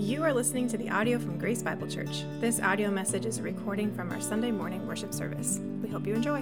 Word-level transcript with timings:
You 0.00 0.24
are 0.24 0.32
listening 0.32 0.66
to 0.68 0.78
the 0.78 0.88
audio 0.88 1.18
from 1.18 1.36
Grace 1.36 1.62
Bible 1.62 1.86
Church. 1.86 2.24
This 2.40 2.58
audio 2.58 2.90
message 2.90 3.26
is 3.26 3.36
a 3.36 3.42
recording 3.42 3.94
from 3.94 4.10
our 4.10 4.18
Sunday 4.18 4.50
morning 4.50 4.86
worship 4.86 5.12
service. 5.12 5.60
We 5.82 5.90
hope 5.90 6.06
you 6.06 6.14
enjoy. 6.14 6.38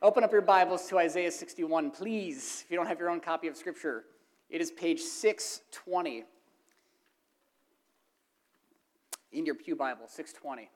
Open 0.00 0.22
up 0.22 0.30
your 0.30 0.40
Bibles 0.40 0.86
to 0.86 0.98
Isaiah 0.98 1.32
61, 1.32 1.90
please. 1.90 2.62
If 2.64 2.70
you 2.70 2.76
don't 2.76 2.86
have 2.86 3.00
your 3.00 3.10
own 3.10 3.18
copy 3.18 3.48
of 3.48 3.56
Scripture, 3.56 4.04
it 4.48 4.60
is 4.60 4.70
page 4.70 5.00
620 5.00 6.22
in 9.32 9.44
your 9.44 9.56
Pew 9.56 9.74
Bible, 9.74 10.06
620. 10.06 10.70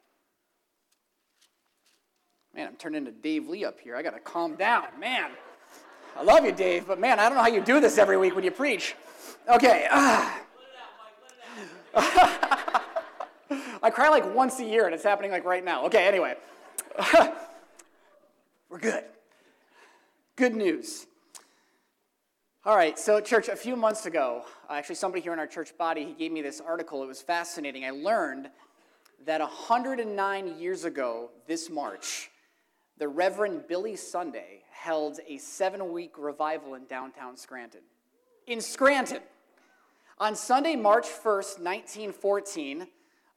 Man, 2.52 2.66
I'm 2.66 2.74
turning 2.74 3.06
into 3.06 3.12
Dave 3.12 3.48
Lee 3.48 3.64
up 3.64 3.78
here. 3.78 3.94
I 3.94 4.02
got 4.02 4.14
to 4.14 4.20
calm 4.20 4.56
down, 4.56 4.86
man. 4.98 5.30
I 6.18 6.22
love 6.22 6.44
you, 6.44 6.52
Dave, 6.52 6.86
but 6.86 6.98
man, 6.98 7.18
I 7.18 7.28
don't 7.28 7.34
know 7.34 7.42
how 7.42 7.48
you 7.48 7.60
do 7.60 7.78
this 7.78 7.98
every 7.98 8.16
week 8.16 8.34
when 8.34 8.44
you 8.44 8.50
preach. 8.50 8.94
Okay. 9.48 9.86
Ah. 9.90 10.40
I 13.82 13.90
cry 13.90 14.08
like 14.08 14.34
once 14.34 14.58
a 14.58 14.64
year, 14.64 14.86
and 14.86 14.94
it's 14.94 15.04
happening 15.04 15.30
like 15.30 15.44
right 15.44 15.64
now. 15.64 15.84
Okay, 15.86 16.06
anyway. 16.06 16.36
We're 18.70 18.78
good. 18.78 19.04
Good 20.36 20.56
news. 20.56 21.06
All 22.64 22.76
right, 22.76 22.98
so 22.98 23.20
church, 23.20 23.48
a 23.48 23.54
few 23.54 23.76
months 23.76 24.06
ago, 24.06 24.42
actually 24.68 24.96
somebody 24.96 25.22
here 25.22 25.32
in 25.32 25.38
our 25.38 25.46
church 25.46 25.76
body, 25.78 26.04
he 26.04 26.12
gave 26.14 26.32
me 26.32 26.42
this 26.42 26.60
article. 26.60 27.02
It 27.02 27.06
was 27.06 27.22
fascinating. 27.22 27.84
I 27.84 27.90
learned 27.90 28.50
that 29.24 29.40
109 29.40 30.58
years 30.58 30.84
ago 30.84 31.30
this 31.46 31.70
March, 31.70 32.30
the 32.98 33.06
Reverend 33.06 33.68
Billy 33.68 33.94
Sunday 33.94 34.62
held 34.76 35.18
a 35.26 35.38
seven 35.38 35.92
week 35.92 36.12
revival 36.18 36.74
in 36.74 36.84
downtown 36.86 37.36
Scranton. 37.36 37.80
In 38.46 38.60
Scranton. 38.60 39.20
On 40.18 40.34
Sunday, 40.34 40.76
March 40.76 41.06
1st, 41.06 41.60
1914, 41.60 42.86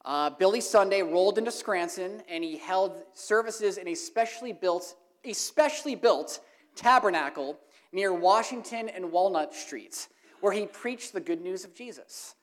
uh, 0.04 0.30
Billy 0.30 0.60
Sunday 0.60 1.02
rolled 1.02 1.38
into 1.38 1.50
Scranton 1.50 2.22
and 2.28 2.44
he 2.44 2.56
held 2.56 3.02
services 3.14 3.78
in 3.78 3.88
a 3.88 3.94
specially 3.94 4.52
built, 4.52 4.94
a 5.24 5.32
specially 5.32 5.94
built 5.94 6.40
tabernacle 6.76 7.58
near 7.92 8.14
Washington 8.14 8.88
and 8.88 9.10
Walnut 9.10 9.54
Streets, 9.54 10.08
where 10.40 10.52
he 10.52 10.66
preached 10.66 11.12
the 11.12 11.20
good 11.20 11.40
news 11.40 11.64
of 11.64 11.74
Jesus. 11.74 12.34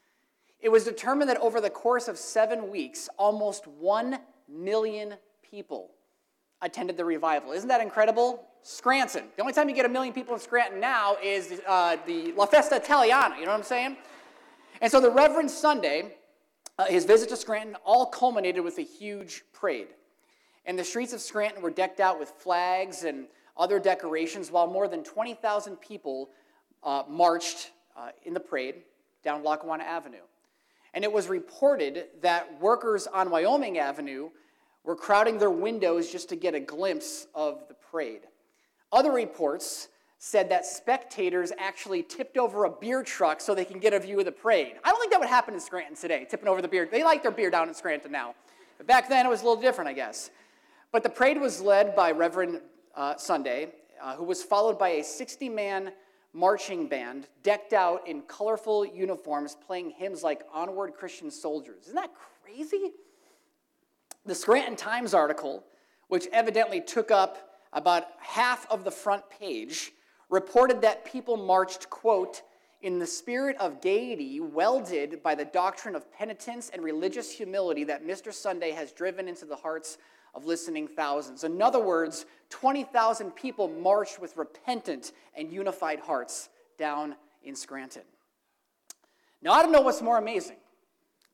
It 0.59 0.69
was 0.69 0.83
determined 0.83 1.29
that 1.29 1.37
over 1.37 1.61
the 1.61 1.69
course 1.69 2.07
of 2.07 2.17
seven 2.17 2.69
weeks, 2.69 3.09
almost 3.17 3.67
one 3.67 4.19
million 4.49 5.15
people 5.49 5.91
attended 6.61 6.97
the 6.97 7.05
revival. 7.05 7.51
Isn't 7.51 7.69
that 7.69 7.81
incredible? 7.81 8.45
Scranton. 8.63 9.25
The 9.35 9.41
only 9.41 9.53
time 9.53 9.69
you 9.69 9.75
get 9.75 9.85
a 9.85 9.89
million 9.89 10.13
people 10.13 10.33
in 10.33 10.39
Scranton 10.39 10.79
now 10.79 11.15
is 11.23 11.61
uh, 11.67 11.97
the 12.05 12.33
La 12.33 12.45
Festa 12.45 12.75
Italiana. 12.75 13.35
You 13.35 13.45
know 13.45 13.51
what 13.51 13.59
I'm 13.59 13.63
saying? 13.63 13.97
And 14.81 14.91
so 14.91 14.99
the 14.99 15.09
Reverend 15.09 15.49
Sunday, 15.49 16.15
uh, 16.77 16.85
his 16.85 17.05
visit 17.05 17.29
to 17.29 17.37
Scranton, 17.37 17.75
all 17.85 18.07
culminated 18.07 18.63
with 18.63 18.77
a 18.77 18.83
huge 18.83 19.43
parade. 19.53 19.87
And 20.65 20.77
the 20.77 20.83
streets 20.83 21.13
of 21.13 21.21
Scranton 21.21 21.61
were 21.61 21.69
decked 21.69 21.99
out 21.99 22.19
with 22.19 22.29
flags 22.29 23.03
and 23.03 23.27
other 23.55 23.79
decorations, 23.79 24.51
while 24.51 24.67
more 24.67 24.87
than 24.87 25.03
20,000 25.03 25.77
people 25.77 26.29
uh, 26.83 27.03
marched 27.07 27.71
uh, 27.95 28.09
in 28.23 28.33
the 28.33 28.39
parade 28.39 28.75
down 29.23 29.43
Lackawanna 29.43 29.83
Avenue. 29.83 30.17
And 30.93 31.03
it 31.03 31.11
was 31.11 31.27
reported 31.27 32.05
that 32.21 32.59
workers 32.59 33.07
on 33.07 33.29
Wyoming 33.29 33.77
Avenue 33.77 34.29
were 34.87 34.95
crowding 34.95 35.37
their 35.37 35.51
windows 35.51 36.09
just 36.09 36.29
to 36.29 36.35
get 36.37 36.55
a 36.55 36.61
glimpse 36.61 37.27
of 37.35 37.67
the 37.67 37.73
parade. 37.73 38.21
Other 38.93 39.11
reports 39.11 39.89
said 40.17 40.49
that 40.49 40.65
spectators 40.65 41.51
actually 41.59 42.01
tipped 42.01 42.37
over 42.37 42.63
a 42.63 42.69
beer 42.69 43.03
truck 43.03 43.41
so 43.41 43.53
they 43.53 43.65
can 43.65 43.79
get 43.79 43.93
a 43.93 43.99
view 43.99 44.17
of 44.17 44.25
the 44.25 44.31
parade. 44.31 44.75
I 44.85 44.89
don't 44.89 44.99
think 45.01 45.11
that 45.11 45.19
would 45.19 45.27
happen 45.27 45.53
in 45.53 45.59
Scranton 45.59 45.97
today, 45.97 46.25
tipping 46.27 46.47
over 46.47 46.61
the 46.61 46.69
beer. 46.69 46.87
They 46.89 47.03
like 47.03 47.21
their 47.21 47.33
beer 47.33 47.51
down 47.51 47.67
in 47.67 47.75
Scranton 47.75 48.13
now. 48.13 48.33
But 48.77 48.87
back 48.87 49.09
then 49.09 49.25
it 49.25 49.29
was 49.29 49.41
a 49.41 49.45
little 49.45 49.61
different, 49.61 49.89
I 49.89 49.93
guess. 49.93 50.31
But 50.93 51.03
the 51.03 51.09
parade 51.09 51.39
was 51.39 51.59
led 51.59 51.93
by 51.93 52.11
Reverend 52.11 52.61
uh, 52.95 53.17
Sunday, 53.17 53.73
uh, 54.01 54.15
who 54.15 54.23
was 54.23 54.41
followed 54.41 54.79
by 54.79 54.89
a 54.89 55.03
60 55.03 55.49
man 55.49 55.91
marching 56.31 56.87
band 56.87 57.27
decked 57.43 57.73
out 57.73 58.07
in 58.07 58.21
colorful 58.21 58.85
uniforms 58.85 59.57
playing 59.67 59.89
hymns 59.89 60.23
like 60.23 60.43
Onward 60.53 60.93
Christian 60.93 61.29
Soldiers. 61.29 61.83
Isn't 61.87 61.95
that 61.95 62.11
crazy? 62.45 62.93
The 64.27 64.35
Scranton 64.35 64.75
Times 64.75 65.13
article, 65.13 65.63
which 66.09 66.27
evidently 66.33 66.81
took 66.81 67.11
up 67.11 67.61
about 67.71 68.07
half 68.19 68.69
of 68.69 68.83
the 68.83 68.91
front 68.91 69.23
page, 69.29 69.93
reported 70.29 70.81
that 70.81 71.05
people 71.05 71.37
marched, 71.37 71.89
quote, 71.89 72.41
in 72.81 72.99
the 72.99 73.07
spirit 73.07 73.55
of 73.57 73.79
gaiety 73.79 74.41
welded 74.41 75.23
by 75.23 75.33
the 75.33 75.45
doctrine 75.45 75.95
of 75.95 76.11
penitence 76.11 76.69
and 76.73 76.83
religious 76.83 77.31
humility 77.31 77.85
that 77.85 78.05
Mr. 78.05 78.33
Sunday 78.33 78.71
has 78.71 78.91
driven 78.91 79.29
into 79.29 79.45
the 79.45 79.55
hearts 79.55 79.97
of 80.35 80.43
listening 80.43 80.89
thousands. 80.89 81.45
In 81.45 81.61
other 81.61 81.79
words, 81.79 82.25
20,000 82.49 83.31
people 83.31 83.69
marched 83.69 84.19
with 84.19 84.35
repentant 84.35 85.13
and 85.37 85.53
unified 85.53 86.01
hearts 86.01 86.49
down 86.77 87.15
in 87.43 87.55
Scranton. 87.55 88.03
Now, 89.41 89.53
I 89.53 89.63
don't 89.63 89.71
know 89.71 89.81
what's 89.81 90.01
more 90.01 90.17
amazing 90.17 90.57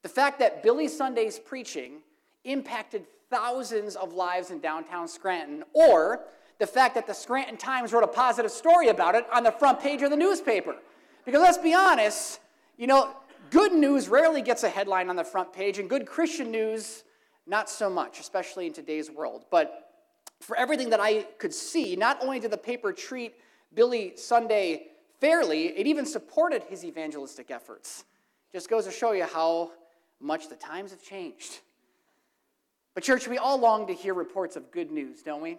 the 0.04 0.10
fact 0.10 0.38
that 0.40 0.62
Billy 0.62 0.88
Sunday's 0.88 1.40
preaching 1.40 2.02
impacted 2.44 3.06
thousands 3.30 3.96
of 3.96 4.14
lives 4.14 4.52
in 4.52 4.60
downtown 4.60 5.08
Scranton, 5.08 5.64
or 5.74 6.22
the 6.60 6.68
fact 6.68 6.96
that 6.96 7.08
the 7.08 7.14
Scranton 7.14 7.58
Times 7.58 7.92
wrote 7.92 8.04
a 8.04 8.08
positive 8.08 8.52
story 8.52 8.90
about 8.90 9.16
it 9.16 9.26
on 9.34 9.44
the 9.44 9.52
front 9.52 9.80
page 9.80 10.02
of 10.02 10.12
the 10.12 10.18
newspaper. 10.18 10.76
Because 11.26 11.42
let's 11.42 11.58
be 11.58 11.74
honest, 11.74 12.40
you 12.78 12.88
know, 12.88 13.16
good 13.50 13.74
news 13.74 14.08
rarely 14.08 14.42
gets 14.42 14.64
a 14.64 14.70
headline 14.70 15.10
on 15.10 15.16
the 15.16 15.24
front 15.24 15.52
page, 15.52 15.80
and 15.80 15.90
good 15.90 16.06
Christian 16.06 16.52
news, 16.52 17.04
not 17.48 17.70
so 17.70 17.90
much, 17.90 18.20
especially 18.20 18.68
in 18.68 18.74
today's 18.74 19.10
world. 19.10 19.46
But 19.50 19.90
for 20.40 20.56
everything 20.58 20.90
that 20.90 21.00
I 21.00 21.24
could 21.40 21.54
see, 21.54 21.96
not 21.96 22.22
only 22.22 22.40
did 22.40 22.52
the 22.52 22.58
paper 22.58 22.92
treat 22.94 23.34
Billy 23.74 24.14
Sunday 24.16 24.88
fairly, 25.20 25.68
it 25.68 25.88
even 25.88 26.06
supported 26.06 26.64
his 26.64 26.84
evangelistic 26.84 27.50
efforts. 27.50 28.06
Just 28.52 28.70
goes 28.70 28.86
to 28.86 28.92
show 28.92 29.14
you 29.14 29.24
how 29.24 29.72
much 30.20 30.50
the 30.50 30.56
times 30.56 30.92
have 30.92 31.02
changed. 31.02 31.60
But, 32.94 33.04
church, 33.04 33.28
we 33.28 33.38
all 33.38 33.60
long 33.60 33.88
to 33.88 33.94
hear 33.94 34.14
reports 34.14 34.56
of 34.56 34.72
good 34.72 34.92
news, 34.92 35.24
don't 35.24 35.42
we? 35.42 35.58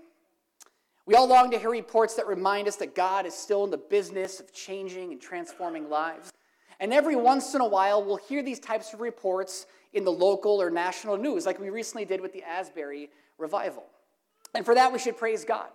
We 1.07 1.15
all 1.15 1.27
long 1.27 1.51
to 1.51 1.59
hear 1.59 1.71
reports 1.71 2.15
that 2.15 2.27
remind 2.27 2.67
us 2.67 2.77
that 2.77 2.95
God 2.95 3.27
is 3.27 3.35
still 3.35 3.65
in 3.65 3.71
the 3.71 3.77
business 3.77 4.41
of 4.41 4.53
changing 4.55 5.13
and 5.13 5.21
transforming 5.21 5.91
lives. 5.91 6.33
And 6.81 6.93
every 6.93 7.17
once 7.17 7.55
in 7.55 7.61
a 7.61 7.67
while, 7.67 8.03
we'll 8.03 8.17
hear 8.17 8.43
these 8.43 8.59
types 8.59 8.95
of 8.95 9.01
reports 9.01 9.67
in 9.93 10.05
the 10.05 10.13
local 10.13 10.61
or 10.61 10.71
national 10.71 11.17
news, 11.17 11.47
like 11.47 11.61
we 11.61 11.71
recently 11.71 12.05
did 12.05 12.21
with 12.21 12.33
the 12.33 12.43
Asbury 12.43 13.11
revival. 13.39 13.85
And 14.55 14.65
for 14.65 14.75
that, 14.75 14.93
we 14.93 14.99
should 14.99 15.17
praise 15.17 15.45
God. 15.45 15.69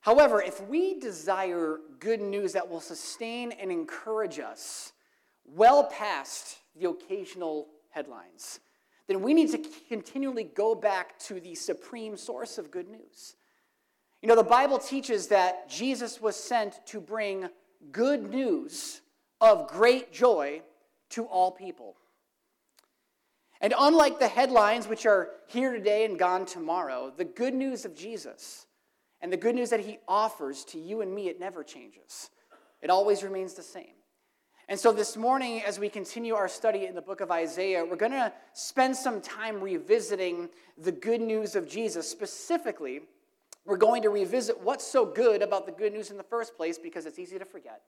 However, 0.00 0.42
if 0.42 0.62
we 0.68 0.98
desire 0.98 1.78
good 1.98 2.20
news 2.20 2.52
that 2.52 2.68
will 2.68 2.80
sustain 2.80 3.52
and 3.52 3.70
encourage 3.70 4.38
us 4.38 4.92
well 5.46 5.84
past 5.84 6.58
the 6.78 6.88
occasional 6.88 7.68
headlines, 7.90 8.60
then 9.06 9.20
we 9.20 9.34
need 9.34 9.50
to 9.50 9.60
continually 9.88 10.44
go 10.44 10.74
back 10.74 11.18
to 11.20 11.40
the 11.40 11.54
supreme 11.54 12.16
source 12.16 12.58
of 12.58 12.70
good 12.70 12.88
news. 12.88 13.36
You 14.22 14.28
know, 14.28 14.36
the 14.36 14.42
Bible 14.42 14.78
teaches 14.78 15.28
that 15.28 15.68
Jesus 15.68 16.20
was 16.20 16.36
sent 16.36 16.80
to 16.86 17.00
bring 17.00 17.48
good 17.92 18.30
news 18.30 19.02
of 19.40 19.68
great 19.68 20.12
joy 20.12 20.62
to 21.10 21.24
all 21.24 21.50
people. 21.50 21.96
And 23.60 23.74
unlike 23.78 24.18
the 24.18 24.28
headlines, 24.28 24.88
which 24.88 25.06
are 25.06 25.30
here 25.46 25.72
today 25.72 26.04
and 26.04 26.18
gone 26.18 26.46
tomorrow, 26.46 27.12
the 27.14 27.24
good 27.24 27.54
news 27.54 27.84
of 27.84 27.94
Jesus 27.94 28.66
and 29.20 29.32
the 29.32 29.36
good 29.36 29.54
news 29.54 29.70
that 29.70 29.80
he 29.80 29.98
offers 30.08 30.64
to 30.66 30.78
you 30.78 31.00
and 31.00 31.14
me, 31.14 31.28
it 31.28 31.40
never 31.40 31.62
changes. 31.62 32.30
It 32.82 32.90
always 32.90 33.22
remains 33.22 33.54
the 33.54 33.62
same. 33.62 33.93
And 34.68 34.80
so 34.80 34.92
this 34.92 35.16
morning, 35.16 35.62
as 35.62 35.78
we 35.78 35.90
continue 35.90 36.34
our 36.34 36.48
study 36.48 36.86
in 36.86 36.94
the 36.94 37.02
book 37.02 37.20
of 37.20 37.30
Isaiah, 37.30 37.84
we're 37.84 37.96
going 37.96 38.12
to 38.12 38.32
spend 38.54 38.96
some 38.96 39.20
time 39.20 39.60
revisiting 39.60 40.48
the 40.78 40.92
good 40.92 41.20
news 41.20 41.54
of 41.54 41.68
Jesus. 41.68 42.08
Specifically, 42.08 43.00
we're 43.66 43.76
going 43.76 44.02
to 44.02 44.08
revisit 44.08 44.58
what's 44.60 44.86
so 44.86 45.04
good 45.04 45.42
about 45.42 45.66
the 45.66 45.72
good 45.72 45.92
news 45.92 46.10
in 46.10 46.16
the 46.16 46.22
first 46.22 46.56
place 46.56 46.78
because 46.78 47.04
it's 47.04 47.18
easy 47.18 47.38
to 47.38 47.44
forget. 47.44 47.82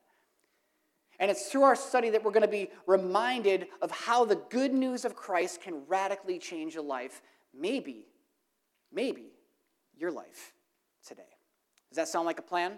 And 1.19 1.31
it's 1.31 1.51
through 1.51 1.63
our 1.63 1.77
study 1.77 2.11
that 2.11 2.23
we're 2.23 2.31
going 2.31 2.43
to 2.43 2.49
be 2.49 2.69
reminded 2.87 3.69
of 3.81 3.91
how 3.91 4.27
the 4.27 4.37
good 4.51 4.75
news 4.75 5.07
of 5.07 5.17
Christ 5.17 5.63
can 5.63 5.83
radically 5.89 6.39
change 6.39 6.77
a 6.77 6.83
life. 6.83 7.23
Maybe, 7.59 8.07
maybe 8.93 9.33
your 9.97 10.11
life 10.11 10.53
today. 11.07 11.23
Does 11.89 11.97
that 11.97 12.09
sound 12.09 12.27
like 12.27 12.39
a 12.39 12.43
plan? 12.43 12.75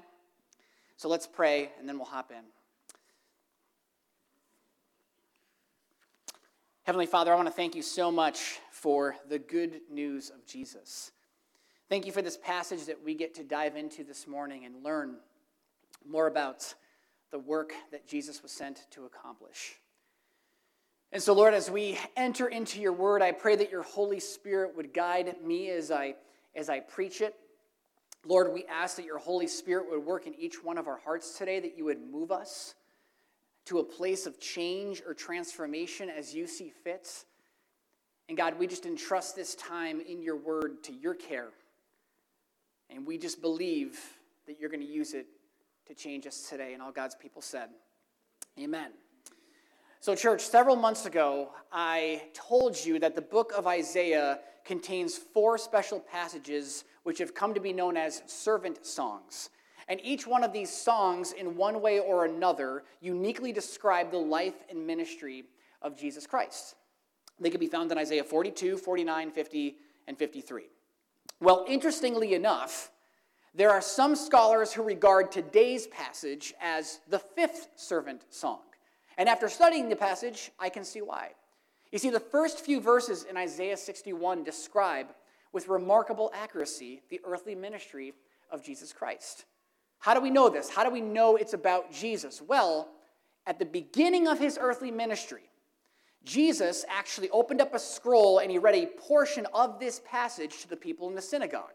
So 0.97 1.09
let's 1.09 1.27
pray 1.27 1.71
and 1.81 1.89
then 1.89 1.97
we'll 1.97 2.07
hop 2.07 2.31
in. 2.31 2.45
Heavenly 6.89 7.05
Father, 7.05 7.35
I 7.35 7.37
want 7.37 7.49
to 7.49 7.53
thank 7.53 7.75
you 7.75 7.83
so 7.83 8.11
much 8.11 8.61
for 8.71 9.15
the 9.29 9.39
good 9.39 9.83
news 9.91 10.31
of 10.31 10.47
Jesus. 10.47 11.13
Thank 11.91 12.07
you 12.07 12.13
for 12.13 12.23
this 12.23 12.39
passage 12.39 12.87
that 12.87 13.05
we 13.05 13.15
get 13.15 13.35
to 13.35 13.45
dive 13.45 13.77
into 13.77 14.05
this 14.05 14.27
morning 14.27 14.65
and 14.65 14.83
learn 14.83 15.17
more 16.09 16.29
about 16.29 16.73
the 17.31 17.41
work 17.41 17.75
that 17.93 18.09
Jesus 18.09 18.43
was 18.43 18.53
sent 18.53 18.87
to 18.93 19.05
accomplish. 19.05 19.75
And 21.13 21.23
so, 21.23 21.35
Lord, 21.35 21.53
as 21.53 21.71
we 21.71 21.99
enter 22.17 22.49
into 22.49 22.81
your 22.81 22.95
word, 22.95 23.21
I 23.21 23.33
pray 23.33 23.55
that 23.57 23.71
your 23.71 23.83
Holy 23.83 24.19
Spirit 24.19 24.75
would 24.75 24.95
guide 24.95 25.37
me 25.45 25.69
as 25.69 25.91
I, 25.91 26.15
as 26.57 26.71
I 26.71 26.81
preach 26.81 27.21
it. 27.21 27.35
Lord, 28.25 28.51
we 28.51 28.65
ask 28.65 28.97
that 28.97 29.05
your 29.05 29.19
Holy 29.19 29.47
Spirit 29.47 29.91
would 29.91 30.07
work 30.07 30.27
in 30.27 30.33
each 30.37 30.65
one 30.65 30.79
of 30.79 30.89
our 30.89 31.01
hearts 31.05 31.37
today, 31.37 31.61
that 31.61 31.77
you 31.77 31.85
would 31.85 32.01
move 32.01 32.33
us 32.33 32.77
to 33.69 33.81
a 33.81 33.85
place 33.85 34.25
of 34.25 34.41
change 34.41 35.03
or 35.07 35.13
transformation 35.13 36.09
as 36.09 36.35
you 36.35 36.47
see 36.47 36.71
fit. 36.71 37.25
And 38.29 38.37
God, 38.37 38.59
we 38.59 38.67
just 38.67 38.87
entrust 38.87 39.37
this 39.37 39.55
time 39.55 40.01
in 40.01 40.23
your 40.23 40.37
word 40.37 40.83
to 40.85 40.93
your 40.93 41.15
care. 41.15 41.51
And 42.89 43.07
we 43.07 43.19
just 43.19 43.43
believe 43.43 43.99
that 44.47 44.59
you're 44.59 44.71
going 44.71 44.81
to 44.81 44.87
use 44.87 45.13
it 45.13 45.27
to 45.87 45.95
change 45.95 46.27
us 46.27 46.49
today. 46.49 46.73
And 46.73 46.83
all 46.83 46.93
God's 46.93 47.15
people 47.15 47.43
said, 47.43 47.69
Amen. 48.59 48.93
So, 50.01 50.15
church, 50.15 50.41
several 50.41 50.77
months 50.77 51.05
ago, 51.05 51.51
I 51.71 52.23
told 52.33 52.83
you 52.83 52.99
that 53.01 53.15
the 53.15 53.23
book 53.23 53.53
of 53.55 53.67
Isaiah 53.67 54.41
contains 54.65 55.19
four 55.19 55.59
special 55.59 56.01
passages 56.01 56.85
which 57.03 57.19
have 57.19 57.35
come 57.35 57.53
to 57.53 57.61
be 57.61 57.75
known 57.75 57.99
as 57.99 58.23
servant 58.27 58.87
songs. 58.87 59.51
And 59.89 60.01
each 60.05 60.27
one 60.27 60.45
of 60.45 60.53
these 60.53 60.71
songs, 60.71 61.33
in 61.33 61.57
one 61.57 61.81
way 61.81 61.99
or 61.99 62.27
another, 62.27 62.85
uniquely 63.01 63.53
describe 63.53 64.11
the 64.11 64.19
life 64.19 64.65
and 64.71 64.87
ministry 64.87 65.45
of 65.81 65.97
Jesus 65.97 66.27
Christ. 66.27 66.75
They 67.41 67.51
can 67.51 67.61
be 67.61 67.69
found 67.69 67.91
in 67.91 67.99
Isaiah 67.99 68.25
42, 68.25 68.77
49, 68.77 69.31
50, 69.31 69.77
and 70.07 70.19
53. 70.19 70.65
Well, 71.41 71.65
interestingly 71.69 72.35
enough, 72.35 72.91
there 73.55 73.71
are 73.71 73.81
some 73.81 74.15
scholars 74.15 74.73
who 74.73 74.83
regard 74.83 75.33
today's 75.33 75.87
passage 75.87 76.53
as 76.61 77.01
the 77.09 77.19
fifth 77.19 77.69
servant 77.77 78.23
song. 78.31 78.61
And 79.17 79.29
after 79.29 79.49
studying 79.49 79.89
the 79.89 79.97
passage, 79.97 80.51
I 80.59 80.69
can 80.69 80.85
see 80.85 81.01
why. 81.01 81.31
You 81.91 81.99
see, 81.99 82.11
the 82.11 82.21
first 82.21 82.61
few 82.61 82.81
verses 82.81 83.25
in 83.25 83.37
Isaiah 83.37 83.77
61 83.77 84.45
describe 84.45 85.09
with 85.53 85.69
remarkable 85.69 86.31
accuracy 86.35 87.03
the 87.09 87.21
earthly 87.25 87.55
ministry 87.55 88.13
of 88.51 88.63
Jesus 88.63 88.93
Christ. 88.93 89.47
How 89.99 90.15
do 90.15 90.21
we 90.21 90.31
know 90.31 90.49
this? 90.49 90.69
How 90.69 90.85
do 90.85 90.91
we 90.91 91.01
know 91.01 91.37
it's 91.37 91.55
about 91.55 91.93
Jesus? 91.93 92.41
Well, 92.41 92.89
at 93.47 93.59
the 93.59 93.65
beginning 93.65 94.29
of 94.29 94.39
his 94.39 94.59
earthly 94.61 94.91
ministry, 94.91 95.51
Jesus 96.25 96.85
actually 96.89 97.31
opened 97.31 97.61
up 97.61 97.75
a 97.75 97.79
scroll 97.79 98.39
and 98.39 98.51
he 98.51 98.59
read 98.59 98.75
a 98.75 98.87
portion 98.87 99.47
of 99.55 99.81
this 99.81 100.01
passage 100.05 100.61
to 100.61 100.69
the 100.69 100.77
people 100.77 101.09
in 101.09 101.15
the 101.15 101.23
synagogue. 101.23 101.73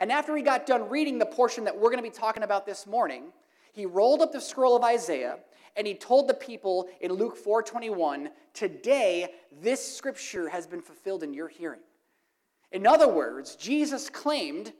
And 0.00 0.12
after 0.12 0.36
he 0.36 0.42
got 0.42 0.66
done 0.66 0.88
reading 0.88 1.18
the 1.18 1.26
portion 1.26 1.64
that 1.64 1.74
we're 1.74 1.90
going 1.90 1.96
to 1.96 2.02
be 2.02 2.10
talking 2.10 2.42
about 2.42 2.66
this 2.66 2.86
morning, 2.86 3.32
he 3.72 3.86
rolled 3.86 4.22
up 4.22 4.32
the 4.32 4.40
scroll 4.40 4.76
of 4.76 4.82
Isaiah 4.82 5.38
and 5.76 5.86
he 5.86 5.94
told 5.94 6.28
the 6.28 6.34
people 6.34 6.88
in 7.00 7.12
Luke 7.12 7.36
4:21, 7.36 8.30
"Today 8.52 9.34
this 9.50 9.96
scripture 9.96 10.48
has 10.48 10.66
been 10.66 10.80
fulfilled 10.80 11.22
in 11.22 11.34
your 11.34 11.48
hearing." 11.48 11.82
In 12.70 12.86
other 12.86 13.08
words, 13.08 13.56
Jesus 13.56 14.10
claimed 14.10 14.72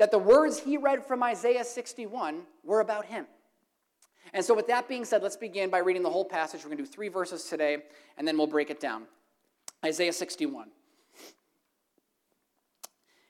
that 0.00 0.10
the 0.10 0.18
words 0.18 0.58
he 0.58 0.78
read 0.78 1.04
from 1.04 1.22
Isaiah 1.22 1.62
61 1.62 2.40
were 2.64 2.80
about 2.80 3.04
him. 3.04 3.26
And 4.32 4.42
so, 4.42 4.54
with 4.54 4.66
that 4.68 4.88
being 4.88 5.04
said, 5.04 5.22
let's 5.22 5.36
begin 5.36 5.68
by 5.68 5.78
reading 5.78 6.02
the 6.02 6.08
whole 6.08 6.24
passage. 6.24 6.62
We're 6.62 6.70
going 6.70 6.78
to 6.78 6.84
do 6.84 6.90
three 6.90 7.08
verses 7.08 7.44
today, 7.44 7.82
and 8.16 8.26
then 8.26 8.38
we'll 8.38 8.46
break 8.46 8.70
it 8.70 8.80
down. 8.80 9.02
Isaiah 9.84 10.14
61 10.14 10.68
it 10.68 11.34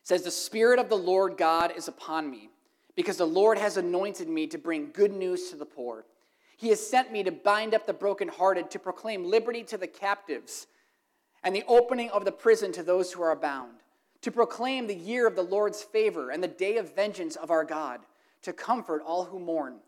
says, 0.04 0.22
The 0.22 0.30
Spirit 0.30 0.78
of 0.78 0.88
the 0.88 0.96
Lord 0.96 1.36
God 1.36 1.72
is 1.76 1.88
upon 1.88 2.30
me, 2.30 2.50
because 2.94 3.16
the 3.16 3.26
Lord 3.26 3.58
has 3.58 3.76
anointed 3.76 4.28
me 4.28 4.46
to 4.46 4.56
bring 4.56 4.92
good 4.92 5.12
news 5.12 5.50
to 5.50 5.56
the 5.56 5.66
poor. 5.66 6.04
He 6.56 6.68
has 6.68 6.86
sent 6.86 7.10
me 7.10 7.24
to 7.24 7.32
bind 7.32 7.74
up 7.74 7.84
the 7.84 7.92
brokenhearted, 7.92 8.70
to 8.70 8.78
proclaim 8.78 9.24
liberty 9.24 9.64
to 9.64 9.76
the 9.76 9.88
captives, 9.88 10.68
and 11.42 11.52
the 11.52 11.64
opening 11.66 12.10
of 12.10 12.24
the 12.24 12.30
prison 12.30 12.70
to 12.72 12.84
those 12.84 13.12
who 13.12 13.22
are 13.22 13.34
bound, 13.34 13.78
to 14.22 14.30
proclaim 14.30 14.86
the 14.86 14.94
year 14.94 15.26
of 15.26 15.36
the 15.36 15.42
Lord's 15.42 15.82
favor 15.82 16.30
and 16.30 16.42
the 16.42 16.48
day 16.48 16.76
of 16.76 16.94
vengeance 16.94 17.36
of 17.36 17.50
our 17.50 17.64
God, 17.64 18.00
to 18.42 18.52
comfort 18.52 19.02
all 19.04 19.24
who 19.24 19.38
mourn 19.38 19.80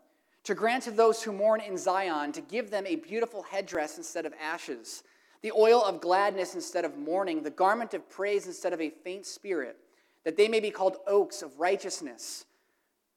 to 0.43 0.55
grant 0.55 0.83
to 0.83 0.91
those 0.91 1.23
who 1.23 1.31
mourn 1.31 1.61
in 1.61 1.77
Zion, 1.77 2.31
to 2.33 2.41
give 2.41 2.69
them 2.69 2.85
a 2.85 2.95
beautiful 2.95 3.43
headdress 3.43 3.97
instead 3.97 4.25
of 4.25 4.33
ashes, 4.41 5.03
the 5.41 5.53
oil 5.53 5.83
of 5.83 6.01
gladness 6.01 6.55
instead 6.55 6.85
of 6.85 6.97
mourning, 6.97 7.43
the 7.43 7.49
garment 7.49 7.93
of 7.93 8.09
praise 8.09 8.45
instead 8.45 8.73
of 8.73 8.81
a 8.81 8.89
faint 8.89 9.25
spirit, 9.25 9.77
that 10.23 10.37
they 10.37 10.47
may 10.47 10.59
be 10.59 10.71
called 10.71 10.97
oaks 11.07 11.41
of 11.41 11.59
righteousness, 11.59 12.45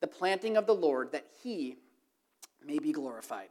the 0.01 0.07
planting 0.07 0.57
of 0.57 0.67
the 0.67 0.75
Lord, 0.75 1.13
that 1.13 1.27
he 1.43 1.77
may 2.65 2.79
be 2.79 2.93
glorified. 2.93 3.49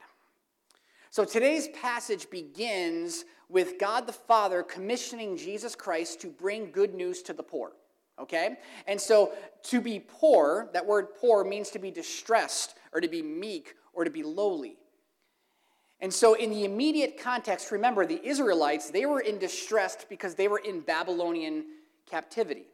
So 1.09 1.23
today's 1.23 1.67
passage 1.69 2.29
begins 2.29 3.25
with 3.49 3.79
God 3.79 4.07
the 4.07 4.13
Father 4.13 4.63
commissioning 4.63 5.37
Jesus 5.37 5.75
Christ 5.75 6.21
to 6.21 6.27
bring 6.27 6.71
good 6.71 6.93
news 6.93 7.21
to 7.23 7.33
the 7.33 7.43
poor. 7.43 7.73
Okay? 8.19 8.57
And 8.87 8.99
so 8.99 9.33
to 9.63 9.81
be 9.81 9.99
poor, 9.99 10.69
that 10.73 10.85
word 10.85 11.07
poor 11.19 11.43
means 11.43 11.69
to 11.71 11.79
be 11.79 11.91
distressed 11.91 12.75
or 12.93 13.01
to 13.01 13.07
be 13.07 13.21
meek 13.21 13.75
or 13.93 14.03
to 14.03 14.09
be 14.09 14.23
lowly. 14.23 14.77
And 16.01 16.13
so, 16.13 16.33
in 16.33 16.49
the 16.49 16.65
immediate 16.65 17.17
context, 17.17 17.71
remember 17.71 18.05
the 18.05 18.23
Israelites, 18.23 18.89
they 18.89 19.05
were 19.05 19.21
in 19.21 19.39
distress 19.39 20.05
because 20.07 20.35
they 20.35 20.49
were 20.49 20.59
in 20.59 20.81
Babylonian 20.81 21.65
captivity. 22.05 22.65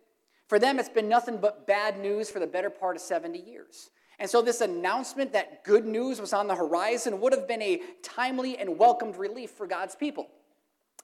For 0.47 0.59
them, 0.59 0.79
it's 0.79 0.89
been 0.89 1.07
nothing 1.07 1.37
but 1.37 1.67
bad 1.67 1.99
news 1.99 2.29
for 2.29 2.39
the 2.39 2.47
better 2.47 2.69
part 2.69 2.95
of 2.95 3.01
70 3.01 3.39
years. 3.39 3.91
And 4.21 4.29
so, 4.29 4.43
this 4.43 4.61
announcement 4.61 5.33
that 5.33 5.63
good 5.63 5.83
news 5.83 6.21
was 6.21 6.31
on 6.31 6.45
the 6.45 6.53
horizon 6.53 7.19
would 7.21 7.33
have 7.33 7.47
been 7.47 7.63
a 7.63 7.81
timely 8.03 8.55
and 8.55 8.77
welcomed 8.77 9.17
relief 9.17 9.49
for 9.49 9.65
God's 9.65 9.95
people. 9.95 10.27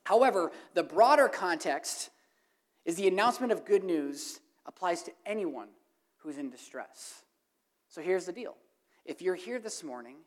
However, 0.03 0.51
the 0.75 0.83
broader 0.83 1.27
context 1.27 2.11
is 2.85 2.95
the 2.95 3.07
announcement 3.07 3.51
of 3.51 3.65
good 3.65 3.83
news 3.83 4.39
applies 4.67 5.01
to 5.01 5.11
anyone 5.25 5.69
who's 6.17 6.37
in 6.37 6.51
distress. 6.51 7.23
So 7.89 8.01
here's 8.01 8.27
the 8.27 8.31
deal 8.31 8.55
if 9.03 9.19
you're 9.19 9.33
here 9.33 9.57
this 9.57 9.83
morning 9.83 10.17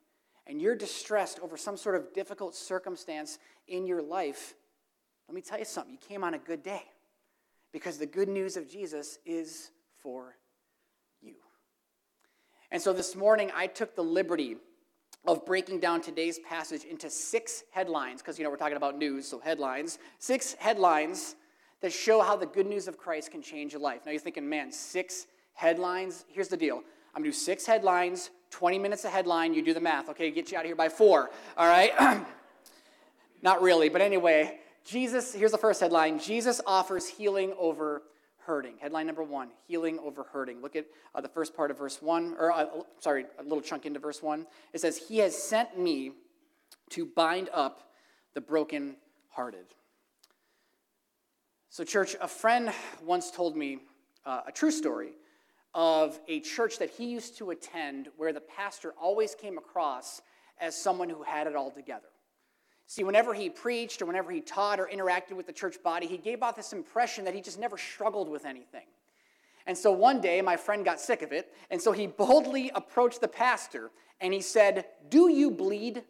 and 0.48 0.60
you're 0.60 0.74
distressed 0.74 1.38
over 1.44 1.56
some 1.56 1.76
sort 1.76 1.94
of 1.94 2.12
difficult 2.12 2.56
circumstance 2.56 3.38
in 3.68 3.86
your 3.86 4.02
life, 4.02 4.54
let 5.28 5.36
me 5.36 5.42
tell 5.42 5.60
you 5.60 5.64
something. 5.64 5.92
You 5.92 5.98
came 6.08 6.24
on 6.24 6.34
a 6.34 6.38
good 6.38 6.64
day 6.64 6.82
because 7.72 7.98
the 7.98 8.06
good 8.06 8.28
news 8.28 8.56
of 8.56 8.68
Jesus 8.68 9.20
is 9.24 9.70
for. 10.02 10.34
And 12.70 12.80
so 12.80 12.92
this 12.92 13.16
morning, 13.16 13.50
I 13.54 13.66
took 13.66 13.96
the 13.96 14.04
liberty 14.04 14.56
of 15.26 15.44
breaking 15.44 15.80
down 15.80 16.00
today's 16.00 16.38
passage 16.38 16.84
into 16.84 17.10
six 17.10 17.64
headlines, 17.72 18.22
because, 18.22 18.38
you 18.38 18.44
know, 18.44 18.50
we're 18.50 18.56
talking 18.56 18.76
about 18.76 18.96
news, 18.96 19.26
so 19.26 19.38
headlines. 19.40 19.98
Six 20.18 20.54
headlines 20.54 21.34
that 21.80 21.92
show 21.92 22.20
how 22.22 22.36
the 22.36 22.46
good 22.46 22.66
news 22.66 22.88
of 22.88 22.96
Christ 22.96 23.30
can 23.30 23.42
change 23.42 23.72
your 23.72 23.82
life. 23.82 24.02
Now 24.06 24.12
you're 24.12 24.20
thinking, 24.20 24.48
man, 24.48 24.70
six 24.70 25.26
headlines? 25.54 26.24
Here's 26.28 26.48
the 26.48 26.56
deal 26.56 26.76
I'm 27.14 27.22
gonna 27.22 27.26
do 27.26 27.32
six 27.32 27.66
headlines, 27.66 28.30
20 28.50 28.78
minutes 28.78 29.04
a 29.04 29.10
headline, 29.10 29.52
you 29.52 29.62
do 29.62 29.74
the 29.74 29.80
math, 29.80 30.08
okay? 30.10 30.30
Get 30.30 30.52
you 30.52 30.58
out 30.58 30.64
of 30.64 30.68
here 30.68 30.76
by 30.76 30.88
four, 30.88 31.30
all 31.56 31.66
right? 31.66 31.92
Not 33.42 33.62
really, 33.62 33.88
but 33.88 34.00
anyway, 34.00 34.58
Jesus, 34.84 35.34
here's 35.34 35.52
the 35.52 35.58
first 35.58 35.80
headline 35.80 36.18
Jesus 36.18 36.60
offers 36.66 37.08
healing 37.08 37.52
over 37.58 38.02
hurting. 38.50 38.74
Headline 38.80 39.06
number 39.06 39.22
one 39.22 39.50
healing 39.68 40.00
over 40.00 40.24
hurting. 40.24 40.60
Look 40.60 40.74
at 40.74 40.86
uh, 41.14 41.20
the 41.20 41.28
first 41.28 41.54
part 41.54 41.70
of 41.70 41.78
verse 41.78 42.02
one, 42.02 42.34
or 42.36 42.50
uh, 42.50 42.66
sorry, 42.98 43.26
a 43.38 43.44
little 43.44 43.60
chunk 43.60 43.86
into 43.86 44.00
verse 44.00 44.20
one. 44.20 44.44
It 44.72 44.80
says, 44.80 44.96
He 44.96 45.18
has 45.18 45.40
sent 45.40 45.78
me 45.78 46.14
to 46.90 47.06
bind 47.06 47.48
up 47.54 47.92
the 48.34 48.40
broken-hearted. 48.40 49.66
So, 51.68 51.84
church, 51.84 52.16
a 52.20 52.26
friend 52.26 52.72
once 53.04 53.30
told 53.30 53.56
me 53.56 53.78
uh, 54.26 54.40
a 54.48 54.50
true 54.50 54.72
story 54.72 55.12
of 55.72 56.18
a 56.26 56.40
church 56.40 56.80
that 56.80 56.90
he 56.90 57.06
used 57.06 57.38
to 57.38 57.50
attend 57.50 58.08
where 58.16 58.32
the 58.32 58.40
pastor 58.40 58.94
always 59.00 59.36
came 59.36 59.58
across 59.58 60.22
as 60.60 60.74
someone 60.74 61.08
who 61.08 61.22
had 61.22 61.46
it 61.46 61.54
all 61.54 61.70
together. 61.70 62.08
See, 62.90 63.04
whenever 63.04 63.32
he 63.34 63.48
preached 63.48 64.02
or 64.02 64.06
whenever 64.06 64.32
he 64.32 64.40
taught 64.40 64.80
or 64.80 64.90
interacted 64.92 65.36
with 65.36 65.46
the 65.46 65.52
church 65.52 65.80
body, 65.80 66.08
he 66.08 66.16
gave 66.16 66.42
off 66.42 66.56
this 66.56 66.72
impression 66.72 67.24
that 67.24 67.34
he 67.34 67.40
just 67.40 67.56
never 67.56 67.78
struggled 67.78 68.28
with 68.28 68.44
anything. 68.44 68.86
And 69.64 69.78
so 69.78 69.92
one 69.92 70.20
day, 70.20 70.42
my 70.42 70.56
friend 70.56 70.84
got 70.84 70.98
sick 70.98 71.22
of 71.22 71.30
it, 71.30 71.54
and 71.70 71.80
so 71.80 71.92
he 71.92 72.08
boldly 72.08 72.72
approached 72.74 73.20
the 73.20 73.28
pastor 73.28 73.92
and 74.20 74.34
he 74.34 74.40
said, 74.40 74.86
Do 75.08 75.30
you 75.30 75.52
bleed? 75.52 76.02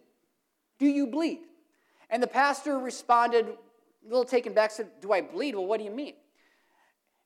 Do 0.79 0.87
you 0.87 1.07
bleed? 1.07 1.41
And 2.09 2.23
the 2.23 2.27
pastor 2.27 2.79
responded 2.79 3.45
a 3.45 4.09
little 4.09 4.25
taken 4.25 4.55
back, 4.55 4.71
said, 4.71 4.89
Do 5.03 5.13
I 5.13 5.21
bleed? 5.21 5.57
Well, 5.57 5.67
what 5.67 5.81
do 5.81 5.85
you 5.85 5.91
mean? 5.91 6.15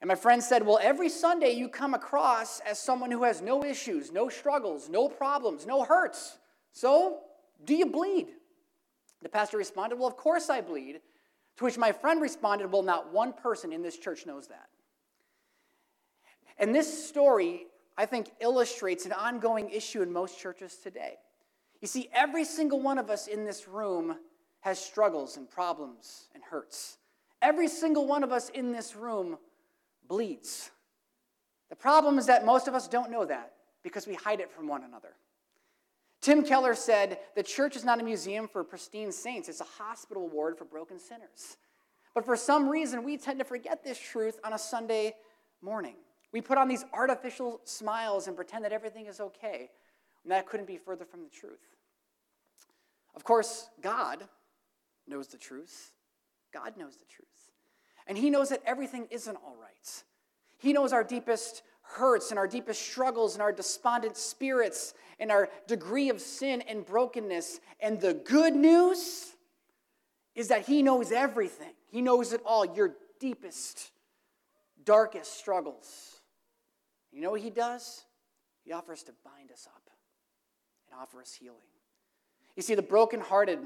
And 0.01 0.09
my 0.09 0.17
friend 0.17 0.43
said, 0.43 0.67
Well, 0.67 0.81
every 0.83 1.09
Sunday 1.09 1.53
you 1.53 1.69
come 1.69 1.95
across 1.95 2.59
as 2.59 2.81
someone 2.81 3.13
who 3.13 3.23
has 3.23 3.41
no 3.41 3.65
issues, 3.65 4.11
no 4.11 4.29
struggles, 4.29 4.89
no 4.89 5.09
problems, 5.09 5.65
no 5.65 5.85
hurts. 5.85 6.39
So, 6.73 7.21
do 7.65 7.73
you 7.77 7.87
bleed? 7.87 8.31
The 9.25 9.31
pastor 9.31 9.57
responded, 9.57 9.99
Well, 9.99 10.07
of 10.07 10.17
course 10.17 10.49
I 10.49 10.61
bleed. 10.61 11.01
To 11.57 11.65
which 11.65 11.79
my 11.79 11.93
friend 11.93 12.21
responded, 12.21 12.71
Well, 12.71 12.83
not 12.83 13.13
one 13.13 13.33
person 13.33 13.73
in 13.73 13.83
this 13.83 13.97
church 13.97 14.27
knows 14.27 14.47
that. 14.49 14.69
And 16.59 16.73
this 16.73 17.09
story, 17.09 17.67
I 17.97 18.07
think, 18.07 18.31
illustrates 18.41 19.07
an 19.07 19.13
ongoing 19.13 19.71
issue 19.71 20.03
in 20.03 20.13
most 20.13 20.39
churches 20.39 20.77
today. 20.77 21.15
You 21.81 21.89
see, 21.89 22.09
every 22.13 22.45
single 22.45 22.81
one 22.81 22.99
of 22.99 23.11
us 23.11 23.27
in 23.27 23.45
this 23.45 23.67
room 23.67 24.19
has 24.61 24.79
struggles 24.79 25.37
and 25.37 25.51
problems 25.51 26.29
and 26.35 26.43
hurts. 26.45 26.99
Every 27.43 27.69
single 27.69 28.07
one 28.07 28.23
of 28.25 28.31
us 28.31 28.51
in 28.51 28.73
this 28.73 28.95
room 28.95 29.39
bleeds. 30.07 30.71
The 31.71 31.77
problem 31.77 32.19
is 32.19 32.27
that 32.27 32.45
most 32.45 32.69
of 32.69 32.75
us 32.75 32.89
don't 32.89 33.11
know 33.11 33.25
that 33.25 33.55
because 33.83 34.07
we 34.07 34.15
hide 34.15 34.41
it 34.41 34.51
from 34.51 34.69
one 34.69 34.85
another. 34.85 35.15
Tim 36.25 36.43
Keller 36.43 36.75
said, 36.75 37.19
The 37.37 37.43
church 37.43 37.77
is 37.77 37.85
not 37.85 38.01
a 38.01 38.03
museum 38.03 38.49
for 38.49 38.65
pristine 38.65 39.13
saints, 39.13 39.51
it's 39.51 39.61
a 39.61 39.65
hospital 39.65 40.27
ward 40.27 40.57
for 40.57 40.65
broken 40.65 40.99
sinners. 40.99 41.59
But 42.15 42.25
for 42.25 42.35
some 42.35 42.67
reason, 42.67 43.05
we 43.05 43.19
tend 43.19 43.41
to 43.41 43.45
forget 43.45 43.85
this 43.85 43.99
truth 43.99 44.41
on 44.43 44.55
a 44.55 44.59
Sunday 44.59 45.17
morning. 45.61 45.97
We 46.33 46.41
put 46.41 46.57
on 46.57 46.67
these 46.67 46.83
artificial 46.95 47.61
smiles 47.65 48.27
and 48.27 48.35
pretend 48.35 48.65
that 48.65 48.73
everything 48.73 49.05
is 49.05 49.21
okay. 49.21 49.69
And 50.23 50.33
that 50.33 50.47
couldn't 50.47 50.67
be 50.67 50.79
further 50.79 51.05
from 51.05 51.25
the 51.25 51.29
truth. 51.29 51.61
Of 53.15 53.23
course, 53.23 53.69
God 53.83 54.25
knows 55.07 55.29
the 55.29 55.37
truth. 55.37 55.93
God 56.55 56.79
knows 56.79 56.97
the 56.97 57.05
truth. 57.05 57.29
And 58.07 58.17
He 58.17 58.31
knows 58.31 58.49
that 58.49 58.63
everything 58.65 59.09
isn't 59.11 59.37
all 59.37 59.57
right. 59.61 60.03
He 60.57 60.73
knows 60.73 60.95
our 60.95 61.05
deepest 61.05 61.63
hurts 61.83 62.31
and 62.31 62.39
our 62.39 62.49
deepest 62.49 62.81
struggles 62.81 63.35
and 63.35 63.43
our 63.43 63.53
despondent 63.53 64.17
spirits 64.17 64.95
and 65.19 65.31
our 65.31 65.49
degree 65.67 66.11
of 66.11 66.21
sin 66.21 66.63
and 66.63 66.85
brokenness. 66.85 67.61
And 67.81 68.01
the 68.01 68.15
good 68.15 68.55
news 68.55 69.33
is 70.35 70.49
that 70.49 70.67
He 70.67 70.83
knows 70.83 71.13
everything, 71.13 71.73
He 71.87 72.03
knows 72.03 72.33
it 72.33 72.41
all, 72.45 72.65
your 72.65 72.95
deepest, 73.21 73.91
darkest 74.85 75.39
struggles. 75.39 76.21
You 77.13 77.21
know 77.21 77.31
what 77.31 77.41
He 77.41 77.51
does? 77.51 78.05
He 78.65 78.73
offers 78.73 79.03
to 79.05 79.13
bind 79.25 79.53
us 79.53 79.69
up 79.73 79.91
and 80.91 81.01
offer 81.01 81.21
us 81.21 81.33
healing. 81.33 81.59
You 82.57 82.63
see, 82.63 82.75
the 82.75 82.83
brokenhearted 82.83 83.59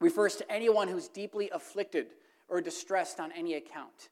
refers 0.00 0.36
to 0.36 0.50
anyone 0.50 0.88
who's 0.88 1.08
deeply 1.08 1.50
afflicted 1.50 2.06
or 2.48 2.60
distressed 2.60 3.20
on 3.20 3.32
any 3.32 3.54
account. 3.54 4.10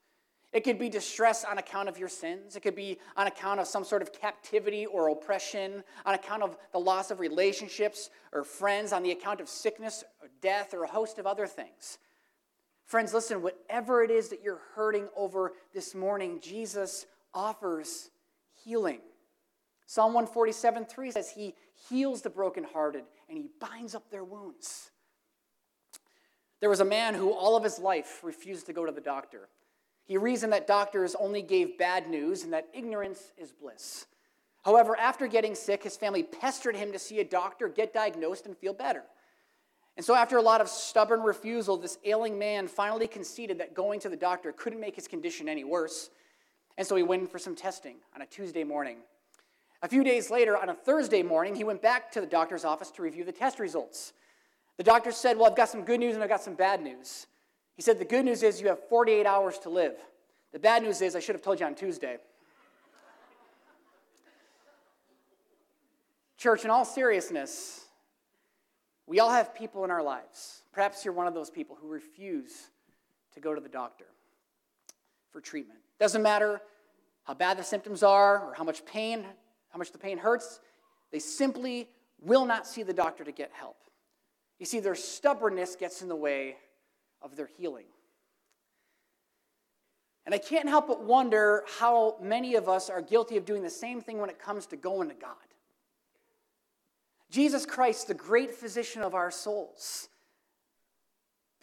It 0.52 0.64
could 0.64 0.78
be 0.78 0.88
distress 0.88 1.45
on 1.45 1.59
account 1.59 1.90
of 1.90 1.99
your 1.99 2.09
sins. 2.09 2.57
It 2.57 2.61
could 2.61 2.75
be 2.75 2.99
on 3.17 3.26
account 3.26 3.61
of 3.61 3.67
some 3.67 3.85
sort 3.85 4.00
of 4.00 4.12
captivity 4.12 4.87
or 4.87 5.11
oppression, 5.11 5.85
on 6.07 6.14
account 6.14 6.43
of 6.43 6.57
the 6.73 6.78
loss 6.78 7.11
of 7.11 7.21
relationships 7.21 8.09
or 8.33 8.45
friends, 8.45 8.93
on 8.93 9.02
the 9.02 9.11
account 9.11 9.40
of 9.40 9.49
sickness 9.49 10.05
or 10.23 10.28
death 10.40 10.73
or 10.73 10.85
a 10.85 10.88
host 10.88 11.19
of 11.19 11.26
other 11.26 11.47
things. 11.47 11.99
Friends, 12.87 13.12
listen, 13.12 13.43
whatever 13.43 14.02
it 14.02 14.11
is 14.11 14.31
that 14.31 14.43
you're 14.43 14.62
hurting 14.75 15.09
over 15.14 15.52
this 15.75 15.95
morning, 15.95 16.40
Jesus 16.40 17.05
offers 17.35 18.09
healing. 18.64 19.00
Psalm 19.85 20.14
147 20.14 20.87
3 20.87 21.11
says, 21.11 21.31
He 21.31 21.55
heals 21.90 22.23
the 22.23 22.31
brokenhearted 22.31 23.05
and 23.28 23.37
He 23.37 23.50
binds 23.61 23.95
up 23.95 24.11
their 24.11 24.25
wounds. 24.25 24.90
There 26.61 26.71
was 26.71 26.81
a 26.81 26.85
man 26.85 27.14
who 27.14 27.31
all 27.31 27.57
of 27.57 27.62
his 27.62 27.78
life 27.78 28.21
refused 28.25 28.67
to 28.67 28.73
go 28.73 28.85
to 28.85 28.93
the 28.93 29.00
doctor. 29.00 29.49
He 30.08 30.16
reasoned 30.16 30.54
that 30.54 30.66
doctors 30.66 31.14
only 31.14 31.42
gave 31.42 31.78
bad 31.78 32.08
news 32.08 32.42
and 32.42 32.52
that 32.54 32.66
ignorance 32.72 33.32
is 33.36 33.52
bliss. 33.52 34.06
However, 34.64 34.96
after 34.98 35.26
getting 35.26 35.54
sick, 35.54 35.82
his 35.82 35.96
family 35.96 36.22
pestered 36.22 36.74
him 36.74 36.92
to 36.92 36.98
see 36.98 37.20
a 37.20 37.24
doctor, 37.24 37.68
get 37.68 37.92
diagnosed, 37.92 38.46
and 38.46 38.56
feel 38.56 38.72
better. 38.72 39.04
And 39.96 40.04
so, 40.04 40.14
after 40.14 40.36
a 40.36 40.42
lot 40.42 40.60
of 40.60 40.68
stubborn 40.68 41.20
refusal, 41.22 41.76
this 41.76 41.98
ailing 42.04 42.38
man 42.38 42.68
finally 42.68 43.06
conceded 43.06 43.58
that 43.58 43.74
going 43.74 44.00
to 44.00 44.08
the 44.08 44.16
doctor 44.16 44.52
couldn't 44.52 44.80
make 44.80 44.96
his 44.96 45.08
condition 45.08 45.48
any 45.48 45.64
worse. 45.64 46.10
And 46.78 46.86
so 46.86 46.94
he 46.96 47.02
went 47.02 47.22
in 47.22 47.28
for 47.28 47.38
some 47.38 47.56
testing 47.56 47.96
on 48.14 48.22
a 48.22 48.26
Tuesday 48.26 48.64
morning. 48.64 48.98
A 49.82 49.88
few 49.88 50.04
days 50.04 50.30
later, 50.30 50.56
on 50.56 50.68
a 50.68 50.74
Thursday 50.74 51.22
morning, 51.22 51.54
he 51.54 51.64
went 51.64 51.82
back 51.82 52.10
to 52.12 52.20
the 52.20 52.26
doctor's 52.26 52.64
office 52.64 52.90
to 52.92 53.02
review 53.02 53.24
the 53.24 53.32
test 53.32 53.58
results. 53.58 54.12
The 54.76 54.84
doctor 54.84 55.10
said, 55.12 55.36
Well, 55.36 55.50
I've 55.50 55.56
got 55.56 55.68
some 55.68 55.82
good 55.82 56.00
news 56.00 56.14
and 56.14 56.22
I've 56.22 56.30
got 56.30 56.42
some 56.42 56.54
bad 56.54 56.80
news. 56.80 57.26
He 57.78 57.82
said, 57.82 58.00
The 58.00 58.04
good 58.04 58.25
news 58.25 58.42
is 58.42 58.61
you 58.61 58.66
have 58.66 58.80
48 58.88 59.25
hours 59.25 59.56
to 59.61 59.70
live. 59.70 59.94
The 60.52 60.58
bad 60.58 60.82
news 60.82 61.00
is 61.00 61.14
I 61.14 61.20
should 61.20 61.37
have 61.37 61.42
told 61.42 61.61
you 61.61 61.66
on 61.66 61.76
Tuesday. 61.76 62.16
Church, 66.37 66.64
in 66.64 66.70
all 66.70 66.85
seriousness, 66.85 67.85
we 69.06 69.20
all 69.20 69.30
have 69.30 69.54
people 69.54 69.85
in 69.85 69.92
our 69.92 70.02
lives. 70.02 70.62
Perhaps 70.73 71.04
you're 71.04 71.14
one 71.14 71.28
of 71.28 71.35
those 71.35 71.50
people 71.50 71.78
who 71.80 71.87
refuse 71.87 72.66
to 73.35 73.40
go 73.40 73.54
to 73.54 73.61
the 73.61 73.68
doctor 73.68 74.06
for 75.30 75.40
treatment. 75.40 75.78
Doesn't 76.00 76.23
matter 76.23 76.61
how 77.23 77.35
bad 77.35 77.58
the 77.58 77.64
symptoms 77.64 78.02
are 78.02 78.40
or 78.44 78.54
how 78.54 78.64
much 78.64 78.85
pain, 78.87 79.25
how 79.68 79.78
much 79.78 79.92
the 79.92 79.99
pain 79.99 80.18
hurts, 80.18 80.58
they 81.12 81.20
simply 81.20 81.88
will 82.20 82.44
not 82.44 82.66
see 82.66 82.82
the 82.82 82.92
doctor 82.92 83.23
to 83.23 83.30
get 83.30 83.52
help. 83.52 83.76
You 84.58 84.66
see, 84.66 84.80
their 84.80 84.97
stubbornness 84.97 85.76
gets 85.76 86.02
in 86.02 86.08
the 86.08 86.16
way 86.16 86.56
of 87.22 87.37
their 87.37 87.48
healing. 87.58 87.87
And 90.26 90.34
I 90.34 90.38
can't 90.38 90.68
help 90.68 90.88
but 90.88 91.02
wonder 91.02 91.64
how 91.78 92.16
many 92.20 92.54
of 92.54 92.68
us 92.68 92.90
are 92.90 93.00
guilty 93.00 93.37
of 93.38 93.46
doing 93.46 93.62
the 93.62 93.70
same 93.70 94.00
thing 94.00 94.18
when 94.18 94.28
it 94.28 94.38
comes 94.38 94.66
to 94.66 94.76
going 94.76 95.08
to 95.08 95.14
God. 95.14 95.37
Jesus 97.30 97.64
Christ, 97.64 98.08
the 98.08 98.14
great 98.14 98.54
physician 98.54 99.02
of 99.02 99.14
our 99.14 99.30
souls, 99.30 100.08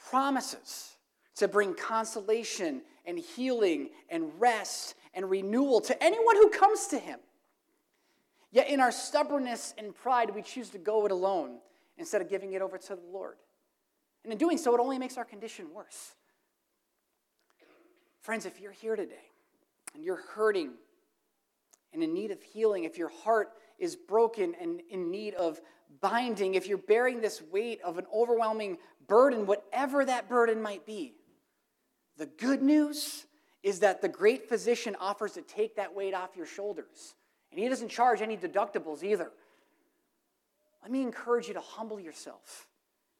promises 0.10 0.96
to 1.36 1.48
bring 1.48 1.74
consolation 1.74 2.82
and 3.06 3.20
healing 3.20 3.90
and 4.10 4.32
rest 4.40 4.96
and 5.14 5.30
renewal 5.30 5.82
to 5.82 6.04
anyone 6.04 6.36
who 6.36 6.50
comes 6.50 6.88
to 6.88 7.00
him. 7.00 7.20
Yet 8.52 8.70
in 8.70 8.80
our 8.80 8.92
stubbornness 8.92 9.74
and 9.78 9.94
pride, 9.94 10.34
we 10.34 10.42
choose 10.42 10.70
to 10.70 10.78
go 10.78 11.06
it 11.06 11.12
alone 11.12 11.60
instead 11.98 12.22
of 12.22 12.30
giving 12.30 12.54
it 12.54 12.62
over 12.62 12.78
to 12.78 12.96
the 12.96 13.02
Lord. 13.12 13.36
And 14.26 14.32
in 14.32 14.40
doing 14.40 14.58
so, 14.58 14.74
it 14.74 14.82
only 14.82 14.98
makes 14.98 15.18
our 15.18 15.24
condition 15.24 15.68
worse. 15.72 16.16
Friends, 18.22 18.48
if 18.48 18.60
you're 18.60 18.72
here 18.72 18.96
today 18.96 19.30
and 19.94 20.04
you're 20.04 20.24
hurting 20.34 20.72
and 21.94 22.02
in 22.02 22.12
need 22.12 22.32
of 22.32 22.42
healing, 22.42 22.86
if 22.86 22.98
your 22.98 23.10
heart 23.10 23.50
is 23.78 23.96
broken 23.96 24.56
and 24.60 24.82
in 24.90 25.12
need 25.12 25.36
of 25.36 25.62
binding, 26.02 26.56
if 26.56 26.66
you're 26.66 26.80
bearing 26.80 27.22
this 27.22 27.40
weight 27.52 27.80
of 27.84 28.00
an 28.00 28.08
overwhelming 28.12 28.80
burden, 29.08 29.46
whatever 29.46 30.04
that 30.04 30.28
burden 30.28 30.60
might 30.60 30.88
be, 30.88 31.14
the 32.18 32.26
good 32.26 32.64
news 32.64 33.28
is 33.62 33.82
that 33.82 34.02
the 34.02 34.10
great 34.10 34.50
physician 34.50 34.96
offers 35.00 35.34
to 35.34 35.44
take 35.44 35.76
that 35.76 35.94
weight 35.94 36.16
off 36.16 36.36
your 36.36 36.48
shoulders. 36.48 37.14
And 37.52 37.60
he 37.60 37.70
doesn't 37.70 37.90
charge 37.90 38.24
any 38.24 38.38
deductibles 38.38 39.04
either. 39.04 39.32
Let 40.82 40.92
me 40.92 41.04
encourage 41.04 41.48
you 41.48 41.54
to 41.54 41.62
humble 41.62 42.00
yourself. 42.00 42.68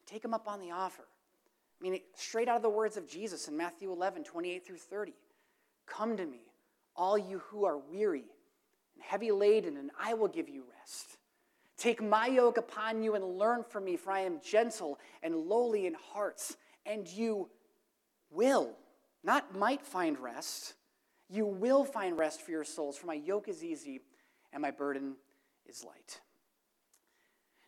Take 0.06 0.24
him 0.24 0.34
up 0.34 0.48
on 0.48 0.60
the 0.60 0.70
offer. 0.70 1.04
I 1.80 1.82
mean, 1.82 2.00
straight 2.14 2.48
out 2.48 2.56
of 2.56 2.62
the 2.62 2.70
words 2.70 2.96
of 2.96 3.08
Jesus 3.08 3.48
in 3.48 3.56
Matthew 3.56 3.92
11, 3.92 4.24
28 4.24 4.66
through 4.66 4.78
30. 4.78 5.12
Come 5.86 6.16
to 6.16 6.24
me, 6.24 6.40
all 6.94 7.18
you 7.18 7.40
who 7.50 7.64
are 7.64 7.78
weary 7.78 8.24
and 8.94 9.04
heavy 9.04 9.30
laden, 9.30 9.76
and 9.76 9.90
I 10.00 10.14
will 10.14 10.28
give 10.28 10.48
you 10.48 10.64
rest. 10.78 11.18
Take 11.76 12.02
my 12.02 12.26
yoke 12.26 12.56
upon 12.56 13.02
you 13.02 13.14
and 13.14 13.24
learn 13.24 13.62
from 13.62 13.84
me, 13.84 13.96
for 13.96 14.10
I 14.10 14.20
am 14.20 14.40
gentle 14.42 14.98
and 15.22 15.36
lowly 15.36 15.86
in 15.86 15.94
hearts, 16.12 16.56
and 16.86 17.06
you 17.06 17.50
will 18.30 18.70
not 19.22 19.54
might 19.54 19.82
find 19.82 20.18
rest. 20.18 20.74
You 21.28 21.44
will 21.44 21.84
find 21.84 22.16
rest 22.16 22.40
for 22.40 22.52
your 22.52 22.64
souls, 22.64 22.96
for 22.96 23.06
my 23.06 23.14
yoke 23.14 23.48
is 23.48 23.62
easy 23.62 24.00
and 24.52 24.62
my 24.62 24.70
burden 24.70 25.16
is 25.66 25.84
light. 25.84 26.20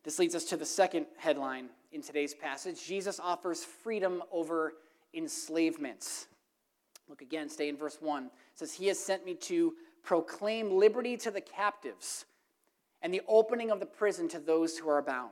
This 0.04 0.18
leads 0.18 0.34
us 0.34 0.44
to 0.44 0.56
the 0.56 0.64
second 0.64 1.06
headline 1.18 1.68
in 1.92 2.02
today's 2.02 2.34
passage 2.34 2.84
Jesus 2.84 3.20
offers 3.20 3.64
freedom 3.64 4.22
over 4.32 4.74
enslavement. 5.14 6.26
Look 7.08 7.22
again, 7.22 7.48
stay 7.48 7.68
in 7.68 7.76
verse 7.76 7.98
1. 8.00 8.26
It 8.26 8.30
says, 8.54 8.74
He 8.74 8.86
has 8.88 8.98
sent 8.98 9.24
me 9.24 9.34
to 9.34 9.74
proclaim 10.02 10.78
liberty 10.78 11.16
to 11.18 11.30
the 11.30 11.40
captives 11.40 12.26
and 13.02 13.12
the 13.12 13.22
opening 13.26 13.70
of 13.70 13.80
the 13.80 13.86
prison 13.86 14.28
to 14.28 14.38
those 14.38 14.76
who 14.78 14.88
are 14.88 15.02
bound. 15.02 15.30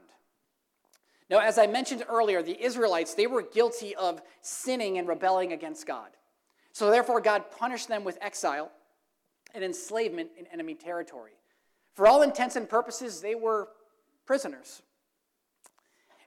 Now, 1.29 1.41
as 1.41 1.59
I 1.59 1.67
mentioned 1.67 2.05
earlier, 2.09 2.43
the 2.43 2.63
Israelites, 2.63 3.15
they 3.15 3.27
were 3.27 3.43
guilty 3.43 3.95
of 3.97 4.23
sinning 4.43 4.99
and 4.99 5.09
rebelling 5.09 5.53
against 5.53 5.87
God. 5.87 6.11
So 6.73 6.91
therefore, 6.91 7.21
God 7.21 7.51
punished 7.51 7.89
them 7.89 8.05
with 8.05 8.19
exile 8.21 8.71
and 9.55 9.65
enslavement 9.65 10.31
in 10.39 10.47
enemy 10.47 10.75
territory. 10.75 11.33
For 11.95 12.07
all 12.07 12.23
intents 12.23 12.57
and 12.57 12.69
purposes, 12.69 13.21
they 13.21 13.35
were 13.35 13.69
prisoners. 14.25 14.83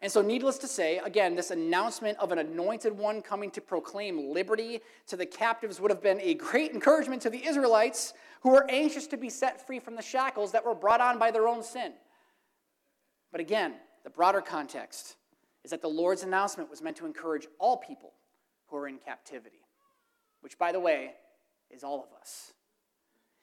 And 0.01 0.09
so, 0.09 0.21
needless 0.21 0.57
to 0.59 0.67
say, 0.67 0.99
again, 0.99 1.35
this 1.35 1.51
announcement 1.51 2.17
of 2.19 2.31
an 2.31 2.39
anointed 2.39 2.97
one 2.97 3.21
coming 3.21 3.51
to 3.51 3.61
proclaim 3.61 4.31
liberty 4.31 4.79
to 5.07 5.17
the 5.17 5.25
captives 5.25 5.81
would 5.81 5.91
have 5.91 6.01
been 6.01 6.21
a 6.21 6.35
great 6.35 6.71
encouragement 6.71 7.21
to 7.23 7.29
the 7.29 7.45
Israelites 7.45 8.13
who 8.41 8.51
were 8.51 8.65
anxious 8.69 9.07
to 9.07 9.17
be 9.17 9.29
set 9.29 9.65
free 9.67 9.79
from 9.79 9.95
the 9.95 10.01
shackles 10.01 10.53
that 10.53 10.65
were 10.65 10.75
brought 10.75 11.01
on 11.01 11.19
by 11.19 11.31
their 11.31 11.49
own 11.49 11.61
sin. 11.61 11.91
But 13.31 13.41
again, 13.41 13.73
the 14.05 14.09
broader 14.09 14.39
context 14.39 15.17
is 15.65 15.71
that 15.71 15.81
the 15.81 15.89
Lord's 15.89 16.23
announcement 16.23 16.69
was 16.69 16.81
meant 16.81 16.95
to 16.97 17.05
encourage 17.05 17.47
all 17.59 17.75
people 17.75 18.13
who 18.67 18.77
are 18.77 18.87
in 18.87 18.99
captivity, 18.99 19.59
which, 20.39 20.57
by 20.57 20.71
the 20.71 20.79
way, 20.79 21.11
is 21.69 21.83
all 21.83 21.99
of 21.99 22.17
us. 22.19 22.53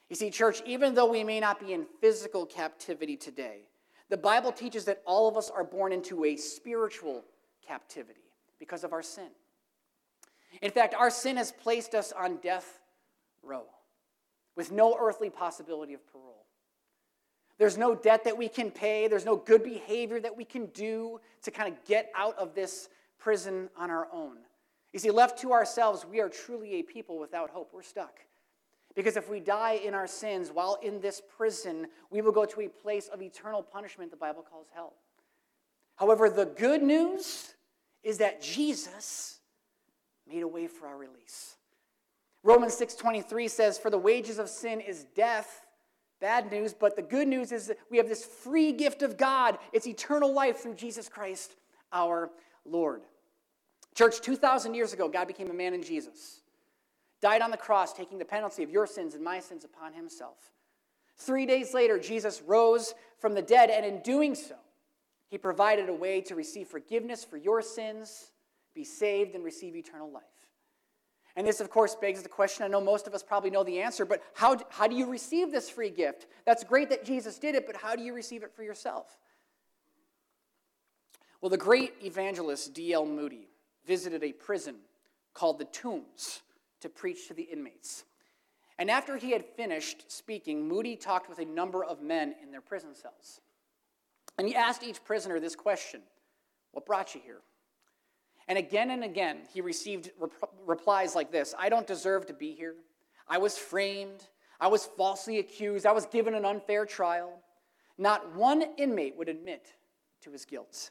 You 0.08 0.16
see, 0.16 0.30
church, 0.30 0.62
even 0.64 0.94
though 0.94 1.10
we 1.10 1.24
may 1.24 1.40
not 1.40 1.60
be 1.60 1.72
in 1.74 1.84
physical 2.00 2.46
captivity 2.46 3.16
today, 3.16 3.68
The 4.08 4.16
Bible 4.16 4.52
teaches 4.52 4.84
that 4.84 5.02
all 5.04 5.28
of 5.28 5.36
us 5.36 5.50
are 5.50 5.64
born 5.64 5.92
into 5.92 6.24
a 6.24 6.36
spiritual 6.36 7.24
captivity 7.66 8.20
because 8.58 8.84
of 8.84 8.92
our 8.92 9.02
sin. 9.02 9.28
In 10.62 10.70
fact, 10.70 10.94
our 10.94 11.10
sin 11.10 11.36
has 11.36 11.52
placed 11.52 11.94
us 11.94 12.12
on 12.12 12.36
death 12.36 12.80
row 13.42 13.64
with 14.56 14.72
no 14.72 14.96
earthly 14.98 15.28
possibility 15.28 15.92
of 15.92 16.06
parole. 16.12 16.46
There's 17.58 17.78
no 17.78 17.94
debt 17.94 18.24
that 18.24 18.36
we 18.36 18.48
can 18.48 18.70
pay, 18.70 19.08
there's 19.08 19.24
no 19.24 19.36
good 19.36 19.62
behavior 19.62 20.20
that 20.20 20.36
we 20.36 20.44
can 20.44 20.66
do 20.66 21.20
to 21.42 21.50
kind 21.50 21.72
of 21.72 21.84
get 21.84 22.10
out 22.14 22.38
of 22.38 22.54
this 22.54 22.88
prison 23.18 23.70
on 23.76 23.90
our 23.90 24.08
own. 24.12 24.36
You 24.92 24.98
see, 25.00 25.10
left 25.10 25.40
to 25.40 25.52
ourselves, 25.52 26.06
we 26.06 26.20
are 26.20 26.28
truly 26.28 26.74
a 26.74 26.82
people 26.82 27.18
without 27.18 27.50
hope. 27.50 27.70
We're 27.72 27.82
stuck. 27.82 28.20
Because 28.96 29.16
if 29.16 29.28
we 29.28 29.38
die 29.38 29.74
in 29.74 29.94
our 29.94 30.06
sins 30.06 30.50
while 30.50 30.78
in 30.82 31.00
this 31.00 31.20
prison, 31.36 31.86
we 32.10 32.22
will 32.22 32.32
go 32.32 32.46
to 32.46 32.62
a 32.62 32.68
place 32.68 33.08
of 33.08 33.22
eternal 33.22 33.62
punishment 33.62 34.10
the 34.10 34.16
Bible 34.16 34.42
calls 34.42 34.66
hell. 34.74 34.94
However, 35.96 36.28
the 36.28 36.46
good 36.46 36.82
news 36.82 37.54
is 38.02 38.18
that 38.18 38.42
Jesus 38.42 39.38
made 40.26 40.42
a 40.42 40.48
way 40.48 40.66
for 40.66 40.86
our 40.86 40.96
release. 40.96 41.56
Romans 42.42 42.74
6:23 42.74 43.48
says, 43.48 43.78
"For 43.78 43.90
the 43.90 43.98
wages 43.98 44.38
of 44.38 44.48
sin 44.48 44.80
is 44.80 45.04
death." 45.04 45.66
Bad 46.18 46.50
news, 46.50 46.72
but 46.72 46.96
the 46.96 47.02
good 47.02 47.28
news 47.28 47.52
is 47.52 47.66
that 47.66 47.78
we 47.90 47.98
have 47.98 48.08
this 48.08 48.24
free 48.24 48.72
gift 48.72 49.02
of 49.02 49.18
God. 49.18 49.58
It's 49.72 49.86
eternal 49.86 50.32
life 50.32 50.60
through 50.60 50.74
Jesus 50.74 51.08
Christ, 51.10 51.54
our 51.92 52.30
Lord. 52.64 53.04
Church, 53.94 54.20
2,000 54.22 54.74
years 54.74 54.94
ago, 54.94 55.08
God 55.08 55.26
became 55.26 55.50
a 55.50 55.54
man 55.54 55.74
in 55.74 55.82
Jesus, 55.82 56.40
died 57.20 57.42
on 57.42 57.50
the 57.50 57.56
cross, 57.56 57.92
taking 57.92 58.18
the 58.18 58.24
penalty 58.24 58.62
of 58.62 58.70
your 58.70 58.86
sins 58.86 59.14
and 59.14 59.24
my 59.24 59.40
sins 59.40 59.64
upon 59.64 59.92
himself. 59.92 60.52
Three 61.16 61.46
days 61.46 61.72
later, 61.72 61.98
Jesus 61.98 62.42
rose 62.46 62.94
from 63.18 63.34
the 63.34 63.42
dead, 63.42 63.70
and 63.70 63.86
in 63.86 64.02
doing 64.02 64.34
so, 64.34 64.56
he 65.28 65.38
provided 65.38 65.88
a 65.88 65.94
way 65.94 66.20
to 66.22 66.34
receive 66.34 66.68
forgiveness 66.68 67.24
for 67.24 67.36
your 67.36 67.62
sins, 67.62 68.30
be 68.74 68.84
saved, 68.84 69.34
and 69.34 69.44
receive 69.44 69.74
eternal 69.74 70.10
life. 70.10 70.22
And 71.34 71.46
this, 71.46 71.60
of 71.60 71.70
course, 71.70 71.94
begs 71.94 72.22
the 72.22 72.28
question 72.28 72.64
I 72.64 72.68
know 72.68 72.80
most 72.80 73.06
of 73.06 73.14
us 73.14 73.22
probably 73.22 73.50
know 73.50 73.64
the 73.64 73.80
answer, 73.80 74.04
but 74.04 74.22
how, 74.34 74.56
how 74.70 74.86
do 74.86 74.96
you 74.96 75.10
receive 75.10 75.50
this 75.50 75.68
free 75.68 75.90
gift? 75.90 76.26
That's 76.44 76.64
great 76.64 76.88
that 76.90 77.04
Jesus 77.04 77.38
did 77.38 77.54
it, 77.54 77.66
but 77.66 77.76
how 77.76 77.94
do 77.96 78.02
you 78.02 78.14
receive 78.14 78.42
it 78.42 78.54
for 78.54 78.62
yourself? 78.62 79.18
Well, 81.40 81.50
the 81.50 81.58
great 81.58 81.94
evangelist 82.02 82.72
D.L. 82.72 83.04
Moody 83.04 83.48
visited 83.86 84.24
a 84.24 84.32
prison 84.32 84.76
called 85.34 85.58
the 85.58 85.66
Tombs 85.66 86.40
to 86.80 86.88
preach 86.88 87.28
to 87.28 87.34
the 87.34 87.42
inmates. 87.42 88.04
And 88.78 88.90
after 88.90 89.16
he 89.16 89.30
had 89.30 89.44
finished 89.44 90.04
speaking, 90.10 90.68
Moody 90.68 90.96
talked 90.96 91.28
with 91.28 91.38
a 91.38 91.44
number 91.44 91.84
of 91.84 92.02
men 92.02 92.34
in 92.42 92.50
their 92.50 92.60
prison 92.60 92.94
cells. 92.94 93.40
And 94.38 94.46
he 94.46 94.54
asked 94.54 94.82
each 94.82 95.02
prisoner 95.04 95.40
this 95.40 95.56
question 95.56 96.02
What 96.72 96.86
brought 96.86 97.14
you 97.14 97.20
here? 97.24 97.40
And 98.48 98.58
again 98.58 98.90
and 98.90 99.02
again, 99.02 99.38
he 99.52 99.60
received 99.60 100.12
rep- 100.18 100.32
replies 100.64 101.14
like 101.14 101.32
this 101.32 101.54
I 101.58 101.68
don't 101.68 101.86
deserve 101.86 102.26
to 102.26 102.34
be 102.34 102.52
here. 102.52 102.74
I 103.28 103.38
was 103.38 103.56
framed. 103.56 104.24
I 104.60 104.68
was 104.68 104.86
falsely 104.96 105.38
accused. 105.38 105.84
I 105.84 105.92
was 105.92 106.06
given 106.06 106.34
an 106.34 106.44
unfair 106.44 106.86
trial. 106.86 107.40
Not 107.98 108.34
one 108.34 108.62
inmate 108.76 109.16
would 109.16 109.28
admit 109.28 109.74
to 110.22 110.30
his 110.30 110.44
guilt. 110.44 110.90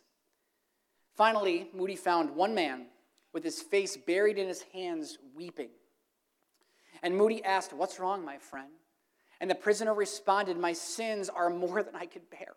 Finally, 1.15 1.69
Moody 1.73 1.95
found 1.95 2.35
one 2.35 2.53
man 2.53 2.87
with 3.35 3.43
his 3.43 3.61
face 3.61 3.97
buried 3.97 4.37
in 4.37 4.47
his 4.47 4.61
hands, 4.73 5.17
weeping. 5.35 5.69
And 7.03 7.17
Moody 7.17 7.43
asked, 7.43 7.73
What's 7.73 7.99
wrong, 7.99 8.23
my 8.23 8.37
friend? 8.37 8.71
And 9.41 9.49
the 9.51 9.55
prisoner 9.55 9.93
responded, 9.93 10.57
My 10.57 10.71
sins 10.71 11.27
are 11.27 11.49
more 11.49 11.83
than 11.83 11.97
I 11.97 12.05
could 12.05 12.29
bear. 12.29 12.55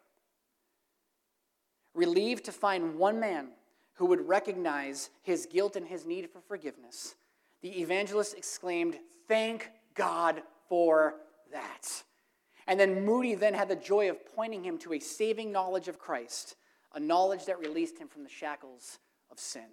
Relieved 1.94 2.44
to 2.44 2.52
find 2.52 2.94
one 2.94 3.18
man 3.18 3.48
who 3.94 4.06
would 4.06 4.28
recognize 4.28 5.10
his 5.22 5.46
guilt 5.46 5.74
and 5.74 5.84
his 5.84 6.06
need 6.06 6.30
for 6.30 6.40
forgiveness, 6.40 7.16
the 7.60 7.80
evangelist 7.80 8.36
exclaimed, 8.38 8.96
Thank 9.26 9.70
God 9.96 10.42
for 10.68 11.16
that. 11.50 12.04
And 12.68 12.78
then 12.78 13.04
Moody 13.04 13.34
then 13.34 13.54
had 13.54 13.68
the 13.68 13.74
joy 13.74 14.10
of 14.10 14.24
pointing 14.36 14.62
him 14.62 14.78
to 14.78 14.92
a 14.92 15.00
saving 15.00 15.50
knowledge 15.50 15.88
of 15.88 15.98
Christ 15.98 16.54
a 16.94 17.00
knowledge 17.00 17.46
that 17.46 17.58
released 17.58 17.98
him 17.98 18.08
from 18.08 18.22
the 18.22 18.30
shackles 18.30 18.98
of 19.30 19.38
sin. 19.38 19.66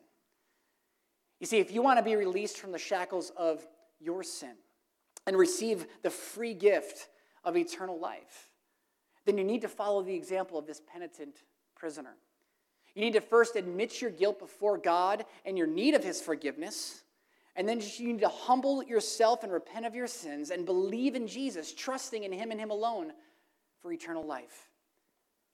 You 1.40 1.48
see, 1.48 1.60
if 1.60 1.72
you 1.72 1.82
want 1.82 2.00
to 2.00 2.04
be 2.04 2.16
released 2.16 2.58
from 2.58 2.72
the 2.72 2.80
shackles 2.80 3.32
of 3.36 3.66
your 4.00 4.24
sin 4.24 4.56
and 5.28 5.38
receive 5.38 5.86
the 6.02 6.10
free 6.10 6.54
gift 6.54 7.10
of 7.44 7.58
eternal 7.58 8.00
life, 8.00 8.50
then 9.26 9.38
you 9.38 9.44
need 9.44 9.62
to 9.62 9.68
follow 9.68 10.02
the 10.02 10.16
example 10.16 10.58
of 10.58 10.66
this 10.66 10.82
penitent 10.92 11.44
prisoner. 11.76 12.16
You 12.94 13.02
need 13.02 13.14
to 13.14 13.22
first 13.22 13.56
admit 13.56 14.02
your 14.02 14.12
guilt 14.12 14.40
before 14.40 14.78
God 14.78 15.26
and 15.46 15.58
your 15.58 15.68
need 15.68 15.96
of 15.96 16.04
his 16.04 16.22
forgiveness. 16.22 17.04
And 17.58 17.68
then 17.68 17.82
you 17.98 18.14
need 18.14 18.22
to 18.22 18.30
humble 18.30 18.84
yourself 18.84 19.44
and 19.44 19.52
repent 19.52 19.86
of 19.86 19.96
your 19.96 20.08
sins 20.08 20.50
and 20.50 20.66
believe 20.66 21.16
in 21.16 21.28
Jesus, 21.28 21.74
trusting 21.74 22.24
in 22.24 22.32
him 22.32 22.52
and 22.52 22.60
him 22.60 22.70
alone 22.70 23.12
for 23.82 23.92
eternal 23.92 24.24
life. 24.24 24.70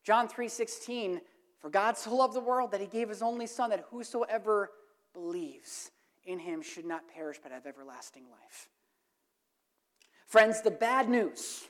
John 0.04 0.28
3:16 0.28 1.22
for 1.60 1.70
God 1.70 1.98
so 1.98 2.16
loved 2.16 2.34
the 2.34 2.40
world 2.40 2.72
that 2.72 2.82
he 2.82 2.88
gave 2.88 3.10
his 3.10 3.22
only 3.22 3.46
Son, 3.46 3.70
that 3.70 3.82
whosoever 3.92 4.72
believes 5.14 5.92
in 6.24 6.40
him 6.40 6.62
should 6.62 6.86
not 6.86 7.08
perish 7.08 7.38
but 7.42 7.52
have 7.52 7.66
everlasting 7.66 8.24
life. 8.30 8.70
Friends, 10.28 10.62
the 10.62 10.72
bad 10.72 11.10
news 11.10 11.66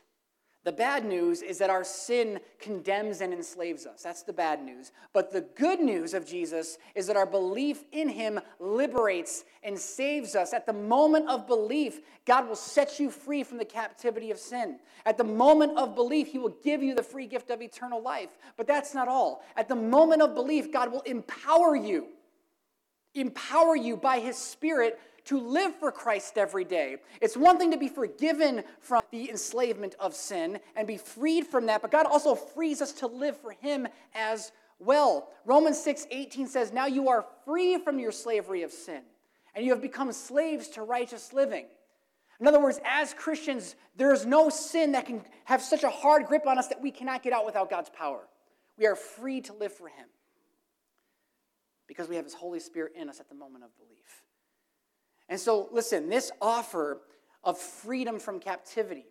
the 0.63 0.71
bad 0.71 1.05
news 1.05 1.41
is 1.41 1.57
that 1.57 1.71
our 1.71 1.83
sin 1.83 2.39
condemns 2.59 3.21
and 3.21 3.33
enslaves 3.33 3.87
us. 3.87 4.03
That's 4.03 4.21
the 4.21 4.33
bad 4.33 4.63
news. 4.63 4.91
But 5.11 5.31
the 5.31 5.41
good 5.41 5.79
news 5.79 6.13
of 6.13 6.27
Jesus 6.27 6.77
is 6.93 7.07
that 7.07 7.15
our 7.15 7.25
belief 7.25 7.83
in 7.91 8.07
him 8.07 8.39
liberates 8.59 9.43
and 9.63 9.77
saves 9.77 10.35
us. 10.35 10.53
At 10.53 10.67
the 10.67 10.73
moment 10.73 11.29
of 11.29 11.47
belief, 11.47 12.01
God 12.25 12.47
will 12.47 12.55
set 12.55 12.99
you 12.99 13.09
free 13.09 13.43
from 13.43 13.57
the 13.57 13.65
captivity 13.65 14.29
of 14.29 14.37
sin. 14.37 14.77
At 15.03 15.17
the 15.17 15.23
moment 15.23 15.79
of 15.79 15.95
belief, 15.95 16.27
he 16.27 16.37
will 16.37 16.55
give 16.63 16.83
you 16.83 16.93
the 16.93 17.01
free 17.01 17.25
gift 17.25 17.49
of 17.49 17.63
eternal 17.63 18.01
life. 18.01 18.37
But 18.55 18.67
that's 18.67 18.93
not 18.93 19.07
all. 19.07 19.43
At 19.57 19.67
the 19.67 19.75
moment 19.75 20.21
of 20.21 20.35
belief, 20.35 20.71
God 20.71 20.91
will 20.91 21.01
empower 21.01 21.75
you. 21.75 22.09
Empower 23.13 23.75
you 23.75 23.97
by 23.97 24.19
his 24.19 24.37
spirit 24.37 24.99
to 25.25 25.39
live 25.39 25.75
for 25.75 25.91
Christ 25.91 26.37
every 26.37 26.63
day. 26.63 26.97
It's 27.21 27.37
one 27.37 27.57
thing 27.57 27.71
to 27.71 27.77
be 27.77 27.87
forgiven 27.87 28.63
from 28.79 29.01
the 29.11 29.29
enslavement 29.29 29.95
of 29.99 30.15
sin 30.15 30.59
and 30.75 30.87
be 30.87 30.97
freed 30.97 31.45
from 31.45 31.67
that, 31.67 31.81
but 31.81 31.91
God 31.91 32.05
also 32.05 32.35
frees 32.35 32.81
us 32.81 32.91
to 32.93 33.07
live 33.07 33.37
for 33.37 33.51
Him 33.51 33.87
as 34.15 34.51
well. 34.79 35.29
Romans 35.45 35.81
6 35.81 36.07
18 36.09 36.47
says, 36.47 36.71
Now 36.71 36.87
you 36.87 37.09
are 37.09 37.25
free 37.45 37.77
from 37.77 37.99
your 37.99 38.11
slavery 38.11 38.63
of 38.63 38.71
sin, 38.71 39.01
and 39.55 39.65
you 39.65 39.71
have 39.71 39.81
become 39.81 40.11
slaves 40.11 40.67
to 40.69 40.83
righteous 40.83 41.33
living. 41.33 41.65
In 42.39 42.47
other 42.47 42.59
words, 42.59 42.79
as 42.83 43.13
Christians, 43.13 43.75
there 43.95 44.11
is 44.11 44.25
no 44.25 44.49
sin 44.49 44.93
that 44.93 45.05
can 45.05 45.21
have 45.45 45.61
such 45.61 45.83
a 45.83 45.89
hard 45.89 46.25
grip 46.25 46.47
on 46.47 46.57
us 46.57 46.67
that 46.69 46.81
we 46.81 46.89
cannot 46.89 47.21
get 47.21 47.33
out 47.33 47.45
without 47.45 47.69
God's 47.69 47.91
power. 47.91 48.27
We 48.79 48.87
are 48.87 48.95
free 48.95 49.41
to 49.41 49.53
live 49.53 49.73
for 49.73 49.87
Him 49.87 50.07
because 51.91 52.07
we 52.07 52.15
have 52.15 52.23
His 52.23 52.33
Holy 52.33 52.61
Spirit 52.61 52.93
in 52.95 53.09
us 53.09 53.19
at 53.19 53.27
the 53.27 53.35
moment 53.35 53.65
of 53.65 53.69
belief. 53.75 54.23
And 55.27 55.37
so, 55.37 55.67
listen, 55.73 56.07
this 56.07 56.31
offer 56.41 57.01
of 57.43 57.57
freedom 57.57 58.17
from 58.17 58.39
captivity 58.39 59.03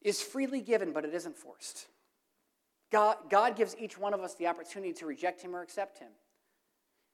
is 0.00 0.22
freely 0.22 0.60
given, 0.60 0.92
but 0.92 1.04
it 1.04 1.12
isn't 1.12 1.36
forced. 1.36 1.88
God, 2.92 3.16
God 3.28 3.56
gives 3.56 3.74
each 3.80 3.98
one 3.98 4.14
of 4.14 4.20
us 4.20 4.36
the 4.36 4.46
opportunity 4.46 4.92
to 4.92 5.06
reject 5.06 5.42
Him 5.42 5.56
or 5.56 5.62
accept 5.62 5.98
Him. 5.98 6.12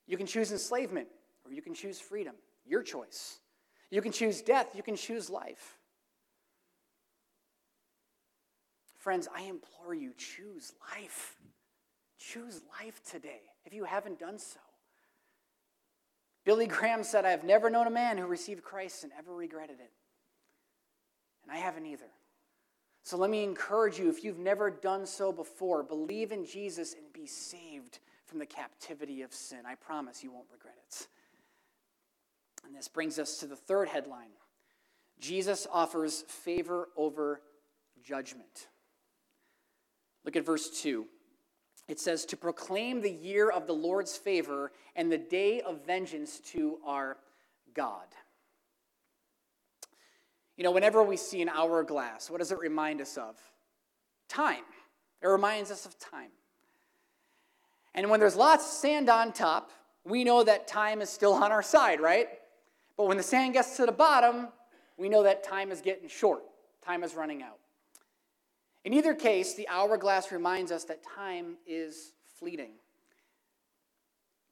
You 0.07 0.19
can 0.19 0.27
choose 0.27 0.53
enslavement, 0.53 1.09
or 1.47 1.51
you 1.51 1.63
can 1.63 1.73
choose 1.73 1.99
freedom. 1.99 2.35
Your 2.67 2.83
choice. 2.83 3.39
You 3.91 4.03
can 4.03 4.13
choose 4.13 4.43
death, 4.43 4.67
you 4.75 4.83
can 4.83 4.97
choose 4.97 5.31
life. 5.31 5.79
Friends, 8.99 9.29
I 9.35 9.45
implore 9.45 9.95
you, 9.95 10.13
choose 10.19 10.75
life. 10.95 11.37
Choose 12.31 12.61
life 12.81 13.01
today 13.05 13.41
if 13.65 13.73
you 13.73 13.85
haven't 13.85 14.19
done 14.19 14.39
so. 14.39 14.61
Billy 16.45 16.67
Graham 16.67 17.05
said, 17.05 17.25
I 17.25 17.31
have 17.31 17.45
never 17.45 17.71
known 17.71 17.87
a 17.87 17.91
man 17.91 18.19
who 18.19 18.27
received 18.27 18.63
Christ 18.63 19.05
and 19.05 19.13
ever 19.19 19.35
regretted 19.35 19.81
it. 19.81 19.91
And 21.43 21.53
I 21.53 21.57
haven't 21.57 21.87
either. 21.87 22.11
So 23.03 23.17
let 23.17 23.31
me 23.31 23.43
encourage 23.43 23.99
you 23.99 24.09
if 24.09 24.23
you've 24.23 24.39
never 24.39 24.71
done 24.71 25.07
so 25.07 25.33
before, 25.33 25.83
believe 25.83 26.31
in 26.31 26.45
Jesus 26.45 26.95
and 26.95 27.13
be 27.13 27.27
saved 27.27 27.99
from 28.27 28.39
the 28.39 28.47
captivity 28.47 29.23
of 29.23 29.33
sin. 29.33 29.61
I 29.67 29.75
promise 29.75 30.23
you 30.23 30.33
won't 30.33 30.47
regret 30.53 30.75
it. 30.79 31.09
And 32.65 32.75
this 32.75 32.89
brings 32.89 33.19
us 33.19 33.39
to 33.39 33.47
the 33.47 33.57
third 33.57 33.89
headline 33.89 34.31
Jesus 35.19 35.69
offers 35.73 36.23
favor 36.23 36.89
over 36.97 37.41
judgment. 38.05 38.69
Look 40.25 40.37
at 40.37 40.45
verse 40.45 40.83
2 40.83 41.07
it 41.89 41.99
says, 42.01 42.25
to 42.27 42.37
proclaim 42.37 43.01
the 43.01 43.11
year 43.11 43.51
of 43.51 43.67
the 43.67 43.73
Lord's 43.73 44.17
favor 44.17 44.73
and 44.97 45.11
the 45.11 45.19
day 45.19 45.61
of 45.61 45.85
vengeance 45.85 46.41
to 46.53 46.79
our 46.87 47.17
God. 47.75 48.07
You 50.57 50.65
know, 50.65 50.71
whenever 50.71 51.03
we 51.03 51.17
see 51.17 51.43
an 51.43 51.49
hourglass, 51.49 52.31
what 52.31 52.39
does 52.39 52.53
it 52.53 52.59
remind 52.59 53.01
us 53.01 53.17
of? 53.17 53.37
Time. 54.29 54.65
It 55.23 55.27
reminds 55.27 55.71
us 55.71 55.87
of 55.87 55.99
time. 55.99 56.31
And 57.95 58.09
when 58.11 58.21
there's 58.21 58.37
lots 58.37 58.65
of 58.65 58.71
sand 58.71 59.09
on 59.09 59.33
top, 59.33 59.71
we 60.05 60.25
know 60.25 60.43
that 60.45 60.67
time 60.67 61.01
is 61.01 61.11
still 61.11 61.35
on 61.35 61.53
our 61.53 61.63
side, 61.63 62.01
right? 62.01 62.29
But 62.97 63.07
when 63.07 63.17
the 63.17 63.23
sand 63.23 63.55
gets 63.55 63.77
to 63.77 63.87
the 63.87 63.93
bottom, 63.93 64.49
we 64.97 65.09
know 65.09 65.23
that 65.23 65.45
time 65.45 65.71
is 65.71 65.81
getting 65.81 66.09
short. 66.09 66.43
Time 66.85 67.05
is 67.05 67.15
running 67.15 67.43
out. 67.43 67.59
In 68.85 68.95
either 68.95 69.15
case, 69.15 69.55
the 69.55 69.69
hourglass 69.69 70.33
reminds 70.33 70.73
us 70.73 70.85
that 70.85 71.03
time 71.03 71.57
is 71.67 72.13
fleeting. 72.39 72.73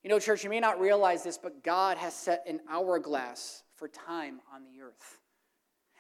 You 0.03 0.11
know, 0.11 0.19
church, 0.19 0.45
you 0.45 0.51
may 0.51 0.61
not 0.61 0.81
realize 0.81 1.23
this, 1.23 1.37
but 1.37 1.63
God 1.63 1.99
has 1.99 2.15
set 2.15 2.45
an 2.49 2.61
hourglass 2.69 3.65
for 3.75 3.89
time 3.89 4.41
on 4.55 4.63
the 4.65 4.83
earth. 4.83 5.19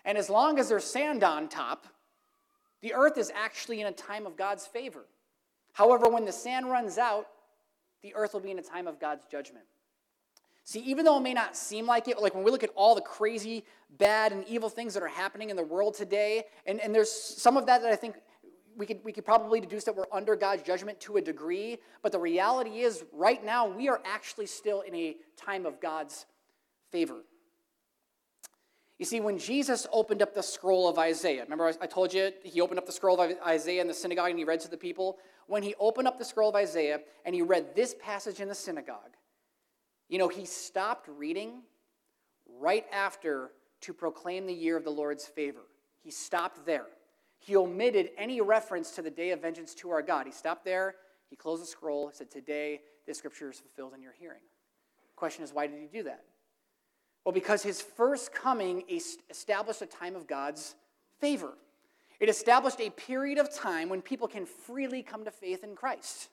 And 0.04 0.16
as 0.16 0.30
long 0.30 0.58
as 0.58 0.68
there's 0.68 0.84
sand 0.84 1.22
on 1.22 1.48
top, 1.48 1.86
the 2.80 2.94
earth 2.94 3.18
is 3.18 3.30
actually 3.34 3.80
in 3.80 3.86
a 3.86 3.92
time 3.92 4.26
of 4.26 4.36
God's 4.36 4.66
favor. 4.66 5.04
However, 5.72 6.08
when 6.08 6.24
the 6.24 6.32
sand 6.32 6.70
runs 6.70 6.96
out, 6.96 7.26
the 8.02 8.14
earth 8.14 8.32
will 8.32 8.40
be 8.40 8.50
in 8.50 8.58
a 8.58 8.62
time 8.62 8.86
of 8.86 8.98
God's 8.98 9.26
judgment. 9.26 9.64
See, 10.70 10.78
even 10.82 11.04
though 11.04 11.16
it 11.16 11.22
may 11.22 11.34
not 11.34 11.56
seem 11.56 11.84
like 11.84 12.06
it, 12.06 12.22
like 12.22 12.32
when 12.32 12.44
we 12.44 12.52
look 12.52 12.62
at 12.62 12.70
all 12.76 12.94
the 12.94 13.00
crazy, 13.00 13.64
bad, 13.98 14.30
and 14.30 14.46
evil 14.46 14.68
things 14.68 14.94
that 14.94 15.02
are 15.02 15.08
happening 15.08 15.50
in 15.50 15.56
the 15.56 15.64
world 15.64 15.94
today, 15.94 16.44
and, 16.64 16.78
and 16.78 16.94
there's 16.94 17.10
some 17.10 17.56
of 17.56 17.66
that 17.66 17.82
that 17.82 17.90
I 17.90 17.96
think 17.96 18.14
we 18.76 18.86
could, 18.86 19.02
we 19.02 19.10
could 19.10 19.24
probably 19.24 19.58
deduce 19.58 19.82
that 19.82 19.96
we're 19.96 20.04
under 20.12 20.36
God's 20.36 20.62
judgment 20.62 21.00
to 21.00 21.16
a 21.16 21.20
degree, 21.20 21.78
but 22.04 22.12
the 22.12 22.20
reality 22.20 22.82
is, 22.82 23.02
right 23.12 23.44
now, 23.44 23.66
we 23.66 23.88
are 23.88 24.00
actually 24.04 24.46
still 24.46 24.82
in 24.82 24.94
a 24.94 25.16
time 25.36 25.66
of 25.66 25.80
God's 25.80 26.24
favor. 26.92 27.24
You 29.00 29.06
see, 29.06 29.18
when 29.18 29.38
Jesus 29.38 29.88
opened 29.92 30.22
up 30.22 30.36
the 30.36 30.42
scroll 30.42 30.88
of 30.88 30.98
Isaiah, 30.98 31.42
remember 31.42 31.66
I 31.80 31.86
told 31.88 32.14
you 32.14 32.30
he 32.44 32.60
opened 32.60 32.78
up 32.78 32.86
the 32.86 32.92
scroll 32.92 33.20
of 33.20 33.32
Isaiah 33.44 33.80
in 33.80 33.88
the 33.88 33.94
synagogue 33.94 34.30
and 34.30 34.38
he 34.38 34.44
read 34.44 34.60
to 34.60 34.70
the 34.70 34.76
people? 34.76 35.18
When 35.48 35.64
he 35.64 35.74
opened 35.80 36.06
up 36.06 36.16
the 36.16 36.24
scroll 36.24 36.50
of 36.50 36.54
Isaiah 36.54 37.00
and 37.24 37.34
he 37.34 37.42
read 37.42 37.74
this 37.74 37.96
passage 38.00 38.38
in 38.38 38.46
the 38.46 38.54
synagogue, 38.54 39.16
you 40.10 40.18
know, 40.18 40.28
he 40.28 40.44
stopped 40.44 41.08
reading 41.08 41.62
right 42.58 42.84
after 42.92 43.52
to 43.82 43.94
proclaim 43.94 44.44
the 44.46 44.52
year 44.52 44.76
of 44.76 44.84
the 44.84 44.90
Lord's 44.90 45.24
favor. 45.24 45.62
He 46.02 46.10
stopped 46.10 46.66
there. 46.66 46.86
He 47.38 47.56
omitted 47.56 48.10
any 48.18 48.40
reference 48.40 48.90
to 48.92 49.02
the 49.02 49.10
day 49.10 49.30
of 49.30 49.40
vengeance 49.40 49.74
to 49.76 49.90
our 49.90 50.02
God. 50.02 50.26
He 50.26 50.32
stopped 50.32 50.64
there, 50.64 50.96
he 51.30 51.36
closed 51.36 51.62
the 51.62 51.66
scroll, 51.66 52.08
he 52.08 52.16
said, 52.16 52.30
Today 52.30 52.80
this 53.06 53.18
scripture 53.18 53.50
is 53.50 53.60
fulfilled 53.60 53.94
in 53.94 54.02
your 54.02 54.12
hearing. 54.12 54.42
question 55.16 55.44
is, 55.44 55.54
why 55.54 55.66
did 55.66 55.80
he 55.80 55.86
do 55.86 56.02
that? 56.02 56.24
Well, 57.24 57.32
because 57.32 57.62
his 57.62 57.80
first 57.80 58.34
coming 58.34 58.82
established 59.30 59.80
a 59.80 59.86
time 59.86 60.16
of 60.16 60.26
God's 60.26 60.74
favor. 61.20 61.52
It 62.18 62.28
established 62.28 62.80
a 62.80 62.90
period 62.90 63.38
of 63.38 63.54
time 63.54 63.88
when 63.88 64.02
people 64.02 64.26
can 64.26 64.44
freely 64.44 65.02
come 65.02 65.24
to 65.24 65.30
faith 65.30 65.62
in 65.62 65.76
Christ. 65.76 66.28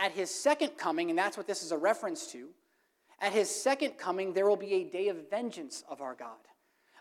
At 0.00 0.12
his 0.12 0.30
second 0.30 0.78
coming, 0.78 1.10
and 1.10 1.18
that's 1.18 1.36
what 1.36 1.46
this 1.46 1.62
is 1.62 1.72
a 1.72 1.76
reference 1.76 2.26
to, 2.32 2.48
at 3.20 3.34
his 3.34 3.50
second 3.54 3.98
coming, 3.98 4.32
there 4.32 4.48
will 4.48 4.56
be 4.56 4.72
a 4.72 4.84
day 4.84 5.08
of 5.08 5.28
vengeance 5.28 5.84
of 5.90 6.00
our 6.00 6.14
God, 6.14 6.38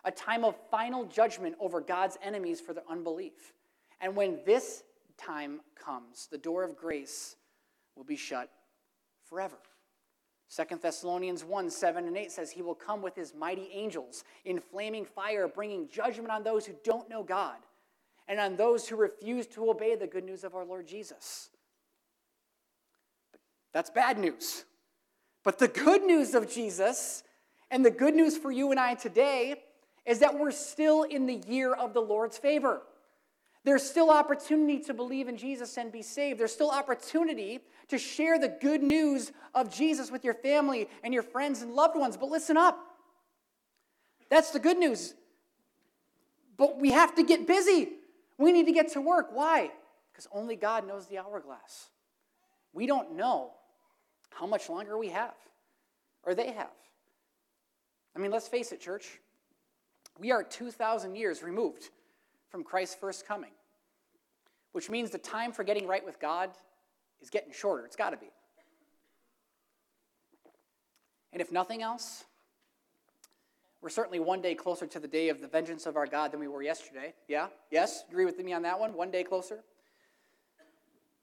a 0.03 0.11
time 0.11 0.43
of 0.43 0.57
final 0.69 1.05
judgment 1.05 1.55
over 1.61 1.79
God's 1.79 2.17
enemies 2.21 2.59
for 2.59 2.73
their 2.73 2.83
unbelief. 2.89 3.53
And 4.01 4.17
when 4.17 4.39
this 4.45 4.83
time 5.17 5.61
comes, 5.81 6.27
the 6.29 6.37
door 6.37 6.65
of 6.65 6.75
grace 6.75 7.37
will 7.95 8.03
be 8.03 8.17
shut 8.17 8.49
forever. 9.23 9.55
2 10.53 10.77
Thessalonians 10.81 11.45
1 11.45 11.69
7 11.69 12.05
and 12.05 12.17
8 12.17 12.31
says, 12.33 12.51
He 12.51 12.61
will 12.61 12.75
come 12.75 13.01
with 13.01 13.15
His 13.15 13.33
mighty 13.33 13.69
angels 13.71 14.25
in 14.43 14.59
flaming 14.59 15.05
fire, 15.05 15.47
bringing 15.47 15.87
judgment 15.87 16.31
on 16.31 16.43
those 16.43 16.65
who 16.65 16.73
don't 16.83 17.09
know 17.09 17.23
God 17.23 17.57
and 18.27 18.41
on 18.41 18.57
those 18.57 18.89
who 18.89 18.97
refuse 18.97 19.47
to 19.47 19.69
obey 19.69 19.95
the 19.95 20.07
good 20.07 20.25
news 20.25 20.43
of 20.43 20.53
our 20.53 20.65
Lord 20.65 20.85
Jesus. 20.85 21.51
That's 23.73 23.89
bad 23.89 24.17
news. 24.17 24.65
But 25.43 25.59
the 25.59 25.67
good 25.67 26.03
news 26.03 26.33
of 26.33 26.51
Jesus 26.51 27.23
and 27.71 27.85
the 27.85 27.91
good 27.91 28.15
news 28.15 28.37
for 28.37 28.51
you 28.51 28.71
and 28.71 28.79
I 28.79 28.95
today 28.95 29.63
is 30.05 30.19
that 30.19 30.37
we're 30.37 30.51
still 30.51 31.03
in 31.03 31.27
the 31.27 31.35
year 31.47 31.73
of 31.73 31.93
the 31.93 32.01
Lord's 32.01 32.37
favor. 32.37 32.81
There's 33.63 33.83
still 33.83 34.09
opportunity 34.09 34.79
to 34.85 34.93
believe 34.93 35.27
in 35.27 35.37
Jesus 35.37 35.77
and 35.77 35.91
be 35.91 36.01
saved. 36.01 36.39
There's 36.39 36.53
still 36.53 36.71
opportunity 36.71 37.59
to 37.89 37.97
share 37.97 38.39
the 38.39 38.47
good 38.47 38.81
news 38.81 39.31
of 39.53 39.73
Jesus 39.73 40.09
with 40.11 40.23
your 40.23 40.33
family 40.33 40.87
and 41.03 41.13
your 41.13 41.23
friends 41.23 41.61
and 41.61 41.73
loved 41.73 41.97
ones. 41.97 42.17
But 42.17 42.29
listen 42.29 42.57
up. 42.57 42.79
That's 44.29 44.51
the 44.51 44.59
good 44.59 44.77
news. 44.77 45.13
But 46.57 46.79
we 46.79 46.91
have 46.91 47.15
to 47.15 47.23
get 47.23 47.47
busy. 47.47 47.89
We 48.37 48.51
need 48.51 48.65
to 48.65 48.71
get 48.71 48.93
to 48.93 49.01
work. 49.01 49.27
Why? 49.31 49.71
Because 50.11 50.27
only 50.31 50.55
God 50.55 50.87
knows 50.87 51.07
the 51.07 51.17
hourglass. 51.19 51.89
We 52.73 52.85
don't 52.85 53.15
know 53.15 53.51
how 54.29 54.45
much 54.45 54.69
longer 54.69 54.97
we 54.97 55.09
have 55.09 55.35
or 56.23 56.35
they 56.35 56.51
have. 56.51 56.71
I 58.15 58.19
mean, 58.19 58.31
let's 58.31 58.47
face 58.47 58.71
it, 58.71 58.81
church. 58.81 59.19
We 60.19 60.31
are 60.31 60.43
2,000 60.43 61.15
years 61.15 61.43
removed 61.43 61.89
from 62.49 62.63
Christ's 62.63 62.95
first 62.95 63.27
coming, 63.27 63.51
which 64.73 64.89
means 64.89 65.11
the 65.11 65.17
time 65.17 65.51
for 65.51 65.63
getting 65.63 65.87
right 65.87 66.05
with 66.05 66.19
God 66.19 66.49
is 67.21 67.29
getting 67.29 67.53
shorter. 67.53 67.85
It's 67.85 67.95
got 67.95 68.09
to 68.09 68.17
be. 68.17 68.29
And 71.31 71.41
if 71.41 71.51
nothing 71.51 71.81
else, 71.81 72.25
we're 73.81 73.89
certainly 73.89 74.19
one 74.19 74.41
day 74.41 74.55
closer 74.55 74.87
to 74.87 74.99
the 74.99 75.07
day 75.07 75.29
of 75.29 75.39
the 75.39 75.47
vengeance 75.47 75.85
of 75.85 75.95
our 75.95 76.05
God 76.05 76.31
than 76.31 76.39
we 76.39 76.47
were 76.47 76.61
yesterday. 76.61 77.13
Yeah? 77.27 77.47
Yes? 77.71 78.03
Agree 78.09 78.25
with 78.25 78.37
me 78.43 78.51
on 78.51 78.63
that 78.63 78.79
one? 78.79 78.93
One 78.93 79.11
day 79.11 79.23
closer? 79.23 79.59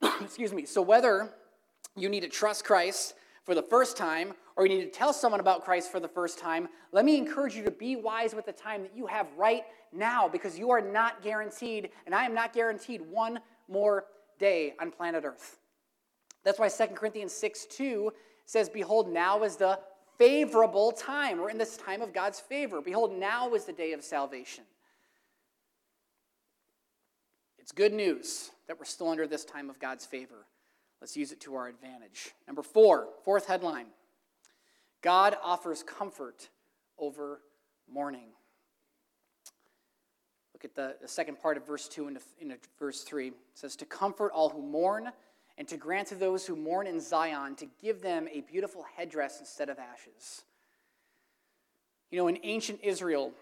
Excuse 0.21 0.53
me. 0.53 0.65
So, 0.65 0.81
whether 0.81 1.29
you 1.97 2.09
need 2.09 2.21
to 2.21 2.29
trust 2.29 2.63
Christ 2.63 3.15
for 3.43 3.55
the 3.55 3.63
first 3.63 3.97
time 3.97 4.33
or 4.57 4.65
you 4.65 4.75
need 4.75 4.85
to 4.85 4.89
tell 4.89 5.13
someone 5.13 5.39
about 5.39 5.63
Christ 5.63 5.91
for 5.91 5.99
the 5.99 6.07
first 6.07 6.39
time, 6.39 6.67
let 6.91 7.05
me 7.05 7.15
encourage 7.15 7.55
you 7.55 7.63
to 7.63 7.71
be 7.71 7.95
wise 7.95 8.33
with 8.33 8.47
the 8.47 8.51
time 8.51 8.81
that 8.81 8.97
you 8.97 9.05
have 9.05 9.27
right 9.37 9.61
now 9.93 10.27
because 10.27 10.57
you 10.57 10.71
are 10.71 10.81
not 10.81 11.21
guaranteed, 11.21 11.91
and 12.07 12.15
I 12.15 12.25
am 12.25 12.33
not 12.33 12.53
guaranteed 12.53 13.01
one 13.01 13.39
more 13.67 14.05
day 14.39 14.73
on 14.81 14.89
planet 14.89 15.23
Earth. 15.23 15.59
That's 16.43 16.57
why 16.57 16.69
2 16.69 16.95
Corinthians 16.95 17.33
6 17.33 17.67
2 17.67 18.11
says, 18.45 18.67
Behold, 18.67 19.11
now 19.11 19.43
is 19.43 19.57
the 19.57 19.79
favorable 20.17 20.91
time. 20.91 21.39
We're 21.39 21.51
in 21.51 21.59
this 21.59 21.77
time 21.77 22.01
of 22.01 22.11
God's 22.11 22.39
favor. 22.39 22.81
Behold, 22.81 23.13
now 23.13 23.53
is 23.53 23.65
the 23.65 23.73
day 23.73 23.93
of 23.93 24.03
salvation. 24.03 24.63
It's 27.59 27.71
good 27.71 27.93
news 27.93 28.49
that 28.67 28.79
we're 28.79 28.85
still 28.85 29.09
under 29.09 29.27
this 29.27 29.45
time 29.45 29.69
of 29.69 29.79
God's 29.79 30.05
favor. 30.05 30.47
Let's 31.01 31.15
use 31.15 31.31
it 31.31 31.39
to 31.41 31.55
our 31.55 31.67
advantage. 31.67 32.33
Number 32.47 32.63
four, 32.63 33.09
fourth 33.23 33.47
headline 33.47 33.87
God 35.01 35.37
offers 35.43 35.83
comfort 35.83 36.49
over 36.97 37.41
mourning. 37.91 38.29
Look 40.53 40.65
at 40.65 40.75
the, 40.75 40.95
the 40.99 41.07
second 41.07 41.39
part 41.39 41.55
of 41.57 41.67
verse 41.67 41.87
2 41.87 42.07
into, 42.07 42.21
into 42.41 42.57
verse 42.79 43.03
3. 43.03 43.27
It 43.27 43.33
says, 43.53 43.75
To 43.75 43.85
comfort 43.85 44.31
all 44.33 44.49
who 44.49 44.61
mourn 44.61 45.11
and 45.57 45.67
to 45.67 45.77
grant 45.77 46.07
to 46.07 46.15
those 46.15 46.45
who 46.45 46.55
mourn 46.55 46.87
in 46.87 46.99
Zion 46.99 47.55
to 47.57 47.67
give 47.81 48.01
them 48.01 48.27
a 48.31 48.41
beautiful 48.41 48.83
headdress 48.95 49.39
instead 49.39 49.69
of 49.69 49.77
ashes. 49.77 50.43
You 52.09 52.17
know, 52.17 52.27
in 52.27 52.39
ancient 52.43 52.79
Israel, 52.81 53.33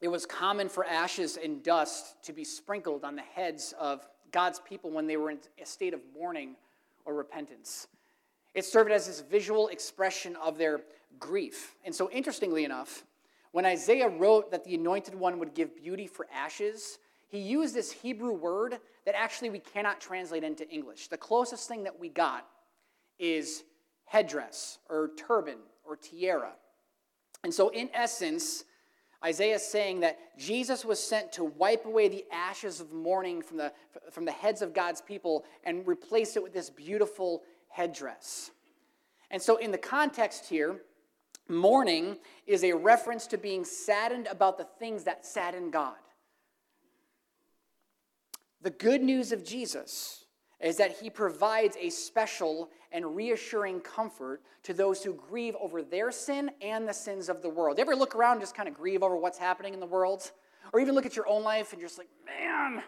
it 0.00 0.08
was 0.08 0.26
common 0.26 0.68
for 0.68 0.84
ashes 0.84 1.36
and 1.42 1.62
dust 1.62 2.22
to 2.24 2.32
be 2.32 2.44
sprinkled 2.44 3.04
on 3.04 3.16
the 3.16 3.22
heads 3.22 3.74
of 3.80 4.06
God's 4.32 4.60
people 4.60 4.90
when 4.90 5.06
they 5.06 5.16
were 5.16 5.30
in 5.30 5.38
a 5.60 5.66
state 5.66 5.94
of 5.94 6.00
mourning 6.14 6.56
or 7.04 7.14
repentance. 7.14 7.88
It 8.54 8.64
served 8.64 8.90
as 8.90 9.06
this 9.06 9.20
visual 9.20 9.68
expression 9.68 10.36
of 10.36 10.58
their 10.58 10.80
grief. 11.18 11.74
And 11.84 11.94
so, 11.94 12.10
interestingly 12.10 12.64
enough, 12.64 13.04
when 13.52 13.64
Isaiah 13.64 14.08
wrote 14.08 14.50
that 14.50 14.64
the 14.64 14.74
anointed 14.74 15.14
one 15.14 15.38
would 15.38 15.54
give 15.54 15.76
beauty 15.76 16.06
for 16.06 16.26
ashes, 16.32 16.98
he 17.28 17.38
used 17.38 17.74
this 17.74 17.92
Hebrew 17.92 18.32
word 18.32 18.78
that 19.04 19.14
actually 19.14 19.50
we 19.50 19.58
cannot 19.58 20.00
translate 20.00 20.44
into 20.44 20.68
English. 20.68 21.08
The 21.08 21.16
closest 21.16 21.68
thing 21.68 21.84
that 21.84 21.98
we 21.98 22.08
got 22.08 22.46
is 23.18 23.64
headdress 24.04 24.78
or 24.88 25.10
turban 25.16 25.58
or 25.84 25.96
tiara. 25.96 26.52
And 27.44 27.52
so, 27.52 27.68
in 27.68 27.90
essence, 27.94 28.64
Isaiah 29.24 29.56
is 29.56 29.66
saying 29.66 30.00
that 30.00 30.18
Jesus 30.38 30.84
was 30.84 31.02
sent 31.02 31.32
to 31.32 31.44
wipe 31.44 31.86
away 31.86 32.08
the 32.08 32.24
ashes 32.32 32.80
of 32.80 32.92
mourning 32.92 33.42
from 33.42 33.56
the, 33.56 33.72
from 34.12 34.24
the 34.24 34.32
heads 34.32 34.62
of 34.62 34.72
God's 34.72 35.00
people 35.00 35.44
and 35.64 35.86
replace 35.86 36.36
it 36.36 36.42
with 36.42 36.52
this 36.52 36.70
beautiful 36.70 37.42
headdress. 37.68 38.52
And 39.30 39.42
so, 39.42 39.56
in 39.56 39.72
the 39.72 39.78
context 39.78 40.48
here, 40.48 40.82
mourning 41.48 42.18
is 42.46 42.62
a 42.62 42.72
reference 42.72 43.26
to 43.28 43.38
being 43.38 43.64
saddened 43.64 44.28
about 44.28 44.56
the 44.56 44.66
things 44.78 45.04
that 45.04 45.26
sadden 45.26 45.70
God. 45.70 45.96
The 48.62 48.70
good 48.70 49.02
news 49.02 49.32
of 49.32 49.44
Jesus 49.44 50.24
is 50.60 50.76
that 50.78 50.98
he 50.98 51.08
provides 51.08 51.76
a 51.80 51.90
special 51.90 52.70
and 52.90 53.14
reassuring 53.14 53.80
comfort 53.80 54.42
to 54.64 54.74
those 54.74 55.02
who 55.02 55.14
grieve 55.14 55.54
over 55.60 55.82
their 55.82 56.10
sin 56.10 56.50
and 56.60 56.88
the 56.88 56.92
sins 56.92 57.28
of 57.28 57.42
the 57.42 57.48
world. 57.48 57.78
You 57.78 57.82
ever 57.82 57.94
look 57.94 58.16
around 58.16 58.32
and 58.32 58.40
just 58.40 58.56
kind 58.56 58.68
of 58.68 58.74
grieve 58.74 59.02
over 59.02 59.16
what's 59.16 59.38
happening 59.38 59.74
in 59.74 59.80
the 59.80 59.86
world? 59.86 60.30
Or 60.72 60.80
even 60.80 60.94
look 60.94 61.06
at 61.06 61.16
your 61.16 61.28
own 61.28 61.44
life 61.44 61.72
and 61.72 61.80
you're 61.80 61.88
just 61.88 61.98
like, 61.98 62.08
man, 62.26 62.82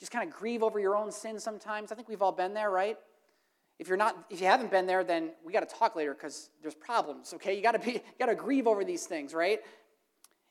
Just 0.00 0.12
kind 0.12 0.28
of 0.28 0.34
grieve 0.34 0.62
over 0.62 0.78
your 0.78 0.96
own 0.96 1.12
sin 1.12 1.38
sometimes. 1.38 1.92
I 1.92 1.94
think 1.94 2.08
we've 2.08 2.22
all 2.22 2.32
been 2.32 2.54
there, 2.54 2.70
right? 2.70 2.98
If 3.78 3.88
you're 3.88 3.96
not, 3.98 4.16
if 4.30 4.40
you 4.40 4.46
haven't 4.46 4.70
been 4.70 4.86
there, 4.86 5.04
then 5.04 5.32
we 5.44 5.52
got 5.52 5.68
to 5.68 5.74
talk 5.74 5.96
later 5.96 6.14
because 6.14 6.48
there's 6.62 6.74
problems. 6.74 7.34
Okay, 7.34 7.54
you 7.54 7.62
got 7.62 7.72
to 7.72 7.78
be, 7.78 7.92
you 7.92 8.00
got 8.18 8.26
to 8.26 8.34
grieve 8.34 8.66
over 8.66 8.84
these 8.84 9.06
things, 9.06 9.34
right? 9.34 9.60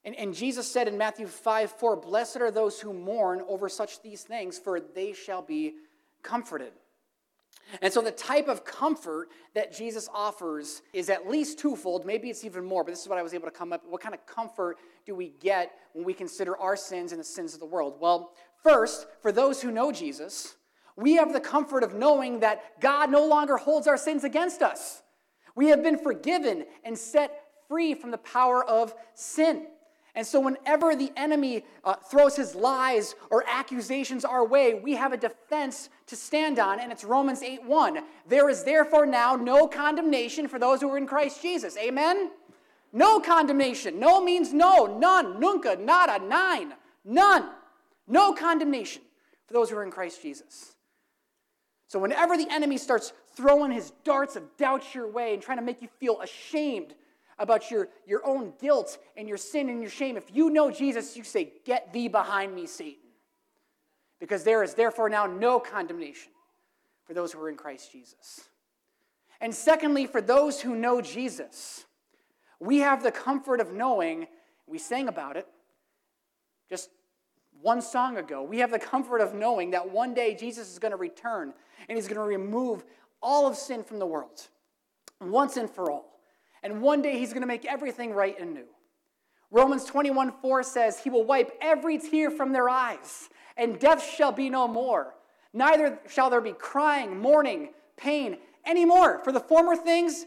And, 0.03 0.15
and 0.15 0.35
Jesus 0.35 0.71
said 0.71 0.87
in 0.87 0.97
Matthew 0.97 1.25
5 1.25 1.71
4, 1.71 1.95
Blessed 1.97 2.37
are 2.37 2.51
those 2.51 2.79
who 2.79 2.93
mourn 2.93 3.41
over 3.47 3.67
such 3.67 4.01
these 4.03 4.21
things, 4.21 4.59
for 4.59 4.79
they 4.79 5.13
shall 5.13 5.41
be 5.41 5.73
comforted. 6.25 6.73
And 7.81 7.91
so, 7.91 8.01
the 8.01 8.11
type 8.11 8.47
of 8.47 8.63
comfort 8.63 9.29
that 9.53 9.75
Jesus 9.75 10.07
offers 10.13 10.81
is 10.93 11.09
at 11.09 11.27
least 11.27 11.57
twofold. 11.57 12.05
Maybe 12.05 12.29
it's 12.29 12.43
even 12.43 12.63
more, 12.63 12.83
but 12.83 12.91
this 12.91 13.01
is 13.01 13.07
what 13.07 13.17
I 13.17 13.23
was 13.23 13.33
able 13.33 13.45
to 13.45 13.51
come 13.51 13.73
up. 13.73 13.83
with. 13.83 13.91
What 13.91 14.01
kind 14.01 14.13
of 14.13 14.25
comfort 14.25 14.77
do 15.05 15.15
we 15.15 15.29
get 15.39 15.71
when 15.93 16.05
we 16.05 16.13
consider 16.13 16.57
our 16.57 16.75
sins 16.75 17.11
and 17.11 17.19
the 17.19 17.25
sins 17.25 17.53
of 17.53 17.59
the 17.59 17.65
world? 17.65 17.95
Well, 17.99 18.33
first, 18.63 19.07
for 19.21 19.31
those 19.31 19.61
who 19.61 19.71
know 19.71 19.91
Jesus, 19.91 20.55
we 20.95 21.13
have 21.15 21.33
the 21.33 21.39
comfort 21.39 21.83
of 21.83 21.95
knowing 21.95 22.39
that 22.41 22.79
God 22.79 23.09
no 23.11 23.25
longer 23.25 23.57
holds 23.57 23.87
our 23.87 23.97
sins 23.97 24.23
against 24.23 24.61
us. 24.61 25.01
We 25.55 25.67
have 25.69 25.81
been 25.81 25.97
forgiven 25.97 26.65
and 26.83 26.97
set 26.97 27.41
free 27.67 27.93
from 27.95 28.11
the 28.11 28.17
power 28.19 28.63
of 28.63 28.93
sin. 29.15 29.67
And 30.15 30.25
so, 30.25 30.39
whenever 30.39 30.95
the 30.95 31.11
enemy 31.17 31.65
uh, 31.83 31.95
throws 31.95 32.37
his 32.37 32.55
lies 32.55 33.15
or 33.29 33.43
accusations 33.47 34.23
our 34.23 34.45
way, 34.45 34.73
we 34.73 34.93
have 34.93 35.11
a 35.11 35.17
defense 35.17 35.89
to 36.07 36.15
stand 36.15 36.57
on, 36.57 36.79
and 36.79 36.89
it's 36.91 37.03
Romans 37.03 37.43
8 37.43 37.65
1. 37.65 37.99
There 38.27 38.49
is 38.49 38.63
therefore 38.63 39.05
now 39.05 39.35
no 39.35 39.67
condemnation 39.67 40.47
for 40.47 40.57
those 40.57 40.79
who 40.79 40.89
are 40.89 40.97
in 40.97 41.05
Christ 41.05 41.41
Jesus. 41.41 41.75
Amen? 41.77 42.31
No 42.93 43.19
condemnation. 43.19 43.99
No 43.99 44.23
means 44.23 44.53
no. 44.53 44.85
None. 44.85 45.37
Nunca. 45.37 45.75
Nada. 45.75 46.25
Nine. 46.25 46.73
None. 47.03 47.49
No 48.07 48.33
condemnation 48.33 49.01
for 49.47 49.53
those 49.53 49.69
who 49.69 49.75
are 49.75 49.83
in 49.83 49.91
Christ 49.91 50.21
Jesus. 50.21 50.75
So, 51.87 51.99
whenever 51.99 52.37
the 52.37 52.47
enemy 52.49 52.77
starts 52.77 53.11
throwing 53.35 53.71
his 53.71 53.91
darts 54.05 54.37
of 54.37 54.43
doubt 54.57 54.95
your 54.95 55.11
way 55.11 55.33
and 55.33 55.43
trying 55.43 55.57
to 55.57 55.63
make 55.63 55.81
you 55.81 55.89
feel 55.99 56.21
ashamed, 56.21 56.95
about 57.37 57.69
your, 57.69 57.89
your 58.05 58.25
own 58.25 58.53
guilt 58.59 58.97
and 59.17 59.27
your 59.27 59.37
sin 59.37 59.69
and 59.69 59.81
your 59.81 59.89
shame, 59.89 60.17
if 60.17 60.33
you 60.33 60.49
know 60.49 60.71
Jesus, 60.71 61.17
you 61.17 61.23
say, 61.23 61.53
Get 61.65 61.91
thee 61.91 62.07
behind 62.07 62.55
me, 62.55 62.65
Satan. 62.65 63.01
Because 64.19 64.43
there 64.43 64.63
is 64.63 64.73
therefore 64.73 65.09
now 65.09 65.25
no 65.25 65.59
condemnation 65.59 66.31
for 67.05 67.13
those 67.13 67.31
who 67.31 67.41
are 67.41 67.49
in 67.49 67.57
Christ 67.57 67.91
Jesus. 67.91 68.45
And 69.41 69.53
secondly, 69.53 70.07
for 70.07 70.21
those 70.21 70.61
who 70.61 70.75
know 70.75 71.01
Jesus, 71.01 71.85
we 72.59 72.79
have 72.79 73.03
the 73.03 73.11
comfort 73.11 73.59
of 73.59 73.73
knowing, 73.73 74.27
we 74.65 74.77
sang 74.77 75.07
about 75.07 75.35
it 75.35 75.45
just 76.69 76.89
one 77.61 77.81
song 77.81 78.17
ago, 78.17 78.43
we 78.43 78.59
have 78.59 78.71
the 78.71 78.79
comfort 78.79 79.19
of 79.19 79.33
knowing 79.33 79.71
that 79.71 79.89
one 79.89 80.13
day 80.13 80.35
Jesus 80.35 80.71
is 80.71 80.79
going 80.79 80.91
to 80.91 80.97
return 80.97 81.53
and 81.89 81.97
he's 81.97 82.07
going 82.07 82.15
to 82.15 82.23
remove 82.23 82.83
all 83.21 83.47
of 83.47 83.55
sin 83.55 83.83
from 83.83 83.99
the 83.99 84.05
world 84.05 84.47
once 85.19 85.57
and 85.57 85.69
for 85.69 85.91
all 85.91 86.14
and 86.65 86.81
one 86.81 87.03
day 87.03 87.19
he's 87.19 87.29
going 87.29 87.41
to 87.41 87.47
make 87.47 87.63
everything 87.63 88.11
right 88.11 88.35
and 88.39 88.55
new. 88.55 88.65
Romans 89.51 89.85
21 89.85 90.33
4 90.41 90.63
says, 90.63 90.99
He 90.99 91.11
will 91.11 91.23
wipe 91.23 91.51
every 91.61 91.99
tear 91.99 92.31
from 92.31 92.51
their 92.51 92.67
eyes, 92.67 93.29
and 93.55 93.79
death 93.79 94.03
shall 94.03 94.31
be 94.31 94.49
no 94.49 94.67
more. 94.67 95.13
Neither 95.53 95.99
shall 96.09 96.31
there 96.31 96.41
be 96.41 96.53
crying, 96.53 97.19
mourning, 97.19 97.69
pain 97.97 98.39
anymore. 98.65 99.21
For 99.23 99.31
the 99.31 99.39
former 99.39 99.75
things, 99.75 100.25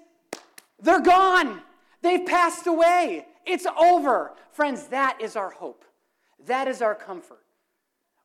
they're 0.81 1.01
gone. 1.01 1.61
They've 2.03 2.25
passed 2.25 2.69
away. 2.69 3.27
It's 3.45 3.67
over. 3.77 4.31
Friends, 4.53 4.87
that 4.87 5.19
is 5.21 5.35
our 5.35 5.51
hope. 5.51 5.85
That 6.47 6.69
is 6.69 6.81
our 6.81 6.95
comfort. 6.95 7.43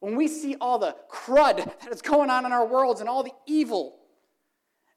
When 0.02 0.16
we 0.16 0.28
see 0.28 0.56
all 0.62 0.78
the 0.78 0.96
crud 1.12 1.66
that 1.66 1.92
is 1.92 2.04
going 2.04 2.30
on 2.30 2.46
in 2.46 2.52
our 2.52 2.66
worlds 2.66 3.00
and 3.02 3.10
all 3.10 3.24
the 3.24 3.34
evil 3.48 3.96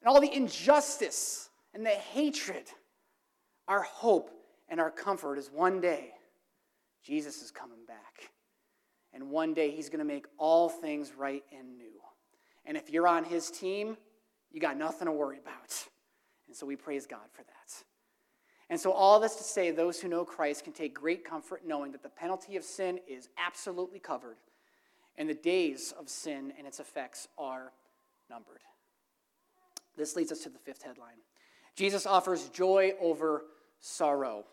and 0.01 0.07
all 0.07 0.21
the 0.21 0.31
injustice 0.31 1.49
and 1.73 1.83
the 1.83 1.89
hatred, 1.89 2.65
our 3.67 3.81
hope 3.81 4.31
and 4.69 4.79
our 4.79 4.91
comfort 4.91 5.37
is 5.37 5.49
one 5.51 5.81
day 5.81 6.11
Jesus 7.03 7.41
is 7.41 7.51
coming 7.51 7.85
back. 7.87 8.31
And 9.13 9.29
one 9.29 9.53
day 9.53 9.71
he's 9.71 9.89
going 9.89 9.99
to 9.99 10.05
make 10.05 10.25
all 10.37 10.69
things 10.69 11.13
right 11.17 11.43
and 11.57 11.77
new. 11.77 11.85
And 12.65 12.75
if 12.75 12.89
you're 12.89 13.07
on 13.07 13.23
his 13.23 13.49
team, 13.49 13.97
you 14.51 14.59
got 14.59 14.77
nothing 14.77 15.05
to 15.05 15.11
worry 15.11 15.37
about. 15.37 15.87
And 16.47 16.55
so 16.55 16.65
we 16.65 16.75
praise 16.75 17.05
God 17.05 17.25
for 17.31 17.43
that. 17.43 17.83
And 18.69 18.79
so, 18.79 18.91
all 18.91 19.21
this 19.21 19.35
to 19.35 19.43
say, 19.43 19.71
those 19.71 20.01
who 20.01 20.09
know 20.09 20.25
Christ 20.25 20.65
can 20.65 20.73
take 20.73 20.93
great 20.93 21.23
comfort 21.23 21.61
knowing 21.65 21.93
that 21.93 22.03
the 22.03 22.09
penalty 22.09 22.57
of 22.57 22.65
sin 22.65 22.99
is 23.07 23.29
absolutely 23.37 23.99
covered, 23.99 24.35
and 25.17 25.29
the 25.29 25.33
days 25.33 25.93
of 25.97 26.09
sin 26.09 26.51
and 26.57 26.67
its 26.67 26.81
effects 26.81 27.29
are 27.37 27.71
numbered. 28.29 28.59
This 29.95 30.17
leads 30.17 30.33
us 30.33 30.39
to 30.39 30.49
the 30.49 30.59
fifth 30.59 30.83
headline 30.83 31.15
Jesus 31.77 32.05
offers 32.07 32.49
joy 32.49 32.93
over 32.99 33.43
sorrow. 33.79 34.45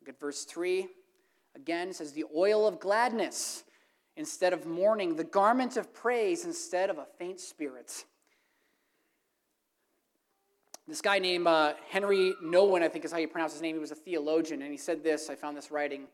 Look 0.00 0.08
at 0.08 0.20
verse 0.20 0.44
3. 0.44 0.88
Again, 1.56 1.92
says, 1.92 2.12
the 2.12 2.24
oil 2.34 2.66
of 2.66 2.80
gladness 2.80 3.64
instead 4.16 4.52
of 4.52 4.66
mourning, 4.66 5.16
the 5.16 5.24
garment 5.24 5.76
of 5.76 5.92
praise 5.92 6.44
instead 6.44 6.90
of 6.90 6.98
a 6.98 7.06
faint 7.18 7.40
spirit. 7.40 8.04
This 10.86 11.00
guy 11.00 11.18
named 11.18 11.46
uh, 11.46 11.74
Henri 11.90 12.34
Nouwen, 12.42 12.82
I 12.82 12.88
think 12.88 13.04
is 13.04 13.12
how 13.12 13.18
you 13.18 13.28
pronounce 13.28 13.52
his 13.52 13.62
name, 13.62 13.76
he 13.76 13.80
was 13.80 13.92
a 13.92 13.96
theologian, 13.96 14.62
and 14.62 14.70
he 14.70 14.76
said 14.76 15.04
this. 15.04 15.30
I 15.30 15.36
found 15.36 15.56
this 15.56 15.70
writing. 15.70 16.06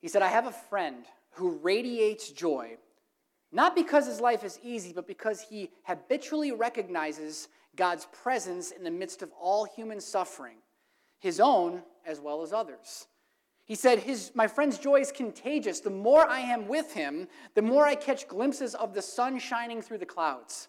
He 0.00 0.08
said, 0.08 0.22
I 0.22 0.28
have 0.28 0.46
a 0.46 0.52
friend 0.52 1.04
who 1.30 1.58
radiates 1.62 2.30
joy, 2.30 2.76
not 3.52 3.74
because 3.74 4.06
his 4.06 4.20
life 4.20 4.44
is 4.44 4.58
easy, 4.62 4.92
but 4.92 5.06
because 5.06 5.40
he 5.40 5.70
habitually 5.84 6.52
recognizes 6.52 7.48
God's 7.74 8.06
presence 8.12 8.70
in 8.70 8.84
the 8.84 8.90
midst 8.90 9.22
of 9.22 9.30
all 9.40 9.64
human 9.64 10.00
suffering 10.00 10.56
his 11.22 11.38
own 11.38 11.82
as 12.04 12.18
well 12.20 12.42
as 12.42 12.52
others. 12.52 13.06
He 13.64 13.76
said, 13.76 14.00
his, 14.00 14.32
My 14.34 14.48
friend's 14.48 14.76
joy 14.76 15.00
is 15.00 15.12
contagious. 15.12 15.78
The 15.78 15.88
more 15.88 16.28
I 16.28 16.40
am 16.40 16.66
with 16.66 16.92
him, 16.92 17.28
the 17.54 17.62
more 17.62 17.86
I 17.86 17.94
catch 17.94 18.26
glimpses 18.26 18.74
of 18.74 18.92
the 18.92 19.00
sun 19.00 19.38
shining 19.38 19.80
through 19.80 19.98
the 19.98 20.04
clouds. 20.04 20.66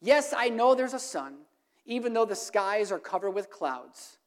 Yes, 0.00 0.32
I 0.34 0.50
know 0.50 0.76
there's 0.76 0.94
a 0.94 1.00
sun, 1.00 1.38
even 1.84 2.12
though 2.12 2.24
the 2.24 2.36
skies 2.36 2.92
are 2.92 3.00
covered 3.00 3.32
with 3.32 3.50
clouds. 3.50 4.18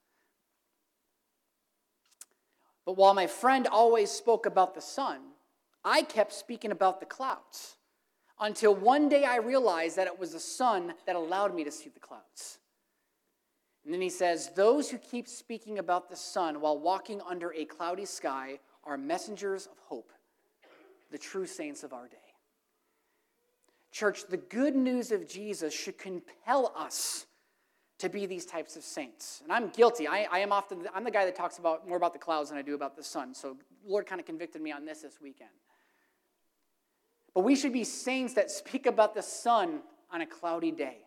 But 2.86 2.98
while 2.98 3.14
my 3.14 3.28
friend 3.28 3.66
always 3.66 4.12
spoke 4.12 4.46
about 4.46 4.76
the 4.76 4.82
sun, 4.82 5.22
I 5.86 6.02
kept 6.02 6.34
speaking 6.34 6.72
about 6.72 7.00
the 7.00 7.06
clouds 7.06 7.78
until 8.42 8.76
one 8.76 9.08
day 9.08 9.24
I 9.24 9.38
realized 9.38 9.96
that 9.96 10.08
it 10.08 10.20
was 10.20 10.34
the 10.34 10.40
sun 10.42 10.96
that 11.08 11.16
allowed 11.16 11.56
me 11.56 11.64
to 11.64 11.72
see 11.72 11.90
the 11.90 12.02
clouds. 12.02 12.60
And 13.86 13.94
then 13.94 14.02
he 14.02 14.10
says, 14.10 14.52
Those 14.56 14.90
who 14.90 14.98
keep 14.98 15.28
speaking 15.28 15.80
about 15.80 16.10
the 16.10 16.16
sun 16.16 16.62
while 16.62 16.78
walking 16.78 17.22
under 17.28 17.54
a 17.54 17.66
cloudy 17.66 18.06
sky 18.06 18.60
are 18.84 18.98
messengers 18.98 19.68
of 19.68 19.78
hope, 19.88 20.12
the 21.12 21.18
true 21.18 21.46
saints 21.46 21.84
of 21.84 21.94
our 21.94 22.08
day. 22.08 22.18
Church, 23.92 24.26
the 24.28 24.38
good 24.38 24.76
news 24.76 25.12
of 25.12 25.28
Jesus 25.28 25.74
should 25.74 25.98
compel 25.98 26.74
us 26.76 27.28
to 28.00 28.10
be 28.10 28.26
these 28.26 28.46
types 28.46 28.76
of 28.76 28.84
saints. 28.84 29.42
And 29.44 29.52
I'm 29.52 29.70
guilty. 29.70 30.08
I, 30.08 30.28
I 30.32 30.40
am 30.40 30.52
often, 30.52 30.88
I'm 30.94 31.04
the 31.04 31.12
guy 31.12 31.26
that 31.26 31.36
talks 31.36 31.58
about 31.58 31.88
more 31.88 31.96
about 31.96 32.12
the 32.12 32.20
clouds 32.20 32.50
than 32.50 32.58
I 32.58 32.62
do 32.62 32.74
about 32.74 32.96
the 32.96 33.04
sun. 33.04 33.36
So 33.36 33.58
Lord 33.86 34.06
kind 34.06 34.20
of 34.20 34.26
convicted 34.26 34.62
me 34.62 34.72
on 34.72 34.84
this 34.84 35.02
this 35.02 35.22
weekend. 35.22 35.52
But 37.34 37.42
we 37.42 37.56
should 37.56 37.74
be 37.74 37.84
saints 37.84 38.34
that 38.34 38.52
speak 38.52 38.86
about 38.86 39.14
the 39.14 39.22
sun 39.22 39.82
on 40.12 40.22
a 40.22 40.26
cloudy 40.26 40.72
day. 40.72 40.98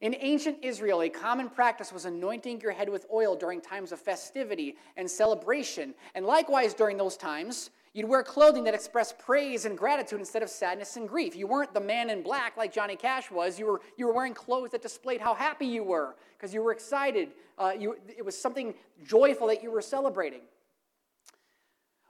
In 0.00 0.16
ancient 0.20 0.58
Israel, 0.62 1.02
a 1.02 1.10
common 1.10 1.50
practice 1.50 1.92
was 1.92 2.06
anointing 2.06 2.62
your 2.62 2.72
head 2.72 2.88
with 2.88 3.04
oil 3.12 3.36
during 3.36 3.60
times 3.60 3.92
of 3.92 4.00
festivity 4.00 4.76
and 4.96 5.10
celebration. 5.10 5.94
And 6.14 6.24
likewise, 6.24 6.72
during 6.72 6.96
those 6.96 7.18
times, 7.18 7.68
you'd 7.92 8.08
wear 8.08 8.22
clothing 8.22 8.64
that 8.64 8.72
expressed 8.72 9.18
praise 9.18 9.66
and 9.66 9.76
gratitude 9.76 10.18
instead 10.18 10.42
of 10.42 10.48
sadness 10.48 10.96
and 10.96 11.06
grief. 11.06 11.36
You 11.36 11.46
weren't 11.46 11.74
the 11.74 11.80
man 11.80 12.08
in 12.08 12.22
black 12.22 12.56
like 12.56 12.72
Johnny 12.72 12.96
Cash 12.96 13.30
was. 13.30 13.58
You 13.58 13.66
were, 13.66 13.80
you 13.98 14.06
were 14.06 14.14
wearing 14.14 14.32
clothes 14.32 14.70
that 14.70 14.80
displayed 14.80 15.20
how 15.20 15.34
happy 15.34 15.66
you 15.66 15.84
were 15.84 16.16
because 16.38 16.54
you 16.54 16.62
were 16.62 16.72
excited. 16.72 17.32
Uh, 17.58 17.72
you, 17.78 17.96
it 18.08 18.24
was 18.24 18.40
something 18.40 18.72
joyful 19.04 19.48
that 19.48 19.62
you 19.62 19.70
were 19.70 19.82
celebrating. 19.82 20.40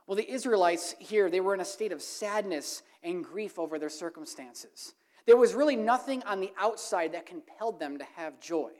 Well, 0.07 0.15
the 0.15 0.31
Israelites 0.31 0.95
here, 0.97 1.29
they 1.29 1.41
were 1.41 1.53
in 1.53 1.59
a 1.59 1.65
state 1.65 1.91
of 1.91 2.01
sadness 2.01 2.83
and 3.03 3.21
grief 3.23 3.59
over 3.59 3.77
their 3.77 3.89
circumstances. 3.89 4.93
There 5.25 5.37
was 5.37 5.53
really 5.53 5.75
nothing 5.75 6.23
on 6.23 6.39
the 6.39 6.51
outside 6.59 7.13
that 7.13 7.25
compelled 7.25 7.79
them 7.79 7.97
to 7.97 8.05
have 8.15 8.39
joy. 8.39 8.71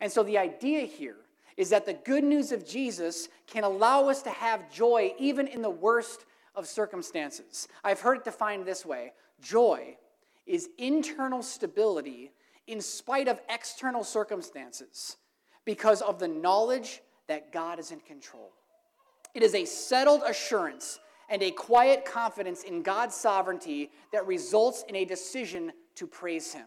And 0.00 0.10
so 0.10 0.22
the 0.22 0.38
idea 0.38 0.82
here 0.82 1.16
is 1.56 1.70
that 1.70 1.86
the 1.86 1.94
good 1.94 2.24
news 2.24 2.50
of 2.52 2.66
Jesus 2.66 3.28
can 3.46 3.64
allow 3.64 4.08
us 4.08 4.22
to 4.22 4.30
have 4.30 4.72
joy 4.72 5.14
even 5.18 5.46
in 5.46 5.62
the 5.62 5.70
worst 5.70 6.24
of 6.54 6.66
circumstances. 6.66 7.68
I've 7.84 8.00
heard 8.00 8.18
it 8.18 8.24
defined 8.24 8.66
this 8.66 8.84
way 8.84 9.12
joy 9.40 9.96
is 10.46 10.68
internal 10.78 11.42
stability 11.42 12.32
in 12.66 12.80
spite 12.80 13.28
of 13.28 13.40
external 13.48 14.04
circumstances 14.04 15.16
because 15.64 16.02
of 16.02 16.18
the 16.18 16.28
knowledge 16.28 17.02
that 17.28 17.52
God 17.52 17.78
is 17.78 17.90
in 17.90 18.00
control. 18.00 18.50
It 19.34 19.42
is 19.42 19.54
a 19.54 19.64
settled 19.64 20.22
assurance 20.26 21.00
and 21.32 21.42
a 21.42 21.50
quiet 21.50 22.04
confidence 22.04 22.62
in 22.62 22.82
God's 22.82 23.16
sovereignty 23.16 23.90
that 24.12 24.26
results 24.26 24.84
in 24.86 24.94
a 24.94 25.06
decision 25.06 25.72
to 25.94 26.06
praise 26.06 26.52
Him. 26.52 26.66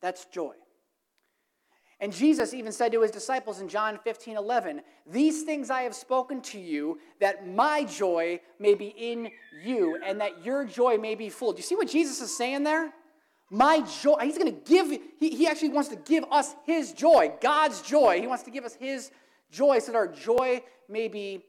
That's 0.00 0.24
joy. 0.26 0.54
And 1.98 2.12
Jesus 2.12 2.54
even 2.54 2.70
said 2.70 2.92
to 2.92 3.02
his 3.02 3.10
disciples 3.10 3.60
in 3.60 3.68
John 3.68 3.98
15 4.04 4.36
11, 4.36 4.82
These 5.06 5.42
things 5.42 5.68
I 5.68 5.82
have 5.82 5.94
spoken 5.94 6.42
to 6.42 6.60
you, 6.60 6.98
that 7.18 7.48
my 7.48 7.84
joy 7.84 8.40
may 8.58 8.74
be 8.74 8.88
in 8.96 9.30
you, 9.62 9.98
and 10.04 10.20
that 10.20 10.44
your 10.44 10.64
joy 10.64 10.96
may 10.96 11.14
be 11.14 11.28
full. 11.28 11.52
Do 11.52 11.58
you 11.58 11.62
see 11.64 11.76
what 11.76 11.88
Jesus 11.88 12.20
is 12.20 12.36
saying 12.36 12.62
there? 12.62 12.92
My 13.50 13.80
joy, 14.02 14.16
he's 14.22 14.38
going 14.38 14.52
to 14.52 14.60
give, 14.70 14.90
he, 15.18 15.30
he 15.30 15.46
actually 15.46 15.70
wants 15.70 15.88
to 15.88 15.96
give 15.96 16.24
us 16.30 16.54
his 16.66 16.92
joy, 16.92 17.32
God's 17.40 17.82
joy. 17.82 18.20
He 18.20 18.26
wants 18.26 18.44
to 18.44 18.50
give 18.50 18.64
us 18.64 18.74
his 18.74 19.10
joy 19.50 19.78
so 19.80 19.92
that 19.92 19.98
our 19.98 20.08
joy 20.08 20.62
may 20.88 21.08
be 21.08 21.44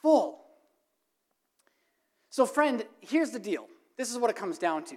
full. 0.00 0.47
So, 2.30 2.46
friend, 2.46 2.84
here's 3.00 3.30
the 3.30 3.38
deal 3.38 3.66
this 3.96 4.10
is 4.10 4.18
what 4.18 4.30
it 4.30 4.36
comes 4.36 4.58
down 4.58 4.84
to. 4.84 4.96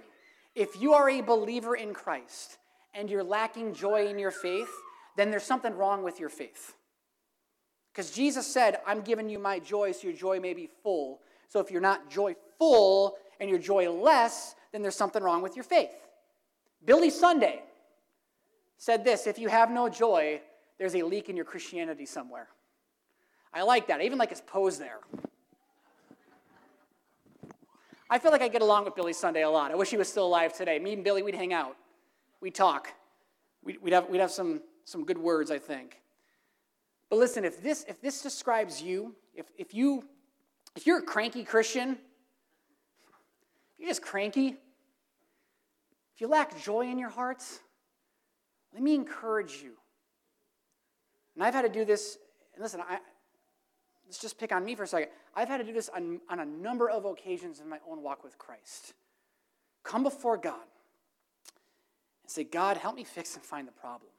If 0.54 0.80
you 0.80 0.92
are 0.92 1.08
a 1.08 1.20
believer 1.22 1.74
in 1.74 1.94
Christ 1.94 2.58
and 2.94 3.08
you're 3.08 3.24
lacking 3.24 3.74
joy 3.74 4.06
in 4.06 4.18
your 4.18 4.30
faith, 4.30 4.70
then 5.16 5.30
there's 5.30 5.44
something 5.44 5.74
wrong 5.74 6.02
with 6.02 6.20
your 6.20 6.28
faith. 6.28 6.74
Because 7.92 8.10
Jesus 8.10 8.46
said, 8.46 8.78
I'm 8.86 9.02
giving 9.02 9.28
you 9.28 9.38
my 9.38 9.58
joy 9.58 9.92
so 9.92 10.08
your 10.08 10.16
joy 10.16 10.40
may 10.40 10.54
be 10.54 10.68
full. 10.82 11.20
So 11.48 11.60
if 11.60 11.70
you're 11.70 11.80
not 11.82 12.10
joyful 12.10 13.16
and 13.40 13.50
you're 13.50 13.58
joyless, 13.58 14.54
then 14.72 14.82
there's 14.82 14.96
something 14.96 15.22
wrong 15.22 15.42
with 15.42 15.56
your 15.56 15.64
faith. 15.64 15.90
Billy 16.84 17.10
Sunday 17.10 17.62
said 18.78 19.04
this 19.04 19.26
if 19.26 19.38
you 19.38 19.48
have 19.48 19.70
no 19.70 19.88
joy, 19.88 20.40
there's 20.78 20.94
a 20.94 21.02
leak 21.02 21.28
in 21.28 21.36
your 21.36 21.44
Christianity 21.44 22.06
somewhere. 22.06 22.48
I 23.52 23.62
like 23.62 23.88
that. 23.88 24.00
I 24.00 24.04
even 24.04 24.18
like 24.18 24.30
his 24.30 24.40
pose 24.40 24.78
there. 24.78 25.00
I 28.12 28.18
feel 28.18 28.30
like 28.30 28.42
I 28.42 28.48
get 28.48 28.60
along 28.60 28.84
with 28.84 28.94
Billy 28.94 29.14
Sunday 29.14 29.42
a 29.42 29.48
lot. 29.48 29.70
I 29.70 29.74
wish 29.74 29.88
he 29.88 29.96
was 29.96 30.06
still 30.06 30.26
alive 30.26 30.52
today. 30.52 30.78
Me 30.78 30.92
and 30.92 31.02
Billy, 31.02 31.22
we'd 31.22 31.34
hang 31.34 31.54
out, 31.54 31.78
we'd 32.42 32.54
talk, 32.54 32.92
we'd, 33.64 33.94
have, 33.94 34.06
we'd 34.10 34.20
have 34.20 34.30
some, 34.30 34.60
some 34.84 35.06
good 35.06 35.16
words, 35.16 35.50
I 35.50 35.58
think. 35.58 36.02
But 37.08 37.18
listen, 37.18 37.42
if 37.42 37.62
this, 37.62 37.86
if 37.88 38.02
this 38.02 38.20
describes 38.20 38.82
you, 38.82 39.14
if, 39.34 39.46
if, 39.56 39.72
you, 39.72 40.04
if 40.76 40.86
you're 40.86 40.98
a 40.98 41.02
cranky 41.02 41.42
Christian, 41.42 41.92
if 41.92 43.78
you're 43.78 43.88
just 43.88 44.02
cranky, 44.02 44.48
if 46.14 46.20
you 46.20 46.28
lack 46.28 46.62
joy 46.62 46.90
in 46.90 46.98
your 46.98 47.08
hearts, 47.08 47.60
let 48.74 48.82
me 48.82 48.94
encourage 48.94 49.62
you. 49.62 49.72
And 51.34 51.42
I've 51.42 51.54
had 51.54 51.62
to 51.62 51.70
do 51.70 51.86
this, 51.86 52.18
and 52.52 52.62
listen, 52.62 52.82
I, 52.86 52.98
let's 54.12 54.20
just 54.20 54.38
pick 54.38 54.52
on 54.52 54.62
me 54.62 54.74
for 54.74 54.82
a 54.82 54.86
second. 54.86 55.08
I've 55.34 55.48
had 55.48 55.56
to 55.56 55.64
do 55.64 55.72
this 55.72 55.88
on, 55.88 56.20
on 56.28 56.40
a 56.40 56.44
number 56.44 56.90
of 56.90 57.06
occasions 57.06 57.60
in 57.60 57.68
my 57.70 57.78
own 57.90 58.02
walk 58.02 58.22
with 58.22 58.36
Christ. 58.36 58.92
Come 59.84 60.02
before 60.02 60.36
God 60.36 60.60
and 62.22 62.30
say, 62.30 62.44
God, 62.44 62.76
help 62.76 62.94
me 62.94 63.04
fix 63.04 63.34
and 63.36 63.42
find 63.42 63.66
the 63.66 63.72
problem. 63.72 64.10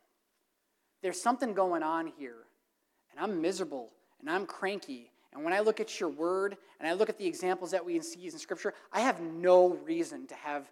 There's 1.04 1.22
something 1.22 1.54
going 1.54 1.84
on 1.84 2.12
here, 2.18 2.38
and 3.12 3.20
I'm 3.20 3.40
miserable, 3.40 3.92
and 4.20 4.32
I'm 4.32 4.48
cranky. 4.48 5.12
And 5.32 5.44
when 5.44 5.54
I 5.54 5.60
look 5.60 5.80
at 5.80 6.00
your 6.00 6.10
word, 6.10 6.58
and 6.80 6.90
I 6.90 6.94
look 6.94 7.10
at 7.10 7.20
the 7.20 7.28
examples 7.28 7.70
that 7.70 7.86
we 7.86 8.00
see 8.00 8.26
in 8.26 8.40
Scripture, 8.40 8.74
I 8.92 9.02
have 9.02 9.22
no 9.22 9.76
reason 9.86 10.26
to 10.26 10.34
have 10.34 10.72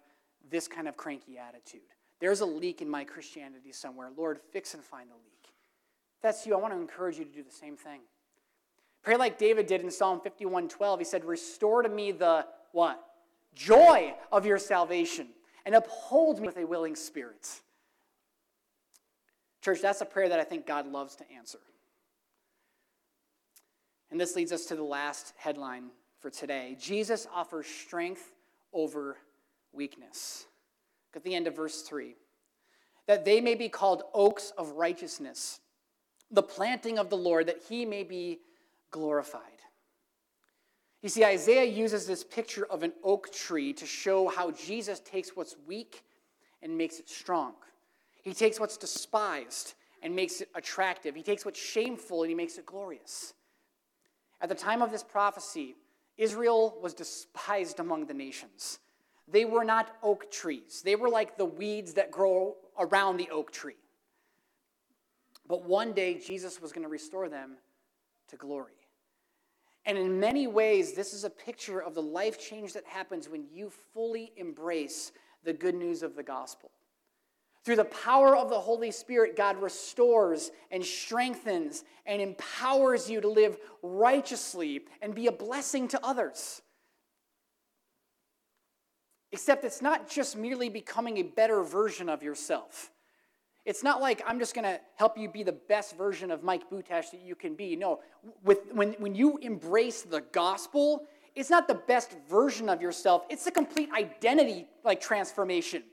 this 0.50 0.66
kind 0.66 0.88
of 0.88 0.96
cranky 0.96 1.38
attitude. 1.38 1.80
There's 2.18 2.40
a 2.40 2.46
leak 2.46 2.82
in 2.82 2.88
my 2.88 3.04
Christianity 3.04 3.70
somewhere. 3.70 4.08
Lord, 4.16 4.40
fix 4.50 4.74
and 4.74 4.82
find 4.82 5.08
the 5.08 5.14
leak. 5.14 5.44
If 6.16 6.22
that's 6.22 6.44
you, 6.44 6.54
I 6.54 6.58
want 6.58 6.74
to 6.74 6.80
encourage 6.80 7.18
you 7.18 7.24
to 7.24 7.32
do 7.32 7.44
the 7.44 7.52
same 7.52 7.76
thing. 7.76 8.00
Pray 9.02 9.16
like 9.16 9.36
David 9.36 9.66
did 9.66 9.80
in 9.80 9.90
Psalm 9.90 10.20
51:12. 10.20 10.98
He 10.98 11.04
said, 11.04 11.24
"Restore 11.24 11.82
to 11.82 11.88
me 11.88 12.12
the 12.12 12.46
what? 12.70 13.04
Joy 13.54 14.16
of 14.30 14.46
your 14.46 14.58
salvation 14.58 15.34
and 15.64 15.74
uphold 15.74 16.40
me 16.40 16.46
with 16.46 16.56
a 16.56 16.64
willing 16.64 16.96
spirit." 16.96 17.62
Church, 19.60 19.80
that's 19.80 20.00
a 20.00 20.06
prayer 20.06 20.28
that 20.28 20.40
I 20.40 20.44
think 20.44 20.66
God 20.66 20.86
loves 20.86 21.16
to 21.16 21.30
answer. 21.30 21.60
And 24.10 24.20
this 24.20 24.36
leads 24.36 24.52
us 24.52 24.66
to 24.66 24.76
the 24.76 24.82
last 24.82 25.32
headline 25.36 25.90
for 26.18 26.30
today. 26.30 26.76
Jesus 26.78 27.26
offers 27.32 27.66
strength 27.66 28.34
over 28.72 29.18
weakness. 29.72 30.46
Look 31.08 31.18
at 31.18 31.22
the 31.22 31.34
end 31.34 31.46
of 31.46 31.54
verse 31.54 31.82
3. 31.82 32.16
That 33.06 33.24
they 33.24 33.40
may 33.40 33.54
be 33.54 33.68
called 33.68 34.04
oaks 34.12 34.50
of 34.52 34.72
righteousness, 34.72 35.60
the 36.30 36.42
planting 36.42 36.98
of 36.98 37.10
the 37.10 37.16
Lord, 37.16 37.46
that 37.46 37.62
he 37.62 37.84
may 37.84 38.04
be 38.04 38.42
glorified. 38.92 39.42
You 41.02 41.08
see, 41.08 41.24
Isaiah 41.24 41.64
uses 41.64 42.06
this 42.06 42.22
picture 42.22 42.64
of 42.66 42.84
an 42.84 42.92
oak 43.02 43.32
tree 43.32 43.72
to 43.72 43.86
show 43.86 44.28
how 44.28 44.52
Jesus 44.52 45.00
takes 45.00 45.34
what's 45.34 45.56
weak 45.66 46.04
and 46.62 46.78
makes 46.78 47.00
it 47.00 47.10
strong. 47.10 47.54
He 48.22 48.32
takes 48.32 48.60
what's 48.60 48.76
despised 48.76 49.74
and 50.00 50.14
makes 50.14 50.40
it 50.40 50.48
attractive. 50.54 51.16
He 51.16 51.22
takes 51.24 51.44
what's 51.44 51.60
shameful 51.60 52.22
and 52.22 52.30
he 52.30 52.36
makes 52.36 52.56
it 52.56 52.66
glorious. 52.66 53.34
At 54.40 54.48
the 54.48 54.54
time 54.54 54.80
of 54.80 54.92
this 54.92 55.02
prophecy, 55.02 55.74
Israel 56.16 56.78
was 56.80 56.94
despised 56.94 57.80
among 57.80 58.06
the 58.06 58.14
nations. 58.14 58.78
They 59.26 59.44
were 59.44 59.64
not 59.64 59.96
oak 60.02 60.30
trees, 60.30 60.82
they 60.84 60.94
were 60.94 61.08
like 61.08 61.36
the 61.36 61.44
weeds 61.44 61.94
that 61.94 62.10
grow 62.10 62.56
around 62.78 63.16
the 63.16 63.30
oak 63.30 63.50
tree. 63.50 63.76
But 65.48 65.64
one 65.64 65.92
day, 65.92 66.18
Jesus 66.18 66.60
was 66.62 66.72
going 66.72 66.84
to 66.84 66.88
restore 66.88 67.28
them 67.28 67.56
to 68.28 68.36
glory. 68.36 68.81
And 69.84 69.98
in 69.98 70.20
many 70.20 70.46
ways, 70.46 70.92
this 70.92 71.12
is 71.12 71.24
a 71.24 71.30
picture 71.30 71.80
of 71.80 71.94
the 71.94 72.02
life 72.02 72.38
change 72.38 72.72
that 72.74 72.84
happens 72.86 73.28
when 73.28 73.44
you 73.52 73.70
fully 73.92 74.32
embrace 74.36 75.12
the 75.44 75.52
good 75.52 75.74
news 75.74 76.02
of 76.02 76.14
the 76.14 76.22
gospel. 76.22 76.70
Through 77.64 77.76
the 77.76 77.84
power 77.84 78.36
of 78.36 78.48
the 78.48 78.58
Holy 78.58 78.90
Spirit, 78.90 79.36
God 79.36 79.60
restores 79.60 80.50
and 80.70 80.84
strengthens 80.84 81.84
and 82.06 82.20
empowers 82.20 83.08
you 83.08 83.20
to 83.20 83.28
live 83.28 83.56
righteously 83.82 84.82
and 85.00 85.14
be 85.14 85.28
a 85.28 85.32
blessing 85.32 85.86
to 85.88 86.04
others. 86.04 86.62
Except 89.30 89.64
it's 89.64 89.80
not 89.80 90.10
just 90.10 90.36
merely 90.36 90.68
becoming 90.68 91.18
a 91.18 91.22
better 91.22 91.62
version 91.62 92.08
of 92.08 92.22
yourself. 92.22 92.90
It's 93.64 93.82
not 93.84 94.00
like 94.00 94.22
I'm 94.26 94.38
just 94.38 94.54
going 94.54 94.64
to 94.64 94.80
help 94.96 95.16
you 95.16 95.28
be 95.28 95.42
the 95.42 95.52
best 95.52 95.96
version 95.96 96.30
of 96.30 96.42
Mike 96.42 96.68
Butash 96.68 97.10
that 97.12 97.20
you 97.24 97.34
can 97.34 97.54
be. 97.54 97.76
No, 97.76 98.00
with, 98.42 98.72
when, 98.72 98.94
when 98.94 99.14
you 99.14 99.38
embrace 99.38 100.02
the 100.02 100.22
gospel, 100.32 101.04
it's 101.36 101.48
not 101.48 101.68
the 101.68 101.74
best 101.74 102.16
version 102.28 102.68
of 102.68 102.82
yourself. 102.82 103.24
It's 103.30 103.46
a 103.46 103.52
complete 103.52 103.90
identity 103.96 104.66
like 104.84 105.00
transformation. 105.00 105.84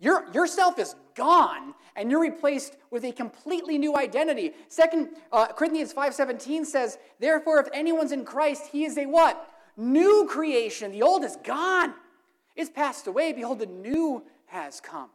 Your, 0.00 0.30
yourself 0.32 0.78
is 0.78 0.94
gone 1.14 1.74
and 1.96 2.10
you're 2.10 2.20
replaced 2.20 2.76
with 2.90 3.04
a 3.04 3.12
completely 3.12 3.76
new 3.78 3.96
identity. 3.96 4.52
Second 4.68 5.10
uh, 5.32 5.48
Corinthians 5.48 5.92
5:17 5.92 6.64
says, 6.64 6.98
"Therefore 7.18 7.58
if 7.58 7.68
anyone's 7.72 8.12
in 8.12 8.24
Christ, 8.24 8.68
he 8.70 8.84
is 8.84 8.96
a 8.96 9.06
what? 9.06 9.50
New 9.76 10.26
creation. 10.30 10.92
The 10.92 11.02
old 11.02 11.24
is 11.24 11.36
gone. 11.42 11.94
It's 12.54 12.70
passed 12.70 13.08
away. 13.08 13.32
Behold, 13.32 13.58
the 13.58 13.66
new 13.66 14.22
has 14.46 14.80
come." 14.80 15.10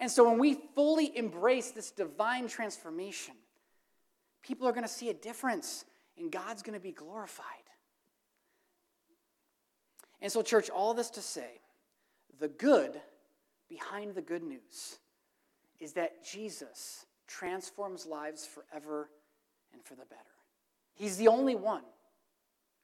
And 0.00 0.10
so 0.10 0.28
when 0.28 0.38
we 0.38 0.54
fully 0.74 1.16
embrace 1.16 1.70
this 1.70 1.90
divine 1.90 2.48
transformation, 2.48 3.34
people 4.42 4.66
are 4.66 4.72
going 4.72 4.82
to 4.82 4.88
see 4.88 5.10
a 5.10 5.14
difference 5.14 5.84
and 6.18 6.32
God's 6.32 6.62
going 6.62 6.74
to 6.78 6.82
be 6.82 6.92
glorified. 6.92 7.44
And 10.22 10.32
so, 10.32 10.42
church, 10.42 10.68
all 10.68 10.94
this 10.94 11.10
to 11.10 11.20
say, 11.20 11.60
the 12.38 12.48
good 12.48 13.00
behind 13.68 14.14
the 14.14 14.22
good 14.22 14.42
news 14.42 14.98
is 15.78 15.92
that 15.94 16.24
Jesus 16.24 17.06
transforms 17.26 18.06
lives 18.06 18.46
forever 18.46 19.08
and 19.72 19.82
for 19.84 19.94
the 19.94 20.04
better. 20.04 20.20
He's 20.94 21.16
the 21.16 21.28
only 21.28 21.54
one 21.54 21.84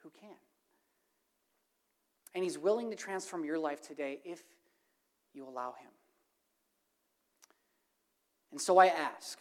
who 0.03 0.11
can. 0.19 0.31
And 2.35 2.45
He's 2.45 2.59
willing 2.59 2.91
to 2.91 2.97
transform 2.97 3.45
your 3.45 3.59
life 3.59 3.81
today 3.81 4.21
if 4.25 4.43
you 5.35 5.47
allow 5.47 5.75
Him. 5.79 5.91
And 8.53 8.61
so 8.61 8.79
I 8.79 8.87
ask, 8.87 9.39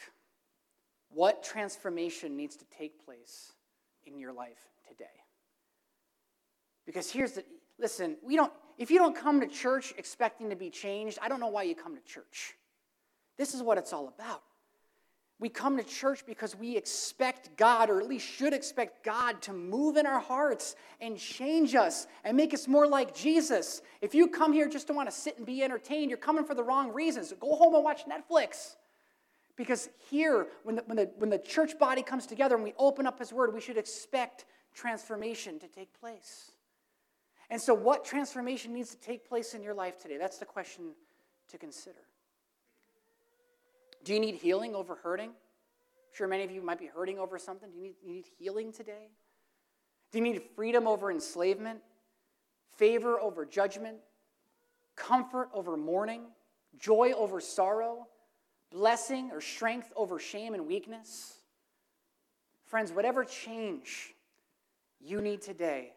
what 1.10 1.43
transformation 1.43 2.36
needs 2.36 2.56
to 2.58 2.66
take 2.78 3.06
place 3.06 3.53
in 4.06 4.20
your 4.20 4.34
life 4.34 4.68
today? 4.88 5.06
Because 6.86 7.10
here's 7.10 7.34
the 7.34 7.43
listen, 7.80 8.18
we 8.24 8.36
don't 8.36 8.51
if 8.78 8.91
you 8.91 8.99
don't 8.99 9.16
come 9.16 9.39
to 9.39 9.47
church 9.47 9.93
expecting 9.97 10.49
to 10.49 10.56
be 10.56 10.70
changed, 10.70 11.18
I 11.22 11.30
don't 11.30 11.39
know 11.39 11.47
why 11.47 11.64
you 11.64 11.76
come 11.76 11.95
to 11.95 12.01
church. 12.03 12.56
This 13.38 13.53
is 13.53 13.62
what 13.62 13.78
it's 13.78 13.93
all 13.93 14.08
about. 14.08 14.41
We 15.38 15.49
come 15.49 15.76
to 15.78 15.84
church 15.84 16.26
because 16.26 16.56
we 16.56 16.78
expect 16.78 17.58
God, 17.58 17.89
or 17.89 17.99
at 17.99 18.08
least 18.08 18.26
should 18.26 18.53
expect 18.53 19.03
God, 19.03 19.41
to 19.43 19.53
move 19.53 19.97
in 19.97 20.06
our 20.06 20.22
hearts 20.22 20.78
and 21.01 21.18
change 21.18 21.76
us 21.76 22.08
and 22.24 22.38
make 22.38 22.53
us 22.53 22.70
more 22.70 22.88
like 22.88 23.14
Jesus. 23.14 23.82
If 24.01 24.16
you 24.16 24.28
come 24.30 24.53
here 24.53 24.70
just 24.70 24.88
to 24.88 24.93
want 24.93 25.10
to 25.10 25.16
sit 25.16 25.38
and 25.38 25.45
be 25.45 25.62
entertained, 25.62 26.10
you're 26.10 26.18
coming 26.18 26.45
for 26.45 26.56
the 26.56 26.64
wrong 26.64 26.93
reasons. 26.93 27.34
Go 27.38 27.56
home 27.56 27.76
and 27.76 27.84
watch 27.84 28.03
Netflix. 28.06 28.76
Because 29.56 29.89
here, 30.10 30.47
when 30.64 30.76
the, 30.76 30.84
when, 30.86 30.97
the, 30.97 31.12
when 31.18 31.30
the 31.30 31.38
church 31.38 31.80
body 31.80 32.01
comes 32.01 32.26
together 32.26 32.56
and 32.56 32.64
we 32.64 32.74
open 32.78 33.08
up 33.08 33.20
His 33.20 33.32
Word, 33.32 33.53
we 33.53 33.62
should 33.62 33.78
expect 33.78 34.45
transformation 34.74 35.60
to 35.60 35.68
take 35.68 35.97
place. 35.97 36.51
And 37.49 37.62
so, 37.62 37.74
what 37.74 38.03
transformation 38.03 38.74
needs 38.74 38.89
to 38.89 38.97
take 38.99 39.28
place 39.28 39.53
in 39.53 39.62
your 39.62 39.74
life 39.74 39.97
today? 39.97 40.18
That's 40.18 40.39
the 40.39 40.45
question 40.45 40.93
to 41.49 41.58
consider. 41.58 41.99
Do 44.03 44.14
you 44.14 44.20
need 44.20 44.36
healing 44.36 44.76
over 44.76 44.95
hurting? 44.95 45.30
I'm 45.30 46.14
sure 46.14 46.28
many 46.28 46.43
of 46.43 46.51
you 46.51 46.62
might 46.62 46.80
be 46.80 46.88
hurting 46.88 47.20
over 47.20 47.38
something. 47.38 47.70
Do 47.72 47.78
you 47.78 47.84
need, 47.84 47.95
you 48.03 48.14
need 48.14 48.26
healing 48.38 48.72
today? 48.72 49.10
Do 50.12 50.18
you 50.18 50.24
need 50.24 50.41
freedom 50.56 50.88
over 50.88 51.12
enslavement? 51.12 51.80
Favor 52.78 53.20
over 53.20 53.45
judgment? 53.45 53.97
Comfort 54.95 55.49
over 55.53 55.78
mourning? 55.78 56.24
Joy 56.78 57.14
over 57.16 57.39
sorrow? 57.39 58.08
Blessing 58.76 59.32
or 59.32 59.39
strength 59.39 59.93
over 59.95 60.19
shame 60.19 60.53
and 60.53 60.67
weakness? 60.67 61.36
Friends, 62.65 62.91
whatever 62.91 63.23
change 63.23 64.13
you 64.99 65.21
need 65.21 65.41
today, 65.41 65.93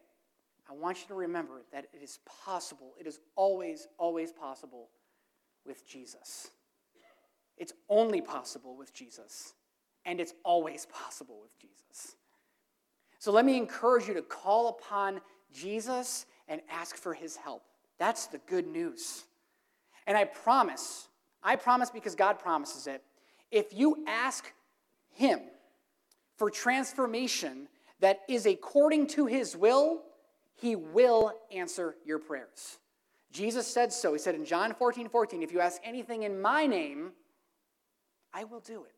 I 0.71 0.75
want 0.75 1.01
you 1.01 1.09
to 1.09 1.15
remember 1.15 1.63
that 1.73 1.87
it 1.93 2.05
is 2.05 2.21
possible. 2.45 2.93
It 3.01 3.09
is 3.09 3.19
always, 3.35 3.89
always 3.99 4.31
possible 4.31 4.91
with 5.67 5.89
Jesus. 5.89 6.53
It's 7.57 7.73
only 7.89 8.21
possible 8.21 8.77
with 8.77 8.95
Jesus, 8.95 9.55
and 10.07 10.21
it's 10.21 10.35
always 10.45 10.87
possible 10.87 11.41
with 11.43 11.59
Jesus. 11.59 12.15
So 13.19 13.33
let 13.33 13.45
me 13.45 13.57
encourage 13.57 14.07
you 14.07 14.15
to 14.15 14.23
call 14.23 14.69
upon 14.69 15.21
Jesus 15.53 16.27
and 16.47 16.61
ask 16.71 16.95
for 16.95 17.13
his 17.13 17.35
help. 17.35 17.65
That's 17.99 18.29
the 18.29 18.39
good 18.47 18.69
news. 18.69 19.25
And 20.07 20.17
I 20.17 20.27
promise, 20.27 21.08
I 21.43 21.57
promise 21.57 21.91
because 21.91 22.15
God 22.15 22.39
promises 22.39 22.87
it, 22.87 23.03
if 23.51 23.73
you 23.73 24.05
ask 24.07 24.53
him 25.15 25.41
for 26.37 26.51
transformation 26.51 27.69
that 28.01 28.21
is 28.29 28.47
according 28.47 29.09
to 29.09 29.27
his 29.27 29.57
will, 29.57 30.03
he 30.55 30.77
will 30.77 31.33
answer 31.53 31.97
your 32.05 32.19
prayers. 32.19 32.79
Jesus 33.33 33.67
said 33.67 33.93
so. 33.93 34.13
He 34.13 34.19
said 34.19 34.35
in 34.35 34.45
John 34.45 34.75
14 34.75 35.09
14, 35.09 35.43
if 35.43 35.53
you 35.53 35.61
ask 35.61 35.81
anything 35.85 36.23
in 36.23 36.41
my 36.41 36.67
name, 36.67 37.13
I 38.33 38.45
will 38.45 38.61
do 38.61 38.85
it 38.85 38.95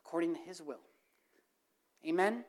according 0.00 0.34
to 0.34 0.40
his 0.40 0.60
will. 0.62 0.80
Amen? 2.06 2.44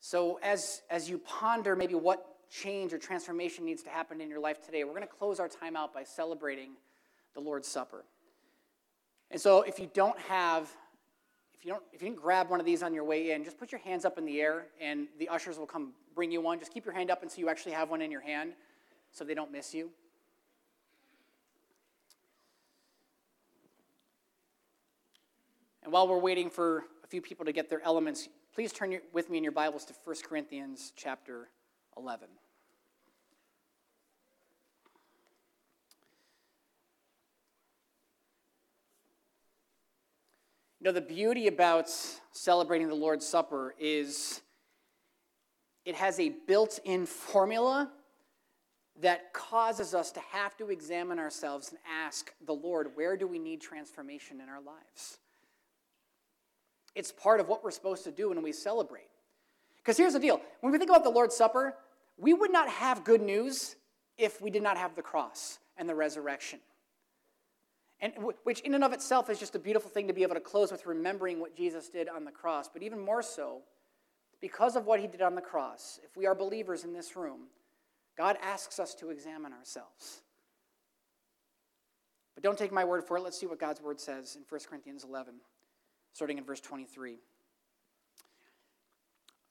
So, 0.00 0.38
as, 0.42 0.82
as 0.88 1.10
you 1.10 1.18
ponder 1.18 1.76
maybe 1.76 1.94
what 1.94 2.37
change 2.50 2.92
or 2.92 2.98
transformation 2.98 3.64
needs 3.64 3.82
to 3.82 3.90
happen 3.90 4.20
in 4.20 4.28
your 4.28 4.40
life 4.40 4.64
today, 4.64 4.84
we're 4.84 4.90
going 4.90 5.02
to 5.02 5.08
close 5.08 5.38
our 5.40 5.48
time 5.48 5.76
out 5.76 5.92
by 5.92 6.02
celebrating 6.02 6.72
the 7.34 7.40
Lord's 7.40 7.68
Supper. 7.68 8.04
And 9.30 9.40
so, 9.40 9.62
if 9.62 9.78
you 9.78 9.90
don't 9.92 10.18
have 10.20 10.70
if 11.58 11.64
you 11.64 11.72
don't 11.72 11.82
if 11.92 12.00
you 12.00 12.08
didn't 12.08 12.20
grab 12.20 12.50
one 12.50 12.60
of 12.60 12.66
these 12.66 12.82
on 12.82 12.94
your 12.94 13.04
way 13.04 13.32
in 13.32 13.42
just 13.44 13.58
put 13.58 13.72
your 13.72 13.80
hands 13.80 14.04
up 14.04 14.16
in 14.16 14.24
the 14.24 14.40
air 14.40 14.66
and 14.80 15.08
the 15.18 15.28
ushers 15.28 15.58
will 15.58 15.66
come 15.66 15.92
bring 16.14 16.30
you 16.30 16.40
one 16.40 16.58
just 16.58 16.72
keep 16.72 16.84
your 16.84 16.94
hand 16.94 17.10
up 17.10 17.22
until 17.22 17.40
you 17.40 17.48
actually 17.48 17.72
have 17.72 17.90
one 17.90 18.00
in 18.00 18.10
your 18.10 18.20
hand 18.20 18.52
so 19.10 19.24
they 19.24 19.34
don't 19.34 19.50
miss 19.50 19.74
you 19.74 19.90
and 25.82 25.92
while 25.92 26.06
we're 26.06 26.18
waiting 26.18 26.48
for 26.48 26.84
a 27.02 27.06
few 27.08 27.20
people 27.20 27.44
to 27.44 27.52
get 27.52 27.68
their 27.68 27.82
elements 27.84 28.28
please 28.54 28.72
turn 28.72 28.92
your, 28.92 29.00
with 29.12 29.28
me 29.28 29.38
in 29.38 29.42
your 29.42 29.52
bibles 29.52 29.84
to 29.84 29.92
1 30.04 30.16
corinthians 30.28 30.92
chapter 30.94 31.48
11 31.98 32.28
You 40.80 40.84
know, 40.84 40.92
the 40.92 41.00
beauty 41.00 41.48
about 41.48 41.90
celebrating 42.30 42.86
the 42.86 42.94
Lord's 42.94 43.26
Supper 43.26 43.74
is 43.80 44.40
it 45.84 45.96
has 45.96 46.20
a 46.20 46.28
built 46.46 46.78
in 46.84 47.04
formula 47.04 47.90
that 49.00 49.32
causes 49.32 49.92
us 49.92 50.12
to 50.12 50.20
have 50.30 50.56
to 50.58 50.70
examine 50.70 51.18
ourselves 51.18 51.70
and 51.70 51.78
ask 52.04 52.32
the 52.46 52.52
Lord, 52.52 52.92
where 52.94 53.16
do 53.16 53.26
we 53.26 53.40
need 53.40 53.60
transformation 53.60 54.40
in 54.40 54.48
our 54.48 54.60
lives? 54.60 55.18
It's 56.94 57.10
part 57.10 57.40
of 57.40 57.48
what 57.48 57.64
we're 57.64 57.70
supposed 57.72 58.04
to 58.04 58.12
do 58.12 58.28
when 58.28 58.42
we 58.42 58.52
celebrate. 58.52 59.08
Because 59.78 59.96
here's 59.96 60.12
the 60.12 60.20
deal 60.20 60.40
when 60.60 60.72
we 60.72 60.78
think 60.78 60.90
about 60.90 61.02
the 61.02 61.10
Lord's 61.10 61.34
Supper, 61.34 61.74
we 62.18 62.34
would 62.34 62.52
not 62.52 62.68
have 62.68 63.04
good 63.04 63.22
news 63.22 63.76
if 64.16 64.42
we 64.42 64.50
did 64.50 64.62
not 64.62 64.76
have 64.76 64.94
the 64.96 65.02
cross 65.02 65.58
and 65.76 65.88
the 65.88 65.94
resurrection. 65.94 66.58
And 68.00 68.12
which, 68.44 68.60
in 68.60 68.74
and 68.74 68.84
of 68.84 68.92
itself, 68.92 69.28
is 69.28 69.40
just 69.40 69.54
a 69.54 69.58
beautiful 69.58 69.90
thing 69.90 70.06
to 70.06 70.12
be 70.12 70.22
able 70.22 70.34
to 70.34 70.40
close 70.40 70.70
with 70.70 70.86
remembering 70.86 71.40
what 71.40 71.56
Jesus 71.56 71.88
did 71.88 72.08
on 72.08 72.24
the 72.24 72.30
cross. 72.30 72.68
But 72.72 72.82
even 72.82 73.00
more 73.00 73.22
so, 73.22 73.62
because 74.40 74.76
of 74.76 74.86
what 74.86 75.00
he 75.00 75.06
did 75.08 75.22
on 75.22 75.34
the 75.34 75.40
cross, 75.40 75.98
if 76.04 76.16
we 76.16 76.26
are 76.26 76.34
believers 76.34 76.84
in 76.84 76.92
this 76.92 77.16
room, 77.16 77.48
God 78.16 78.36
asks 78.42 78.78
us 78.78 78.94
to 78.96 79.10
examine 79.10 79.52
ourselves. 79.52 80.22
But 82.34 82.44
don't 82.44 82.58
take 82.58 82.70
my 82.70 82.84
word 82.84 83.02
for 83.02 83.16
it. 83.16 83.22
Let's 83.22 83.38
see 83.38 83.46
what 83.46 83.58
God's 83.58 83.80
word 83.80 83.98
says 83.98 84.36
in 84.36 84.42
1 84.48 84.60
Corinthians 84.68 85.02
11, 85.02 85.34
starting 86.12 86.38
in 86.38 86.44
verse 86.44 86.60
23. 86.60 87.16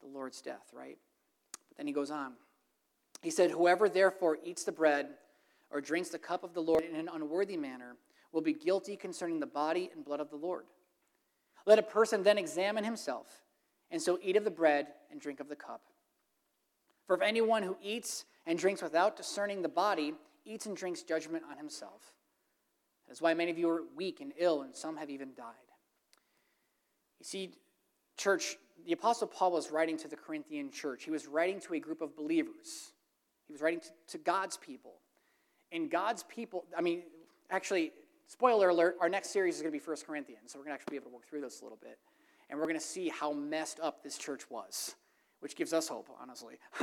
the 0.00 0.08
Lord's 0.08 0.40
death, 0.40 0.70
right? 0.72 0.98
But 1.68 1.78
then 1.78 1.86
he 1.86 1.92
goes 1.92 2.10
on. 2.10 2.32
He 3.22 3.30
said, 3.30 3.50
Whoever 3.50 3.88
therefore 3.88 4.38
eats 4.44 4.64
the 4.64 4.72
bread 4.72 5.08
or 5.70 5.80
drinks 5.80 6.10
the 6.10 6.18
cup 6.18 6.44
of 6.44 6.54
the 6.54 6.62
Lord 6.62 6.84
in 6.84 6.94
an 6.94 7.08
unworthy 7.12 7.56
manner 7.56 7.96
will 8.32 8.42
be 8.42 8.52
guilty 8.52 8.96
concerning 8.96 9.40
the 9.40 9.46
body 9.46 9.90
and 9.94 10.04
blood 10.04 10.20
of 10.20 10.30
the 10.30 10.36
Lord. 10.36 10.64
Let 11.66 11.78
a 11.78 11.82
person 11.82 12.22
then 12.22 12.38
examine 12.38 12.84
himself, 12.84 13.42
and 13.90 14.00
so 14.00 14.18
eat 14.22 14.36
of 14.36 14.44
the 14.44 14.50
bread 14.50 14.88
and 15.10 15.20
drink 15.20 15.40
of 15.40 15.48
the 15.48 15.56
cup. 15.56 15.82
For 17.06 17.16
if 17.16 17.22
anyone 17.22 17.62
who 17.62 17.76
eats 17.82 18.24
and 18.46 18.58
drinks 18.58 18.82
without 18.82 19.16
discerning 19.16 19.62
the 19.62 19.68
body 19.68 20.14
eats 20.44 20.66
and 20.66 20.76
drinks 20.76 21.02
judgment 21.02 21.44
on 21.50 21.56
himself. 21.56 22.12
That 23.06 23.12
is 23.12 23.22
why 23.22 23.34
many 23.34 23.50
of 23.50 23.58
you 23.58 23.68
are 23.68 23.82
weak 23.96 24.20
and 24.20 24.32
ill, 24.38 24.62
and 24.62 24.74
some 24.74 24.96
have 24.96 25.10
even 25.10 25.34
died. 25.36 25.54
You 27.18 27.24
see, 27.24 27.50
church, 28.16 28.56
the 28.84 28.92
Apostle 28.92 29.26
Paul 29.26 29.52
was 29.52 29.70
writing 29.70 29.96
to 29.98 30.08
the 30.08 30.16
Corinthian 30.16 30.70
church. 30.70 31.04
He 31.04 31.10
was 31.10 31.26
writing 31.26 31.60
to 31.60 31.74
a 31.74 31.78
group 31.78 32.00
of 32.00 32.16
believers, 32.16 32.92
he 33.46 33.52
was 33.52 33.62
writing 33.62 33.80
to, 33.80 33.88
to 34.08 34.18
God's 34.18 34.56
people. 34.56 34.94
And 35.72 35.90
God's 35.90 36.22
people, 36.24 36.64
I 36.78 36.80
mean, 36.80 37.02
actually, 37.50 37.92
spoiler 38.28 38.68
alert, 38.68 38.96
our 39.00 39.08
next 39.08 39.30
series 39.30 39.56
is 39.56 39.62
going 39.62 39.72
to 39.72 39.76
be 39.76 39.82
First 39.82 40.06
Corinthians, 40.06 40.52
so 40.52 40.58
we're 40.58 40.64
going 40.64 40.76
to 40.76 40.80
actually 40.80 40.92
be 40.92 40.96
able 40.96 41.10
to 41.10 41.14
work 41.14 41.28
through 41.28 41.40
this 41.40 41.60
a 41.60 41.64
little 41.64 41.78
bit. 41.82 41.98
And 42.48 42.58
we're 42.58 42.66
going 42.66 42.78
to 42.78 42.84
see 42.84 43.08
how 43.08 43.32
messed 43.32 43.80
up 43.80 44.04
this 44.04 44.16
church 44.16 44.48
was, 44.48 44.94
which 45.40 45.56
gives 45.56 45.72
us 45.72 45.88
hope, 45.88 46.08
honestly. 46.20 46.54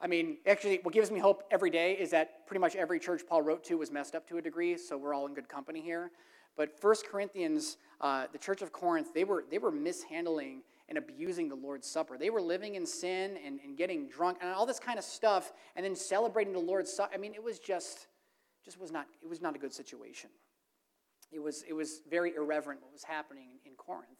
I 0.00 0.06
mean, 0.06 0.36
actually, 0.46 0.80
what 0.82 0.94
gives 0.94 1.10
me 1.10 1.18
hope 1.18 1.44
every 1.50 1.70
day 1.70 1.94
is 1.94 2.10
that 2.10 2.46
pretty 2.46 2.60
much 2.60 2.76
every 2.76 3.00
church 3.00 3.22
Paul 3.26 3.42
wrote 3.42 3.64
to 3.64 3.78
was 3.78 3.90
messed 3.90 4.14
up 4.14 4.28
to 4.28 4.36
a 4.36 4.42
degree, 4.42 4.76
so 4.76 4.96
we're 4.96 5.14
all 5.14 5.26
in 5.26 5.34
good 5.34 5.48
company 5.48 5.80
here. 5.80 6.10
But 6.56 6.78
First 6.78 7.06
Corinthians, 7.06 7.78
uh, 8.00 8.26
the 8.30 8.38
church 8.38 8.62
of 8.62 8.72
Corinth, 8.72 9.14
they 9.14 9.24
were, 9.24 9.44
they 9.50 9.58
were 9.58 9.70
mishandling 9.70 10.62
and 10.88 10.98
abusing 10.98 11.48
the 11.48 11.54
Lord's 11.54 11.86
Supper. 11.86 12.16
They 12.18 12.30
were 12.30 12.40
living 12.40 12.76
in 12.76 12.86
sin 12.86 13.38
and, 13.44 13.60
and 13.64 13.76
getting 13.76 14.08
drunk 14.08 14.38
and 14.40 14.50
all 14.50 14.66
this 14.66 14.80
kind 14.80 14.98
of 14.98 15.04
stuff, 15.04 15.52
and 15.76 15.84
then 15.84 15.94
celebrating 15.94 16.52
the 16.52 16.58
Lord's 16.58 16.92
Supper. 16.92 17.12
I 17.14 17.18
mean, 17.18 17.34
it 17.34 17.42
was 17.42 17.58
just 17.58 18.06
just 18.64 18.80
was 18.80 18.92
not, 18.92 19.06
it 19.22 19.28
was 19.28 19.40
not 19.40 19.56
a 19.56 19.58
good 19.58 19.72
situation. 19.72 20.28
It 21.32 21.42
was, 21.42 21.64
it 21.66 21.72
was 21.72 22.02
very 22.10 22.34
irreverent 22.34 22.82
what 22.82 22.92
was 22.92 23.02
happening 23.02 23.48
in 23.64 23.72
Corinth. 23.76 24.18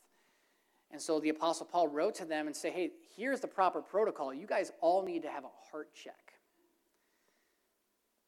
And 0.91 1.01
so 1.01 1.21
the 1.21 1.29
Apostle 1.29 1.67
Paul 1.67 1.89
wrote 1.89 2.15
to 2.15 2.25
them 2.25 2.47
and 2.47 2.57
said, 2.57 2.73
hey, 2.73 2.93
here's 3.15 3.41
the 3.41 3.47
proper 3.47 3.83
protocol. 3.83 4.33
You 4.33 4.47
guys 4.47 4.73
all 4.81 5.03
need 5.03 5.23
to 5.23 5.29
have 5.29 5.45
a 5.45 5.51
heart 5.71 5.91
check. 5.95 6.33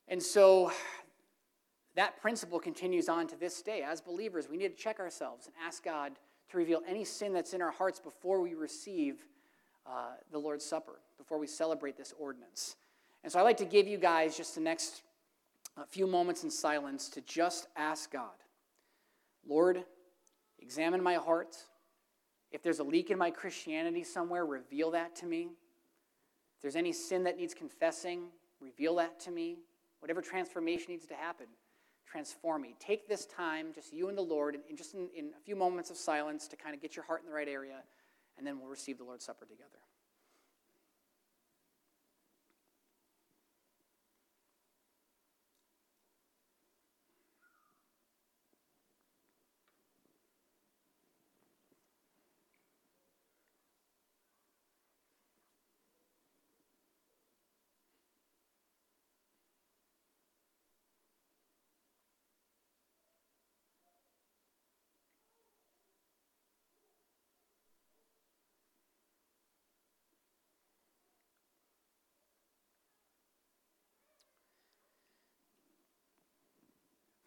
And 0.08 0.22
so 0.22 0.72
that 1.94 2.20
principle 2.20 2.58
continues 2.58 3.08
on 3.08 3.26
to 3.28 3.36
this 3.36 3.62
day. 3.62 3.82
As 3.82 4.02
believers, 4.02 4.46
we 4.46 4.58
need 4.58 4.76
to 4.76 4.82
check 4.82 5.00
ourselves 5.00 5.46
and 5.46 5.54
ask 5.66 5.82
God 5.82 6.12
to 6.50 6.58
reveal 6.58 6.82
any 6.88 7.04
sin 7.04 7.32
that's 7.32 7.54
in 7.54 7.62
our 7.62 7.70
hearts 7.70 8.00
before 8.00 8.40
we 8.40 8.54
receive 8.54 9.24
uh, 9.86 10.12
the 10.30 10.38
Lord's 10.38 10.64
Supper, 10.64 11.00
before 11.18 11.38
we 11.38 11.46
celebrate 11.46 11.96
this 11.96 12.12
ordinance. 12.18 12.76
And 13.22 13.32
so 13.32 13.38
I'd 13.38 13.42
like 13.42 13.58
to 13.58 13.64
give 13.64 13.86
you 13.86 13.98
guys 13.98 14.36
just 14.36 14.54
the 14.54 14.60
next 14.60 15.02
a 15.76 15.86
few 15.86 16.06
moments 16.06 16.44
in 16.44 16.50
silence 16.50 17.08
to 17.10 17.20
just 17.22 17.68
ask 17.76 18.12
God, 18.12 18.30
Lord, 19.46 19.84
examine 20.58 21.02
my 21.02 21.14
heart. 21.14 21.56
If 22.52 22.62
there's 22.62 22.80
a 22.80 22.84
leak 22.84 23.10
in 23.10 23.18
my 23.18 23.30
Christianity 23.30 24.02
somewhere, 24.02 24.44
reveal 24.44 24.90
that 24.90 25.14
to 25.16 25.26
me. 25.26 25.48
If 26.56 26.62
there's 26.62 26.76
any 26.76 26.92
sin 26.92 27.24
that 27.24 27.36
needs 27.36 27.54
confessing, 27.54 28.24
reveal 28.60 28.96
that 28.96 29.20
to 29.20 29.30
me. 29.30 29.58
Whatever 30.00 30.20
transformation 30.20 30.86
needs 30.90 31.06
to 31.06 31.14
happen, 31.14 31.46
transform 32.10 32.62
me. 32.62 32.74
Take 32.80 33.08
this 33.08 33.26
time, 33.26 33.68
just 33.74 33.92
you 33.92 34.08
and 34.08 34.18
the 34.18 34.22
Lord, 34.22 34.56
and 34.68 34.76
just 34.76 34.94
in, 34.94 35.08
in 35.16 35.26
a 35.38 35.40
few 35.44 35.54
moments 35.54 35.90
of 35.90 35.96
silence 35.96 36.48
to 36.48 36.56
kind 36.56 36.74
of 36.74 36.82
get 36.82 36.96
your 36.96 37.04
heart 37.04 37.20
in 37.22 37.28
the 37.28 37.34
right 37.34 37.48
area, 37.48 37.82
and 38.36 38.46
then 38.46 38.58
we'll 38.58 38.68
receive 38.68 38.98
the 38.98 39.04
Lord's 39.04 39.24
Supper 39.24 39.44
together. 39.44 39.78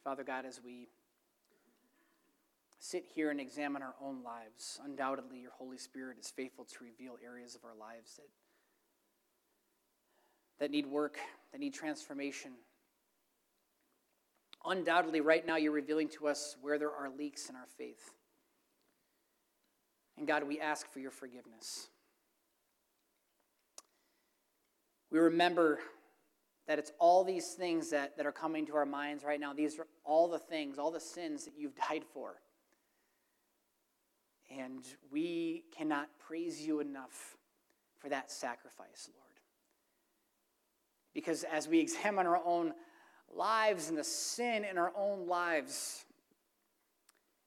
Father 0.03 0.23
God, 0.23 0.45
as 0.45 0.59
we 0.63 0.89
sit 2.77 3.05
here 3.15 3.31
and 3.31 3.39
examine 3.39 3.81
our 3.81 3.95
own 4.03 4.21
lives, 4.21 4.81
undoubtedly 4.83 5.39
your 5.39 5.51
Holy 5.51 5.77
Spirit 5.77 6.17
is 6.19 6.29
faithful 6.29 6.65
to 6.65 6.83
reveal 6.83 7.15
areas 7.23 7.55
of 7.55 7.63
our 7.63 7.75
lives 7.79 8.17
that, 8.17 8.27
that 10.59 10.71
need 10.71 10.85
work, 10.85 11.17
that 11.53 11.61
need 11.61 11.73
transformation. 11.73 12.51
Undoubtedly, 14.65 15.21
right 15.21 15.45
now, 15.45 15.55
you're 15.55 15.71
revealing 15.71 16.09
to 16.09 16.27
us 16.27 16.57
where 16.61 16.77
there 16.77 16.91
are 16.91 17.09
leaks 17.09 17.49
in 17.49 17.55
our 17.55 17.67
faith. 17.77 18.11
And 20.17 20.27
God, 20.27 20.43
we 20.43 20.59
ask 20.59 20.91
for 20.91 20.99
your 20.99 21.11
forgiveness. 21.11 21.87
We 25.09 25.19
remember 25.19 25.79
that 26.67 26.79
it's 26.79 26.91
all 26.99 27.23
these 27.23 27.49
things 27.49 27.89
that, 27.89 28.15
that 28.17 28.25
are 28.25 28.31
coming 28.31 28.65
to 28.67 28.75
our 28.75 28.85
minds 28.85 29.23
right 29.23 29.39
now. 29.39 29.53
These 29.53 29.77
are 29.79 29.87
all 30.05 30.29
the 30.29 30.39
things, 30.39 30.77
all 30.77 30.91
the 30.91 30.99
sins 30.99 31.45
that 31.45 31.53
you've 31.57 31.75
died 31.75 32.03
for. 32.13 32.35
And 34.49 34.83
we 35.11 35.63
cannot 35.75 36.09
praise 36.19 36.61
you 36.61 36.79
enough 36.79 37.37
for 37.97 38.09
that 38.09 38.31
sacrifice, 38.31 39.09
Lord. 39.13 39.39
Because 41.13 41.43
as 41.43 41.67
we 41.67 41.79
examine 41.79 42.27
our 42.27 42.41
own 42.45 42.73
lives 43.33 43.89
and 43.89 43.97
the 43.97 44.03
sin 44.03 44.63
in 44.63 44.77
our 44.77 44.91
own 44.95 45.27
lives, 45.27 46.05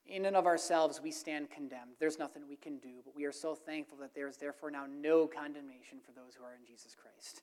in 0.06 0.24
and 0.24 0.36
of 0.36 0.46
ourselves, 0.46 1.00
we 1.02 1.10
stand 1.10 1.50
condemned. 1.50 1.92
There's 1.98 2.18
nothing 2.18 2.42
we 2.48 2.56
can 2.56 2.78
do, 2.78 3.00
but 3.04 3.16
we 3.16 3.24
are 3.24 3.32
so 3.32 3.54
thankful 3.54 3.98
that 3.98 4.14
there 4.14 4.28
is 4.28 4.36
therefore 4.36 4.70
now 4.70 4.86
no 4.88 5.26
condemnation 5.26 5.98
for 6.04 6.12
those 6.12 6.34
who 6.36 6.44
are 6.44 6.54
in 6.54 6.64
Jesus 6.66 6.94
Christ. 6.94 7.42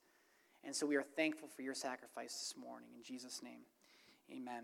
And 0.63 0.75
so 0.75 0.85
we 0.85 0.95
are 0.95 1.03
thankful 1.03 1.47
for 1.47 1.61
your 1.61 1.73
sacrifice 1.73 2.33
this 2.33 2.55
morning. 2.57 2.89
In 2.95 3.03
Jesus' 3.03 3.41
name, 3.43 3.61
amen. 4.31 4.63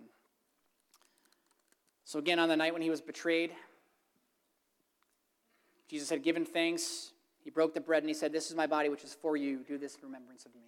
So, 2.05 2.17
again, 2.17 2.39
on 2.39 2.49
the 2.49 2.55
night 2.55 2.73
when 2.73 2.81
he 2.81 2.89
was 2.89 3.01
betrayed, 3.01 3.51
Jesus 5.89 6.09
had 6.09 6.23
given 6.23 6.45
thanks. 6.45 7.11
He 7.43 7.49
broke 7.49 7.73
the 7.73 7.81
bread 7.81 8.03
and 8.03 8.09
he 8.09 8.13
said, 8.13 8.31
This 8.31 8.49
is 8.49 8.55
my 8.55 8.65
body, 8.65 8.89
which 8.89 9.03
is 9.03 9.13
for 9.13 9.35
you. 9.35 9.63
Do 9.67 9.77
this 9.77 9.95
in 9.95 10.01
remembrance 10.03 10.45
of 10.45 10.55
me. 10.55 10.61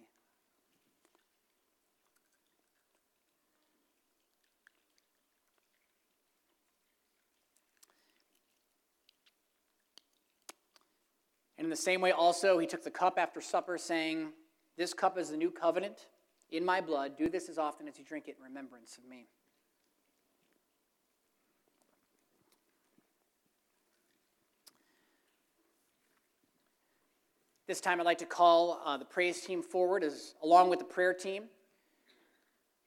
And 11.56 11.66
in 11.66 11.70
the 11.70 11.76
same 11.76 12.00
way, 12.00 12.10
also, 12.10 12.58
he 12.58 12.66
took 12.66 12.82
the 12.82 12.90
cup 12.90 13.14
after 13.18 13.40
supper, 13.40 13.78
saying, 13.78 14.32
this 14.82 14.92
cup 14.92 15.16
is 15.16 15.30
the 15.30 15.36
new 15.36 15.52
covenant 15.52 16.08
in 16.50 16.64
my 16.64 16.80
blood. 16.80 17.16
Do 17.16 17.28
this 17.28 17.48
as 17.48 17.56
often 17.56 17.86
as 17.86 18.00
you 18.00 18.04
drink 18.04 18.26
it 18.26 18.34
in 18.36 18.42
remembrance 18.42 18.98
of 18.98 19.08
me. 19.08 19.26
This 27.68 27.80
time, 27.80 28.00
I'd 28.00 28.06
like 28.06 28.18
to 28.18 28.26
call 28.26 28.82
uh, 28.84 28.96
the 28.96 29.04
praise 29.04 29.40
team 29.40 29.62
forward 29.62 30.02
as, 30.02 30.34
along 30.42 30.68
with 30.68 30.80
the 30.80 30.84
prayer 30.84 31.14
team. 31.14 31.44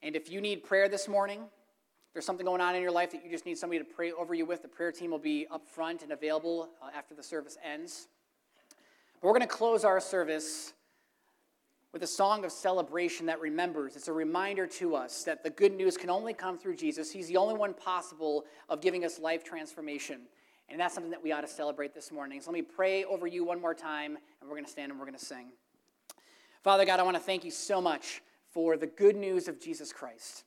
And 0.03 0.17
if 0.17 0.29
you 0.29 0.41
need 0.41 0.65
prayer 0.65 0.89
this 0.89 1.07
morning, 1.07 1.45
there's 2.11 2.25
something 2.25 2.45
going 2.45 2.59
on 2.59 2.75
in 2.75 2.81
your 2.81 2.91
life 2.91 3.11
that 3.11 3.23
you 3.23 3.31
just 3.31 3.45
need 3.45 3.57
somebody 3.57 3.79
to 3.79 3.85
pray 3.85 4.11
over 4.11 4.33
you 4.33 4.45
with, 4.45 4.61
the 4.61 4.67
prayer 4.67 4.91
team 4.91 5.11
will 5.11 5.17
be 5.17 5.47
up 5.49 5.65
front 5.65 6.03
and 6.03 6.11
available 6.11 6.67
uh, 6.81 6.89
after 6.93 7.15
the 7.15 7.23
service 7.23 7.57
ends. 7.63 8.09
But 9.21 9.29
we're 9.29 9.39
going 9.39 9.47
to 9.47 9.47
close 9.47 9.85
our 9.85 10.01
service 10.01 10.73
with 11.95 12.03
a 12.03 12.07
song 12.07 12.43
of 12.43 12.51
celebration 12.51 13.25
that 13.27 13.39
remembers. 13.39 13.95
It's 13.95 14.09
a 14.09 14.13
reminder 14.13 14.67
to 14.67 14.97
us 14.97 15.23
that 15.23 15.43
the 15.43 15.49
good 15.49 15.73
news 15.73 15.95
can 15.95 16.09
only 16.09 16.33
come 16.33 16.57
through 16.57 16.75
Jesus. 16.75 17.09
He's 17.09 17.29
the 17.29 17.37
only 17.37 17.53
one 17.53 17.73
possible 17.73 18.43
of 18.67 18.81
giving 18.81 19.05
us 19.05 19.17
life 19.17 19.45
transformation. 19.45 20.23
And 20.67 20.77
that's 20.77 20.93
something 20.93 21.11
that 21.11 21.23
we 21.23 21.31
ought 21.31 21.39
to 21.39 21.47
celebrate 21.47 21.93
this 21.95 22.11
morning. 22.11 22.41
So 22.41 22.51
let 22.51 22.55
me 22.55 22.63
pray 22.63 23.05
over 23.05 23.27
you 23.27 23.45
one 23.45 23.61
more 23.61 23.73
time, 23.73 24.17
and 24.41 24.49
we're 24.49 24.57
going 24.57 24.65
to 24.65 24.71
stand 24.71 24.91
and 24.91 24.99
we're 24.99 25.05
going 25.05 25.17
to 25.17 25.23
sing. 25.23 25.53
Father 26.65 26.83
God, 26.83 26.99
I 26.99 27.03
want 27.03 27.15
to 27.15 27.23
thank 27.23 27.45
you 27.45 27.51
so 27.51 27.79
much 27.79 28.21
for 28.51 28.75
the 28.75 28.87
good 28.87 29.15
news 29.15 29.47
of 29.47 29.61
Jesus 29.61 29.93
Christ. 29.93 30.43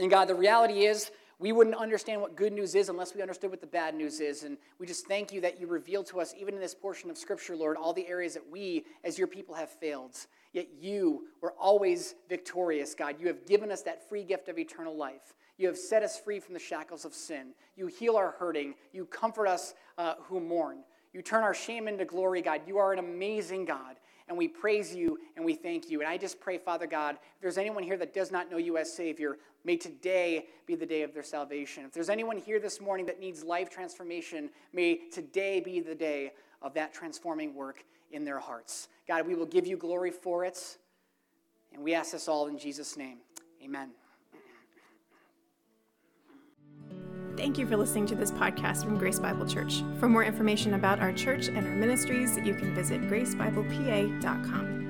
And 0.00 0.10
God, 0.10 0.26
the 0.26 0.34
reality 0.34 0.86
is, 0.86 1.12
we 1.38 1.52
wouldn't 1.52 1.76
understand 1.76 2.22
what 2.22 2.34
good 2.34 2.52
news 2.52 2.74
is 2.74 2.88
unless 2.88 3.14
we 3.14 3.20
understood 3.20 3.50
what 3.50 3.60
the 3.60 3.66
bad 3.66 3.94
news 3.94 4.20
is. 4.20 4.42
And 4.42 4.56
we 4.78 4.86
just 4.86 5.06
thank 5.06 5.32
you 5.32 5.40
that 5.42 5.60
you 5.60 5.66
revealed 5.66 6.06
to 6.06 6.20
us, 6.20 6.34
even 6.38 6.54
in 6.54 6.60
this 6.60 6.74
portion 6.74 7.10
of 7.10 7.18
Scripture, 7.18 7.54
Lord, 7.54 7.76
all 7.76 7.92
the 7.92 8.08
areas 8.08 8.34
that 8.34 8.50
we, 8.50 8.84
as 9.04 9.18
your 9.18 9.26
people, 9.26 9.54
have 9.54 9.68
failed. 9.70 10.16
Yet 10.56 10.68
you 10.80 11.24
were 11.42 11.52
always 11.60 12.14
victorious, 12.30 12.94
God. 12.94 13.16
You 13.20 13.26
have 13.26 13.44
given 13.44 13.70
us 13.70 13.82
that 13.82 14.08
free 14.08 14.24
gift 14.24 14.48
of 14.48 14.58
eternal 14.58 14.96
life. 14.96 15.34
You 15.58 15.66
have 15.66 15.76
set 15.76 16.02
us 16.02 16.18
free 16.18 16.40
from 16.40 16.54
the 16.54 16.60
shackles 16.60 17.04
of 17.04 17.12
sin. 17.12 17.48
You 17.76 17.88
heal 17.88 18.16
our 18.16 18.30
hurting. 18.38 18.74
You 18.90 19.04
comfort 19.04 19.48
us 19.48 19.74
uh, 19.98 20.14
who 20.22 20.40
mourn. 20.40 20.78
You 21.12 21.20
turn 21.20 21.42
our 21.42 21.52
shame 21.52 21.88
into 21.88 22.06
glory, 22.06 22.40
God. 22.40 22.62
You 22.66 22.78
are 22.78 22.94
an 22.94 22.98
amazing 22.98 23.66
God. 23.66 23.96
And 24.28 24.38
we 24.38 24.48
praise 24.48 24.94
you 24.94 25.18
and 25.36 25.44
we 25.44 25.52
thank 25.52 25.90
you. 25.90 26.00
And 26.00 26.08
I 26.08 26.16
just 26.16 26.40
pray, 26.40 26.56
Father 26.56 26.86
God, 26.86 27.16
if 27.16 27.42
there's 27.42 27.58
anyone 27.58 27.82
here 27.82 27.98
that 27.98 28.14
does 28.14 28.32
not 28.32 28.50
know 28.50 28.56
you 28.56 28.78
as 28.78 28.90
Savior, 28.90 29.36
may 29.62 29.76
today 29.76 30.46
be 30.64 30.74
the 30.74 30.86
day 30.86 31.02
of 31.02 31.12
their 31.12 31.22
salvation. 31.22 31.84
If 31.84 31.92
there's 31.92 32.08
anyone 32.08 32.38
here 32.38 32.60
this 32.60 32.80
morning 32.80 33.04
that 33.06 33.20
needs 33.20 33.44
life 33.44 33.68
transformation, 33.68 34.48
may 34.72 35.00
today 35.12 35.60
be 35.60 35.80
the 35.80 35.94
day 35.94 36.32
of 36.62 36.72
that 36.74 36.94
transforming 36.94 37.54
work 37.54 37.84
in 38.10 38.24
their 38.24 38.38
hearts. 38.38 38.88
God, 39.08 39.26
we 39.26 39.34
will 39.34 39.46
give 39.46 39.66
you 39.66 39.76
glory 39.76 40.10
for 40.10 40.44
it. 40.44 40.78
And 41.72 41.82
we 41.82 41.94
ask 41.94 42.12
this 42.12 42.28
all 42.28 42.46
in 42.46 42.58
Jesus' 42.58 42.96
name. 42.96 43.18
Amen. 43.62 43.90
Thank 47.36 47.58
you 47.58 47.66
for 47.66 47.76
listening 47.76 48.06
to 48.06 48.14
this 48.14 48.30
podcast 48.30 48.82
from 48.84 48.96
Grace 48.96 49.20
Bible 49.20 49.46
Church. 49.46 49.82
For 50.00 50.08
more 50.08 50.24
information 50.24 50.72
about 50.74 51.00
our 51.00 51.12
church 51.12 51.48
and 51.48 51.58
our 51.58 51.74
ministries, 51.74 52.38
you 52.38 52.54
can 52.54 52.74
visit 52.74 53.02
gracebiblepa.com. 53.02 54.85